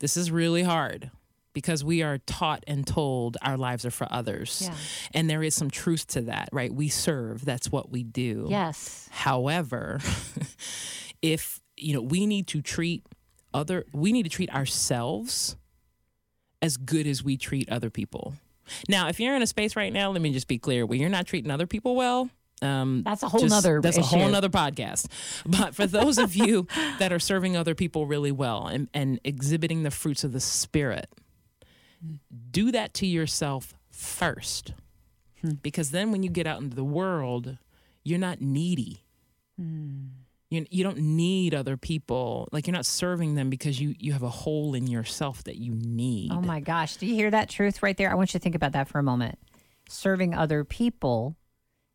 this 0.00 0.16
is 0.16 0.30
really 0.30 0.62
hard 0.62 1.10
because 1.52 1.82
we 1.82 2.02
are 2.02 2.18
taught 2.18 2.62
and 2.66 2.86
told 2.86 3.36
our 3.40 3.56
lives 3.56 3.86
are 3.86 3.90
for 3.90 4.06
others. 4.10 4.62
Yeah. 4.64 4.74
And 5.14 5.30
there 5.30 5.42
is 5.42 5.54
some 5.54 5.70
truth 5.70 6.06
to 6.08 6.22
that, 6.22 6.48
right? 6.52 6.72
We 6.72 6.88
serve, 6.88 7.44
that's 7.44 7.70
what 7.70 7.90
we 7.90 8.02
do. 8.02 8.46
Yes. 8.50 9.08
However, 9.10 10.00
if 11.22 11.60
you 11.76 11.94
know, 11.94 12.02
we 12.02 12.26
need 12.26 12.46
to 12.48 12.60
treat 12.60 13.04
other 13.54 13.86
we 13.92 14.12
need 14.12 14.24
to 14.24 14.28
treat 14.28 14.52
ourselves 14.54 15.56
as 16.62 16.76
good 16.76 17.06
as 17.06 17.22
we 17.22 17.36
treat 17.36 17.68
other 17.70 17.90
people. 17.90 18.34
Now, 18.88 19.08
if 19.08 19.20
you're 19.20 19.36
in 19.36 19.42
a 19.42 19.46
space 19.46 19.76
right 19.76 19.92
now, 19.92 20.10
let 20.10 20.20
me 20.20 20.32
just 20.32 20.48
be 20.48 20.58
clear, 20.58 20.84
where 20.86 20.98
you're 20.98 21.08
not 21.08 21.26
treating 21.26 21.50
other 21.50 21.66
people 21.66 21.94
well, 21.94 22.30
um, 22.62 23.02
That's 23.04 23.22
a 23.22 23.28
whole 23.28 23.40
just- 23.40 23.50
nother 23.50 23.80
that's 23.82 23.98
a 23.98 24.02
whole 24.02 24.22
issue. 24.22 24.30
nother 24.32 24.48
podcast. 24.48 25.06
But 25.44 25.74
for 25.74 25.86
those 25.86 26.16
of 26.18 26.34
you 26.34 26.66
that 26.98 27.12
are 27.12 27.18
serving 27.18 27.56
other 27.56 27.74
people 27.74 28.06
really 28.06 28.32
well 28.32 28.66
and, 28.66 28.88
and 28.94 29.20
exhibiting 29.24 29.82
the 29.82 29.90
fruits 29.90 30.24
of 30.24 30.32
the 30.32 30.40
spirit, 30.40 31.08
do 32.50 32.72
that 32.72 32.94
to 32.94 33.06
yourself 33.06 33.74
first. 33.90 34.72
Because 35.62 35.90
then 35.90 36.10
when 36.10 36.22
you 36.22 36.30
get 36.30 36.46
out 36.46 36.60
into 36.60 36.74
the 36.74 36.82
world, 36.84 37.58
you're 38.04 38.18
not 38.18 38.40
needy. 38.40 39.04
You, 40.50 40.64
you 40.70 40.84
don't 40.84 40.98
need 40.98 41.54
other 41.54 41.76
people. 41.76 42.48
Like 42.52 42.66
you're 42.66 42.74
not 42.74 42.86
serving 42.86 43.34
them 43.34 43.50
because 43.50 43.80
you, 43.80 43.94
you 43.98 44.12
have 44.12 44.22
a 44.22 44.28
hole 44.28 44.74
in 44.74 44.86
yourself 44.86 45.42
that 45.44 45.56
you 45.56 45.74
need. 45.74 46.30
Oh 46.32 46.40
my 46.40 46.60
gosh. 46.60 46.96
Do 46.96 47.06
you 47.06 47.14
hear 47.14 47.30
that 47.30 47.48
truth 47.48 47.82
right 47.82 47.96
there? 47.96 48.10
I 48.10 48.14
want 48.14 48.32
you 48.32 48.38
to 48.38 48.42
think 48.42 48.54
about 48.54 48.72
that 48.72 48.88
for 48.88 48.98
a 48.98 49.02
moment. 49.02 49.38
Serving 49.88 50.34
other 50.34 50.62
people 50.62 51.36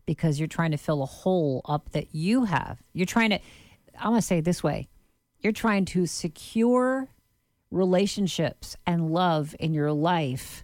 because 0.06 0.40
you're 0.40 0.48
trying 0.48 0.72
to 0.72 0.78
fill 0.78 1.02
a 1.02 1.06
hole 1.06 1.62
up 1.66 1.92
that 1.92 2.14
you 2.14 2.44
have. 2.46 2.82
You're 2.94 3.06
trying 3.06 3.30
to, 3.30 3.40
I 3.98 4.10
want 4.10 4.22
to 4.22 4.28
say 4.28 4.40
it 4.40 4.46
this 4.46 4.64
way 4.64 4.90
you're 5.42 5.54
trying 5.54 5.86
to 5.86 6.06
secure 6.06 7.10
relationships 7.72 8.76
and 8.86 9.12
love 9.12 9.56
in 9.60 9.74
your 9.74 9.92
life 9.92 10.64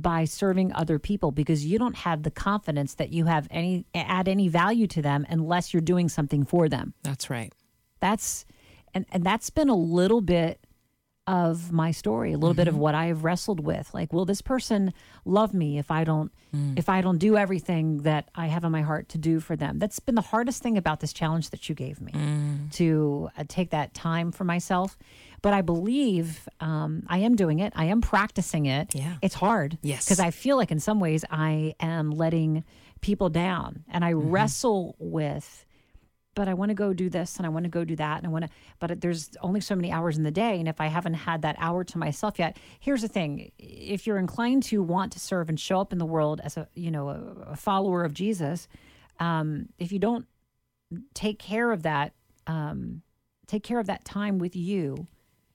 by 0.00 0.24
serving 0.24 0.72
other 0.72 0.98
people 0.98 1.30
because 1.30 1.64
you 1.66 1.78
don't 1.78 1.96
have 1.96 2.22
the 2.22 2.30
confidence 2.30 2.94
that 2.94 3.10
you 3.12 3.26
have 3.26 3.46
any 3.50 3.84
add 3.94 4.28
any 4.28 4.48
value 4.48 4.86
to 4.88 5.02
them 5.02 5.26
unless 5.28 5.72
you're 5.72 5.80
doing 5.80 6.08
something 6.08 6.44
for 6.44 6.68
them 6.68 6.94
That's 7.02 7.30
right. 7.30 7.52
that's 8.00 8.44
and 8.94 9.06
and 9.12 9.24
that's 9.24 9.50
been 9.50 9.68
a 9.68 9.76
little 9.76 10.20
bit 10.20 10.60
of 11.26 11.70
my 11.70 11.90
story 11.92 12.32
a 12.32 12.38
little 12.38 12.54
bit 12.54 12.66
of 12.66 12.74
Mm-hmm. 12.74 12.80
what 12.82 12.94
i 12.94 13.06
have 13.06 13.24
wrestled 13.24 13.60
with 13.60 13.92
like 13.92 14.12
will 14.12 14.24
this 14.24 14.40
person 14.42 14.92
love 15.24 15.52
me 15.54 15.78
if 15.78 15.90
i 15.90 16.02
don't 16.04 16.32
Mm. 16.52 16.76
if 16.76 16.88
i 16.88 17.00
don't 17.00 17.18
do 17.18 17.36
everything 17.36 17.98
that 17.98 18.28
i 18.34 18.46
have 18.48 18.64
in 18.64 18.72
my 18.72 18.82
heart 18.82 19.08
to 19.10 19.18
do 19.18 19.38
for 19.38 19.54
them 19.54 19.78
that's 19.78 20.00
been 20.00 20.16
the 20.16 20.20
hardest 20.34 20.60
thing 20.64 20.76
about 20.76 20.98
this 20.98 21.12
challenge 21.12 21.50
that 21.50 21.68
you 21.68 21.76
gave 21.76 22.00
me 22.00 22.10
Mm. 22.12 22.72
to 22.72 23.28
uh, 23.38 23.44
take 23.46 23.70
that 23.70 23.94
time 23.94 24.32
for 24.32 24.42
myself 24.42 24.98
but 25.42 25.52
i 25.54 25.60
believe 25.62 26.48
um, 26.60 27.02
i 27.08 27.18
am 27.18 27.34
doing 27.36 27.58
it 27.58 27.72
i 27.76 27.84
am 27.86 28.00
practicing 28.00 28.66
it 28.66 28.94
Yeah. 28.94 29.16
it's 29.22 29.34
hard 29.34 29.78
Yes. 29.82 30.04
because 30.04 30.20
i 30.20 30.30
feel 30.30 30.56
like 30.56 30.70
in 30.70 30.80
some 30.80 31.00
ways 31.00 31.24
i 31.30 31.74
am 31.80 32.10
letting 32.10 32.64
people 33.00 33.28
down 33.30 33.84
and 33.88 34.04
i 34.04 34.12
Mm-hmm. 34.12 34.30
wrestle 34.30 34.96
with 34.98 35.64
but 36.36 36.48
I 36.48 36.54
want 36.54 36.68
to 36.70 36.74
go 36.74 36.92
do 36.94 37.10
this 37.10 37.36
and 37.38 37.44
I 37.44 37.48
want 37.48 37.64
to 37.64 37.68
go 37.70 37.84
do 37.84 37.96
that 37.96 38.18
and 38.18 38.26
I 38.26 38.30
want 38.30 38.44
to 38.46 38.50
but 38.78 39.00
there's 39.00 39.30
only 39.42 39.60
so 39.60 39.74
many 39.74 39.90
hours 39.90 40.16
in 40.16 40.22
the 40.22 40.30
day 40.30 40.58
and 40.60 40.68
if 40.68 40.80
I 40.80 40.86
haven't 40.86 41.14
had 41.14 41.42
that 41.42 41.56
hour 41.58 41.82
to 41.84 41.98
myself 41.98 42.38
yet 42.38 42.56
here's 42.78 43.02
the 43.02 43.08
thing 43.08 43.50
if 43.58 44.06
you're 44.06 44.16
inclined 44.16 44.62
to 44.70 44.80
want 44.80 45.12
to 45.14 45.20
serve 45.20 45.48
and 45.48 45.58
show 45.58 45.80
up 45.80 45.92
in 45.92 45.98
the 45.98 46.06
world 46.06 46.40
as 46.44 46.56
a 46.56 46.68
you 46.74 46.90
know 46.92 47.08
a, 47.10 47.20
a 47.50 47.56
follower 47.56 48.04
of 48.04 48.14
Jesus 48.14 48.68
um, 49.18 49.68
if 49.78 49.90
you 49.92 49.98
don't 49.98 50.24
take 51.14 51.38
care 51.40 51.72
of 51.72 51.82
that 51.82 52.12
um, 52.46 53.02
take 53.48 53.64
care 53.64 53.80
of 53.80 53.86
that 53.86 54.04
time 54.04 54.38
with 54.38 54.54
you 54.54 55.08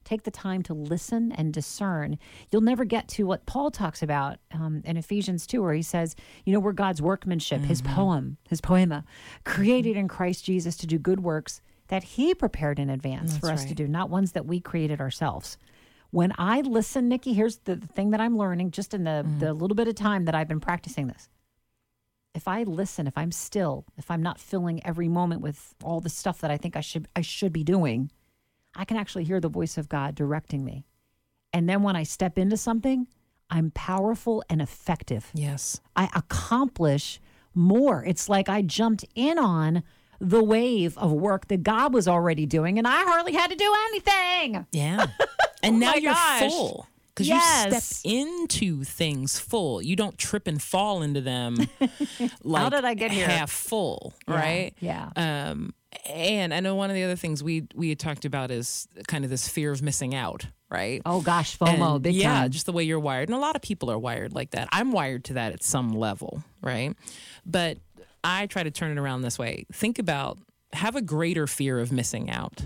take 0.05 0.23
the 0.23 0.31
time 0.31 0.61
to 0.63 0.73
listen 0.73 1.31
and 1.33 1.51
discern, 1.51 2.17
you'll 2.51 2.61
never 2.61 2.85
get 2.85 3.07
to 3.09 3.25
what 3.25 3.45
Paul 3.45 3.71
talks 3.71 4.01
about 4.01 4.37
um, 4.53 4.81
in 4.85 4.95
Ephesians 4.95 5.45
2, 5.45 5.61
where 5.61 5.73
he 5.73 5.81
says, 5.81 6.15
you 6.45 6.53
know, 6.53 6.59
we're 6.59 6.71
God's 6.71 7.01
workmanship, 7.01 7.61
his 7.61 7.81
poem, 7.81 8.37
his 8.47 8.61
poema, 8.61 9.03
created 9.43 9.97
in 9.97 10.07
Christ 10.07 10.45
Jesus 10.45 10.77
to 10.77 10.87
do 10.87 10.97
good 10.97 11.19
works 11.19 11.61
that 11.87 12.03
he 12.03 12.33
prepared 12.33 12.79
in 12.79 12.89
advance 12.89 13.37
for 13.37 13.51
us 13.51 13.65
to 13.65 13.75
do, 13.75 13.87
not 13.87 14.09
ones 14.09 14.31
that 14.31 14.45
we 14.45 14.59
created 14.59 15.01
ourselves. 15.01 15.57
When 16.11 16.33
I 16.37 16.61
listen, 16.61 17.09
Nikki, 17.09 17.33
here's 17.33 17.57
the, 17.57 17.75
the 17.75 17.87
thing 17.87 18.11
that 18.11 18.21
I'm 18.21 18.37
learning 18.37 18.71
just 18.71 18.93
in 18.93 19.03
the, 19.03 19.25
the 19.39 19.53
little 19.53 19.75
bit 19.75 19.87
of 19.87 19.95
time 19.95 20.25
that 20.25 20.35
I've 20.35 20.47
been 20.47 20.59
practicing 20.59 21.07
this. 21.07 21.27
If 22.33 22.47
I 22.47 22.63
listen, 22.63 23.07
if 23.07 23.17
I'm 23.17 23.31
still, 23.31 23.85
if 23.97 24.09
I'm 24.11 24.21
not 24.21 24.39
filling 24.39 24.85
every 24.85 25.07
moment 25.07 25.41
with 25.41 25.73
all 25.83 26.01
the 26.01 26.09
stuff 26.09 26.41
that 26.41 26.51
I 26.51 26.57
think 26.57 26.75
I 26.75 26.81
should 26.81 27.07
I 27.15 27.21
should 27.21 27.53
be 27.53 27.63
doing, 27.63 28.11
I 28.75 28.85
can 28.85 28.97
actually 28.97 29.23
hear 29.23 29.39
the 29.39 29.49
voice 29.49 29.77
of 29.77 29.89
God 29.89 30.15
directing 30.15 30.63
me. 30.65 30.85
And 31.53 31.69
then 31.69 31.83
when 31.83 31.95
I 31.95 32.03
step 32.03 32.37
into 32.37 32.57
something, 32.57 33.07
I'm 33.49 33.71
powerful 33.71 34.43
and 34.49 34.61
effective. 34.61 35.31
Yes. 35.33 35.79
I 35.95 36.09
accomplish 36.15 37.21
more. 37.53 38.03
It's 38.03 38.27
like 38.27 38.49
I 38.49 38.61
jumped 38.61 39.05
in 39.15 39.37
on 39.37 39.83
the 40.19 40.43
wave 40.43 40.97
of 40.97 41.11
work 41.11 41.47
that 41.49 41.63
God 41.63 41.93
was 41.93 42.07
already 42.07 42.45
doing, 42.45 42.77
and 42.77 42.87
I 42.87 43.03
hardly 43.03 43.33
had 43.33 43.49
to 43.51 43.55
do 43.55 43.73
anything. 43.89 44.65
Yeah. 44.71 45.07
And 45.63 45.77
oh 45.77 45.79
now 45.79 45.91
my 45.91 45.95
you're 45.97 46.13
gosh. 46.13 46.51
full. 46.51 46.87
Because 47.15 47.29
you 47.29 47.39
step 47.39 47.83
into 48.03 48.83
things 48.83 49.39
full. 49.39 49.81
You 49.81 49.95
don't 49.95 50.17
trip 50.17 50.47
and 50.47 50.61
fall 50.61 51.01
into 51.01 51.21
them 51.21 51.55
like 52.43 52.71
did 52.71 52.83
I 52.85 52.93
get 52.93 53.11
here? 53.11 53.25
half 53.27 53.49
full, 53.49 54.13
Yeah, 54.27 54.35
right? 54.35 54.73
yeah. 54.79 55.09
Um, 55.15 55.73
and 56.09 56.53
I 56.53 56.59
know 56.59 56.75
one 56.75 56.89
of 56.89 56.95
the 56.95 57.03
other 57.03 57.15
things 57.15 57.41
we 57.41 57.67
we 57.73 57.87
had 57.89 57.99
talked 57.99 58.25
about 58.25 58.51
is 58.51 58.87
kind 59.07 59.23
of 59.23 59.29
this 59.29 59.47
fear 59.47 59.71
of 59.71 59.81
missing 59.81 60.13
out, 60.13 60.45
right? 60.69 61.01
Oh 61.05 61.21
gosh, 61.21 61.57
FOMO, 61.57 61.93
And 61.95 62.03
big 62.03 62.15
yeah, 62.15 62.41
time. 62.41 62.51
just 62.51 62.65
the 62.65 62.73
way 62.73 62.83
you're 62.83 62.99
wired. 62.99 63.29
And 63.29 63.35
a 63.35 63.39
lot 63.39 63.55
of 63.55 63.61
people 63.61 63.89
are 63.89 63.97
wired 63.97 64.33
like 64.33 64.51
that. 64.51 64.67
I'm 64.73 64.91
wired 64.91 65.23
to 65.25 65.33
that 65.35 65.53
at 65.53 65.63
some 65.63 65.93
level, 65.93 66.43
right? 66.61 66.93
But 67.45 67.77
I 68.25 68.47
try 68.47 68.63
to 68.63 68.71
turn 68.71 68.91
it 68.91 68.99
around 68.99 69.21
this 69.21 69.39
way. 69.39 69.65
Think 69.71 69.99
about 69.99 70.37
have 70.73 70.97
a 70.97 71.01
greater 71.01 71.47
fear 71.47 71.79
of 71.79 71.93
missing 71.93 72.29
out, 72.29 72.65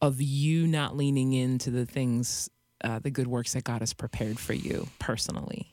of 0.00 0.20
you 0.20 0.68
not 0.68 0.96
leaning 0.96 1.32
into 1.32 1.70
the 1.72 1.84
things, 1.84 2.48
uh, 2.82 2.98
the 2.98 3.10
good 3.10 3.26
works 3.26 3.52
that 3.54 3.64
God 3.64 3.80
has 3.80 3.92
prepared 3.92 4.38
for 4.38 4.52
you 4.52 4.88
personally. 4.98 5.72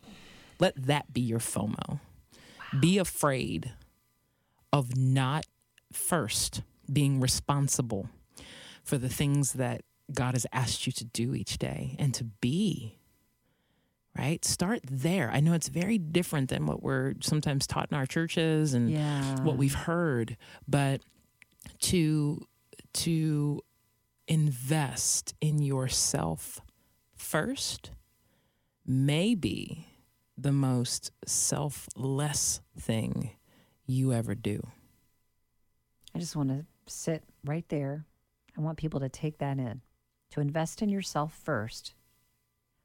Let 0.59 0.75
that 0.87 1.13
be 1.13 1.21
your 1.21 1.39
FOMO. 1.39 1.99
Be 2.79 2.97
afraid 2.97 3.71
of 4.73 4.95
not 4.97 5.45
first 5.93 6.61
being 6.91 7.19
responsible 7.19 8.09
for 8.83 8.97
the 8.97 9.09
things 9.09 9.53
that 9.53 9.81
God 10.13 10.33
has 10.33 10.45
asked 10.53 10.85
you 10.85 10.93
to 10.93 11.05
do 11.05 11.33
each 11.33 11.57
day 11.57 11.95
and 11.99 12.13
to 12.15 12.23
be. 12.23 12.97
Right? 14.17 14.45
Start 14.45 14.79
there. 14.89 15.29
I 15.31 15.41
know 15.41 15.53
it's 15.53 15.67
very 15.67 15.97
different 15.97 16.49
than 16.49 16.65
what 16.65 16.81
we're 16.81 17.15
sometimes 17.21 17.67
taught 17.67 17.89
in 17.91 17.97
our 17.97 18.05
churches 18.05 18.73
and 18.73 18.89
Yeah. 18.89 19.41
what 19.43 19.57
we've 19.57 19.73
heard, 19.75 20.37
but 20.67 21.01
to 21.81 22.47
to 22.93 23.61
invest 24.27 25.33
in 25.41 25.61
yourself 25.61 26.61
first 27.25 27.91
may 28.85 29.33
be 29.33 29.87
the 30.37 30.51
most 30.51 31.11
selfless 31.25 32.61
thing 32.79 33.31
you 33.87 34.13
ever 34.13 34.35
do. 34.35 34.61
I 36.13 36.19
just 36.19 36.35
want 36.35 36.49
to 36.49 36.65
sit 36.85 37.23
right 37.43 37.67
there. 37.69 38.05
I 38.57 38.61
want 38.61 38.77
people 38.77 38.99
to 38.99 39.09
take 39.09 39.39
that 39.39 39.57
in. 39.57 39.81
To 40.31 40.39
invest 40.39 40.81
in 40.81 40.89
yourself 40.89 41.33
first 41.43 41.93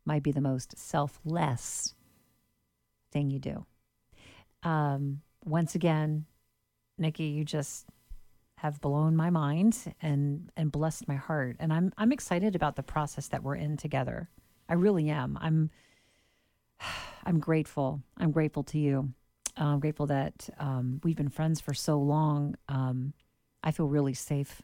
might 0.05 0.22
be 0.22 0.32
the 0.32 0.41
most 0.41 0.78
selfless 0.78 1.95
thing 3.12 3.30
you 3.30 3.38
do. 3.38 3.66
Um, 4.62 5.20
once 5.45 5.74
again, 5.74 6.24
Nikki, 6.99 7.24
you 7.24 7.45
just 7.45 7.86
have 8.61 8.81
blown 8.81 9.17
my 9.17 9.31
mind 9.31 9.95
and 10.03 10.51
and 10.57 10.71
blessed 10.71 11.09
my 11.09 11.17
heart, 11.17 11.57
and 11.61 11.73
I'm 11.73 11.93
I'm 11.97 12.13
excited 12.13 12.55
about 12.55 12.77
the 12.77 12.83
process 12.83 13.29
that 13.29 13.43
we're 13.43 13.57
in 13.57 13.77
together. 13.77 14.29
I 14.69 14.75
really 14.75 15.09
am. 15.09 15.39
I'm 15.41 15.71
I'm 17.25 17.39
grateful. 17.39 18.03
I'm 18.17 18.31
grateful 18.31 18.63
to 18.65 18.79
you. 18.79 19.13
I'm 19.57 19.81
grateful 19.81 20.07
that 20.07 20.49
um, 20.59 21.01
we've 21.05 21.17
been 21.17 21.29
friends 21.29 21.61
for 21.61 21.75
so 21.75 21.99
long. 21.99 22.55
Um, 22.69 23.13
I 23.63 23.73
feel 23.73 23.87
really 23.89 24.15
safe 24.15 24.63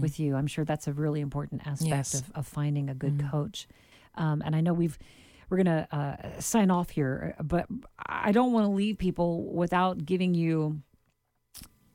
with 0.00 0.18
you. 0.18 0.34
I'm 0.34 0.46
sure 0.46 0.64
that's 0.64 0.86
a 0.88 0.92
really 0.94 1.20
important 1.20 1.66
aspect 1.66 1.88
Yes. 1.90 2.14
of, 2.14 2.30
of 2.34 2.46
finding 2.46 2.88
a 2.88 2.94
good 2.94 3.22
coach. 3.30 3.68
Um, 4.14 4.42
and 4.44 4.56
I 4.56 4.60
know 4.62 4.72
we've 4.72 4.98
we're 5.50 5.58
gonna 5.58 5.86
uh, 5.92 6.40
sign 6.40 6.70
off 6.70 6.88
here, 6.90 7.34
but 7.42 7.66
I 8.06 8.32
don't 8.32 8.52
want 8.52 8.64
to 8.64 8.70
leave 8.70 8.96
people 8.96 9.44
without 9.52 10.04
giving 10.06 10.32
you 10.34 10.80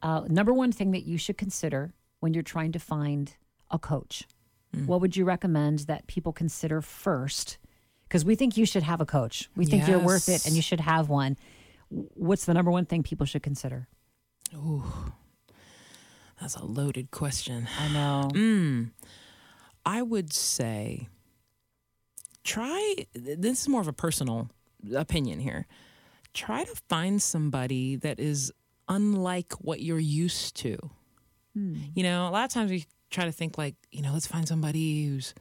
uh, 0.01 0.23
number 0.27 0.53
one 0.53 0.71
thing 0.71 0.91
that 0.91 1.05
you 1.05 1.17
should 1.17 1.37
consider 1.37 1.93
when 2.19 2.33
you're 2.33 2.43
trying 2.43 2.71
to 2.73 2.79
find 2.79 3.35
a 3.71 3.79
coach. 3.79 4.27
What 4.85 5.01
would 5.01 5.17
you 5.17 5.25
recommend 5.25 5.79
that 5.79 6.05
people 6.05 6.31
consider 6.31 6.79
first? 6.81 7.57
Because 8.07 8.23
we 8.23 8.35
think 8.35 8.55
you 8.55 8.67
should 8.67 8.83
have 8.83 9.01
a 9.01 9.05
coach. 9.05 9.49
We 9.55 9.65
think 9.65 9.87
you're 9.87 9.97
worth 9.97 10.29
it 10.29 10.45
and 10.45 10.55
you 10.55 10.61
should 10.61 10.79
have 10.79 11.09
one. 11.09 11.37
What's 11.89 12.45
the 12.45 12.53
number 12.53 12.69
one 12.69 12.85
thing 12.85 13.01
people 13.01 13.25
should 13.25 13.41
consider? 13.41 13.87
Ooh, 14.53 14.83
that's 16.39 16.55
a 16.55 16.63
loaded 16.63 17.09
question. 17.09 17.67
I 17.79 17.87
know. 17.91 18.29
Mm, 18.31 18.91
I 19.85 20.03
would 20.03 20.33
say 20.33 21.07
try, 22.43 22.95
this 23.13 23.61
is 23.61 23.67
more 23.67 23.81
of 23.81 23.87
a 23.87 23.93
personal 23.93 24.49
opinion 24.95 25.39
here. 25.39 25.65
Try 26.33 26.63
to 26.63 26.75
find 26.87 27.21
somebody 27.21 27.95
that 27.95 28.19
is 28.19 28.51
unlike 28.89 29.53
what 29.53 29.81
you're 29.81 29.99
used 29.99 30.55
to. 30.57 30.77
You 31.93 32.03
know, 32.03 32.27
a 32.27 32.31
lot 32.31 32.45
of 32.45 32.51
times 32.51 32.71
we 32.71 32.85
try 33.09 33.25
to 33.25 33.31
think 33.31 33.57
like, 33.57 33.75
you 33.91 34.01
know, 34.01 34.13
let's 34.13 34.27
find 34.27 34.47
somebody 34.47 35.07
who's, 35.07 35.33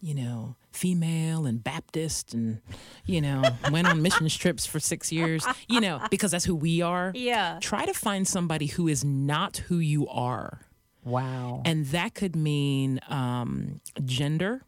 you 0.00 0.14
know, 0.14 0.56
female 0.72 1.46
and 1.46 1.62
Baptist 1.62 2.34
and, 2.34 2.60
you 3.04 3.20
know, 3.20 3.42
went 3.70 3.86
on 3.86 4.02
missions 4.02 4.36
trips 4.36 4.64
for 4.66 4.80
six 4.80 5.12
years, 5.12 5.44
you 5.68 5.80
know, 5.80 6.00
because 6.10 6.30
that's 6.30 6.44
who 6.44 6.54
we 6.54 6.82
are. 6.82 7.12
Yeah. 7.14 7.58
Try 7.60 7.86
to 7.86 7.92
find 7.94 8.26
somebody 8.26 8.66
who 8.66 8.88
is 8.88 9.04
not 9.04 9.58
who 9.58 9.78
you 9.78 10.08
are. 10.08 10.60
Wow. 11.04 11.62
And 11.64 11.86
that 11.86 12.14
could 12.14 12.36
mean 12.36 13.00
um, 13.08 13.80
gender, 14.04 14.62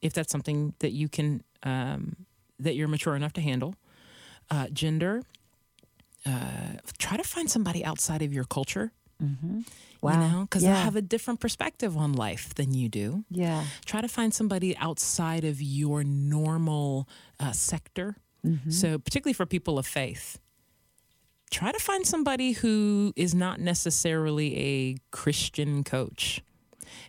if 0.00 0.12
that's 0.12 0.30
something 0.30 0.74
that 0.78 0.92
you 0.92 1.08
can, 1.08 1.42
um, 1.62 2.16
that 2.58 2.74
you're 2.74 2.88
mature 2.88 3.16
enough 3.16 3.32
to 3.34 3.40
handle. 3.40 3.74
Uh, 4.50 4.68
gender. 4.72 5.22
Uh, 6.26 6.76
try 6.98 7.16
to 7.16 7.24
find 7.24 7.50
somebody 7.50 7.84
outside 7.84 8.22
of 8.22 8.32
your 8.32 8.44
culture. 8.44 8.92
Wow. 10.02 10.12
You 10.12 10.18
know, 10.18 10.40
because 10.42 10.62
Yeah. 10.62 10.74
they 10.74 10.80
have 10.80 10.96
a 10.96 11.02
different 11.02 11.40
perspective 11.40 11.94
on 11.96 12.14
life 12.14 12.54
than 12.54 12.72
you 12.72 12.88
do. 12.88 13.24
yeah. 13.30 13.66
Try 13.84 14.00
to 14.00 14.08
find 14.08 14.32
somebody 14.32 14.74
outside 14.78 15.44
of 15.44 15.60
your 15.60 16.02
normal 16.04 17.06
uh, 17.38 17.52
sector. 17.52 18.16
So, 18.70 18.98
particularly 18.98 19.34
for 19.34 19.44
people 19.44 19.78
of 19.78 19.86
faith, 19.86 20.38
try 21.50 21.72
to 21.72 21.78
find 21.78 22.06
somebody 22.06 22.52
who 22.52 23.12
is 23.14 23.34
not 23.34 23.60
necessarily 23.60 24.56
a 24.56 24.96
Christian 25.10 25.84
coach 25.84 26.42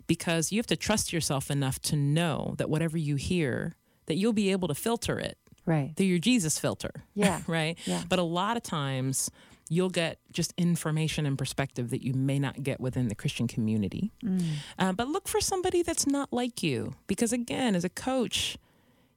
because 0.08 0.52
you 0.52 0.58
have 0.60 0.68
to 0.68 0.76
trust 0.76 1.14
yourself 1.14 1.50
enough 1.50 1.80
to 1.84 1.96
know 1.96 2.56
that 2.58 2.70
whatever 2.70 2.98
you 2.98 3.16
hear, 3.16 3.76
that 4.08 4.16
you'll 4.16 4.34
be 4.34 4.52
able 4.52 4.68
to 4.68 4.76
filter 4.76 5.18
it 5.20 5.38
Right. 5.66 5.94
through 5.96 6.08
your 6.08 6.20
Jesus 6.20 6.58
filter. 6.60 6.92
Yeah. 7.14 7.42
right? 7.48 7.78
Yeah. 7.86 8.04
But 8.10 8.20
a 8.20 8.24
lot 8.24 8.58
of 8.58 8.64
times 8.64 9.30
you'll 9.70 9.90
get 9.90 10.18
just 10.34 10.54
information 10.58 11.26
and 11.26 11.38
perspective 11.38 11.92
that 11.92 12.04
you 12.04 12.14
may 12.14 12.38
not 12.40 12.62
get 12.62 12.82
within 12.82 13.08
the 13.08 13.16
Christian 13.16 13.48
community. 13.48 14.12
Mm. 14.24 14.44
Uh, 14.78 14.92
but 14.92 15.08
look 15.08 15.28
for 15.30 15.40
somebody 15.40 15.82
that's 15.82 16.06
not 16.06 16.34
like 16.34 16.62
you. 16.62 16.94
Because 17.08 17.32
again, 17.32 17.74
as 17.76 17.86
a 17.86 17.90
coach, 17.90 18.58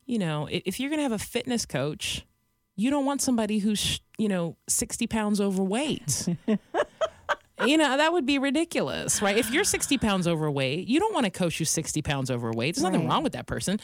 you 0.07 0.19
know, 0.19 0.47
if 0.51 0.79
you're 0.79 0.91
going 0.91 0.99
to 0.99 1.03
have 1.03 1.13
a 1.13 1.19
fitness 1.19 1.67
coach, 1.67 2.25
you 2.77 2.91
don't 2.91 3.05
want 3.07 3.21
somebody 3.23 3.59
who's, 3.59 4.01
you 4.19 4.29
know, 4.29 4.57
60 4.69 5.07
pounds 5.09 5.41
overweight. 5.41 6.29
you 7.67 7.77
know, 7.79 7.97
that 7.97 8.13
would 8.13 8.27
be 8.27 8.39
ridiculous, 8.39 9.23
right? 9.23 9.37
If 9.39 9.51
you're 9.53 9.65
60 9.65 9.97
pounds 9.99 10.27
overweight, 10.29 10.87
you 10.89 11.01
don't 11.01 11.15
want 11.15 11.25
to 11.25 11.31
coach 11.31 11.59
you 11.61 11.67
60 11.67 12.03
pounds 12.03 12.31
overweight. 12.31 12.75
There's 12.75 12.83
nothing 12.83 13.01
Right. 13.07 13.09
wrong 13.11 13.23
with 13.23 13.33
that 13.35 13.47
person, 13.47 13.79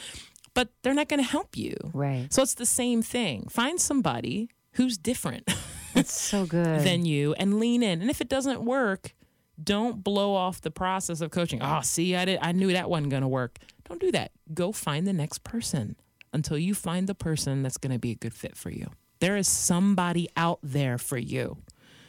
but 0.53 0.69
they're 0.81 0.93
not 0.93 1.07
going 1.09 1.21
to 1.21 1.29
help 1.29 1.57
you. 1.57 1.75
Right. 1.93 2.27
So 2.31 2.41
it's 2.41 2.55
the 2.55 2.65
same 2.65 3.01
thing. 3.01 3.47
Find 3.49 3.79
somebody 3.79 4.49
who's 4.73 4.97
different 4.97 5.49
That's 5.93 6.13
so 6.13 6.45
good. 6.45 6.81
than 6.81 7.05
you 7.05 7.33
and 7.33 7.59
lean 7.59 7.83
in. 7.83 8.01
And 8.01 8.09
if 8.09 8.21
it 8.21 8.29
doesn't 8.29 8.63
work, 8.63 9.13
don't 9.61 10.03
blow 10.03 10.33
off 10.33 10.61
the 10.61 10.71
process 10.71 11.21
of 11.21 11.31
coaching. 11.31 11.61
Oh, 11.61 11.81
see, 11.81 12.15
I 12.15 12.25
did 12.25 12.39
I 12.41 12.51
knew 12.51 12.71
that 12.73 12.89
wasn't 12.89 13.09
going 13.09 13.21
to 13.21 13.27
work. 13.27 13.59
Don't 13.87 13.99
do 13.99 14.11
that. 14.11 14.31
Go 14.53 14.71
find 14.71 15.05
the 15.05 15.13
next 15.13 15.43
person 15.43 15.95
until 16.33 16.57
you 16.57 16.73
find 16.73 17.07
the 17.07 17.15
person 17.15 17.61
that's 17.61 17.77
going 17.77 17.91
to 17.93 17.99
be 17.99 18.11
a 18.11 18.15
good 18.15 18.33
fit 18.33 18.55
for 18.57 18.69
you. 18.69 18.87
There 19.19 19.37
is 19.37 19.47
somebody 19.47 20.29
out 20.35 20.59
there 20.63 20.97
for 20.97 21.17
you. 21.17 21.57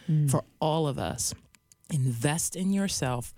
Mm. 0.08 0.30
For 0.30 0.44
all 0.60 0.86
of 0.88 0.98
us. 0.98 1.34
Invest 1.90 2.56
in 2.56 2.72
yourself 2.72 3.34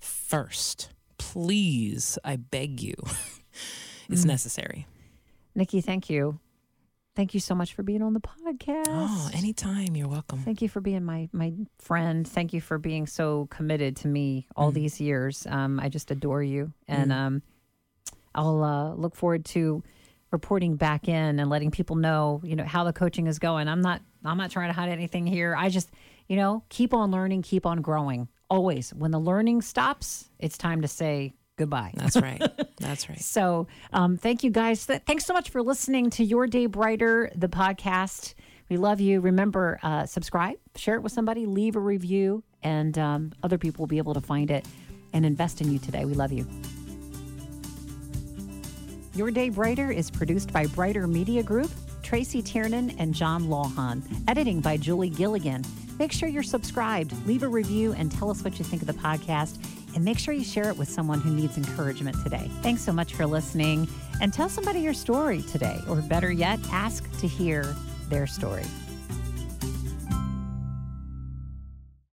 first. 0.00 0.90
Please, 1.18 2.18
I 2.24 2.36
beg 2.36 2.80
you. 2.80 2.94
it's 4.08 4.24
necessary. 4.24 4.86
Nikki, 5.54 5.80
thank 5.80 6.08
you. 6.08 6.38
Thank 7.16 7.34
you 7.34 7.40
so 7.40 7.54
much 7.56 7.74
for 7.74 7.82
being 7.82 8.00
on 8.00 8.14
the 8.14 8.20
podcast. 8.20 8.84
Oh, 8.86 9.30
anytime. 9.34 9.96
You're 9.96 10.06
welcome. 10.06 10.38
Thank 10.38 10.62
you 10.62 10.68
for 10.68 10.80
being 10.80 11.04
my 11.04 11.28
my 11.32 11.52
friend. 11.80 12.26
Thank 12.26 12.52
you 12.52 12.60
for 12.60 12.78
being 12.78 13.08
so 13.08 13.48
committed 13.50 13.96
to 13.96 14.08
me 14.08 14.46
all 14.54 14.70
these 14.70 15.00
years. 15.00 15.44
Um, 15.50 15.80
I 15.80 15.88
just 15.88 16.12
adore 16.12 16.44
you, 16.44 16.72
and 16.86 17.12
um, 17.12 17.42
I'll 18.36 18.62
uh, 18.62 18.94
look 18.94 19.16
forward 19.16 19.44
to 19.46 19.82
reporting 20.30 20.76
back 20.76 21.08
in 21.08 21.40
and 21.40 21.50
letting 21.50 21.72
people 21.72 21.96
know, 21.96 22.40
you 22.44 22.54
know, 22.54 22.64
how 22.64 22.84
the 22.84 22.92
coaching 22.92 23.26
is 23.26 23.40
going. 23.40 23.66
I'm 23.66 23.80
not 23.80 24.00
I'm 24.24 24.38
not 24.38 24.52
trying 24.52 24.68
to 24.68 24.74
hide 24.74 24.88
anything 24.90 25.26
here. 25.26 25.56
I 25.56 25.70
just, 25.70 25.90
you 26.28 26.36
know, 26.36 26.62
keep 26.68 26.94
on 26.94 27.10
learning, 27.10 27.42
keep 27.42 27.66
on 27.66 27.82
growing. 27.82 28.28
Always, 28.50 28.94
when 28.94 29.10
the 29.10 29.18
learning 29.18 29.62
stops, 29.62 30.30
it's 30.38 30.56
time 30.56 30.82
to 30.82 30.88
say 30.88 31.34
goodbye. 31.58 31.92
That's 31.94 32.16
right. 32.16 32.42
That's 32.78 33.08
right. 33.08 33.18
So, 33.28 33.66
um, 33.92 34.16
thank 34.16 34.42
you 34.42 34.50
guys. 34.50 34.86
Th- 34.86 35.02
thanks 35.06 35.26
so 35.26 35.34
much 35.34 35.50
for 35.50 35.62
listening 35.62 36.08
to 36.10 36.24
Your 36.24 36.46
Day 36.46 36.66
Brighter, 36.66 37.30
the 37.34 37.48
podcast. 37.48 38.34
We 38.70 38.76
love 38.76 39.00
you. 39.00 39.20
Remember, 39.20 39.78
uh, 39.82 40.06
subscribe, 40.06 40.56
share 40.76 40.94
it 40.94 41.02
with 41.02 41.12
somebody, 41.12 41.44
leave 41.46 41.76
a 41.76 41.80
review, 41.80 42.42
and 42.62 42.96
um, 42.98 43.32
other 43.42 43.58
people 43.58 43.82
will 43.82 43.88
be 43.88 43.98
able 43.98 44.14
to 44.14 44.20
find 44.20 44.50
it 44.50 44.66
and 45.12 45.26
invest 45.26 45.60
in 45.60 45.70
you 45.70 45.78
today. 45.78 46.04
We 46.04 46.14
love 46.14 46.32
you. 46.32 46.46
Your 49.14 49.30
Day 49.30 49.48
Brighter 49.48 49.90
is 49.90 50.10
produced 50.10 50.52
by 50.52 50.66
Brighter 50.66 51.06
Media 51.06 51.42
Group, 51.42 51.70
Tracy 52.02 52.40
Tiernan, 52.40 52.90
and 52.98 53.12
John 53.12 53.44
Lawhon. 53.44 54.02
Editing 54.28 54.60
by 54.60 54.76
Julie 54.76 55.10
Gilligan. 55.10 55.64
Make 55.98 56.12
sure 56.12 56.28
you're 56.28 56.44
subscribed, 56.44 57.12
leave 57.26 57.42
a 57.42 57.48
review, 57.48 57.92
and 57.94 58.12
tell 58.12 58.30
us 58.30 58.44
what 58.44 58.58
you 58.58 58.64
think 58.64 58.82
of 58.82 58.86
the 58.86 58.94
podcast. 58.94 59.58
And 59.98 60.04
make 60.04 60.20
sure 60.20 60.32
you 60.32 60.44
share 60.44 60.68
it 60.68 60.76
with 60.76 60.88
someone 60.88 61.20
who 61.20 61.34
needs 61.34 61.56
encouragement 61.56 62.16
today. 62.22 62.48
Thanks 62.62 62.82
so 62.82 62.92
much 62.92 63.14
for 63.14 63.26
listening. 63.26 63.88
And 64.20 64.32
tell 64.32 64.48
somebody 64.48 64.78
your 64.78 64.94
story 64.94 65.42
today, 65.42 65.80
or 65.88 65.96
better 65.96 66.30
yet, 66.30 66.60
ask 66.70 67.02
to 67.18 67.26
hear 67.26 67.74
their 68.08 68.28
story. 68.28 68.62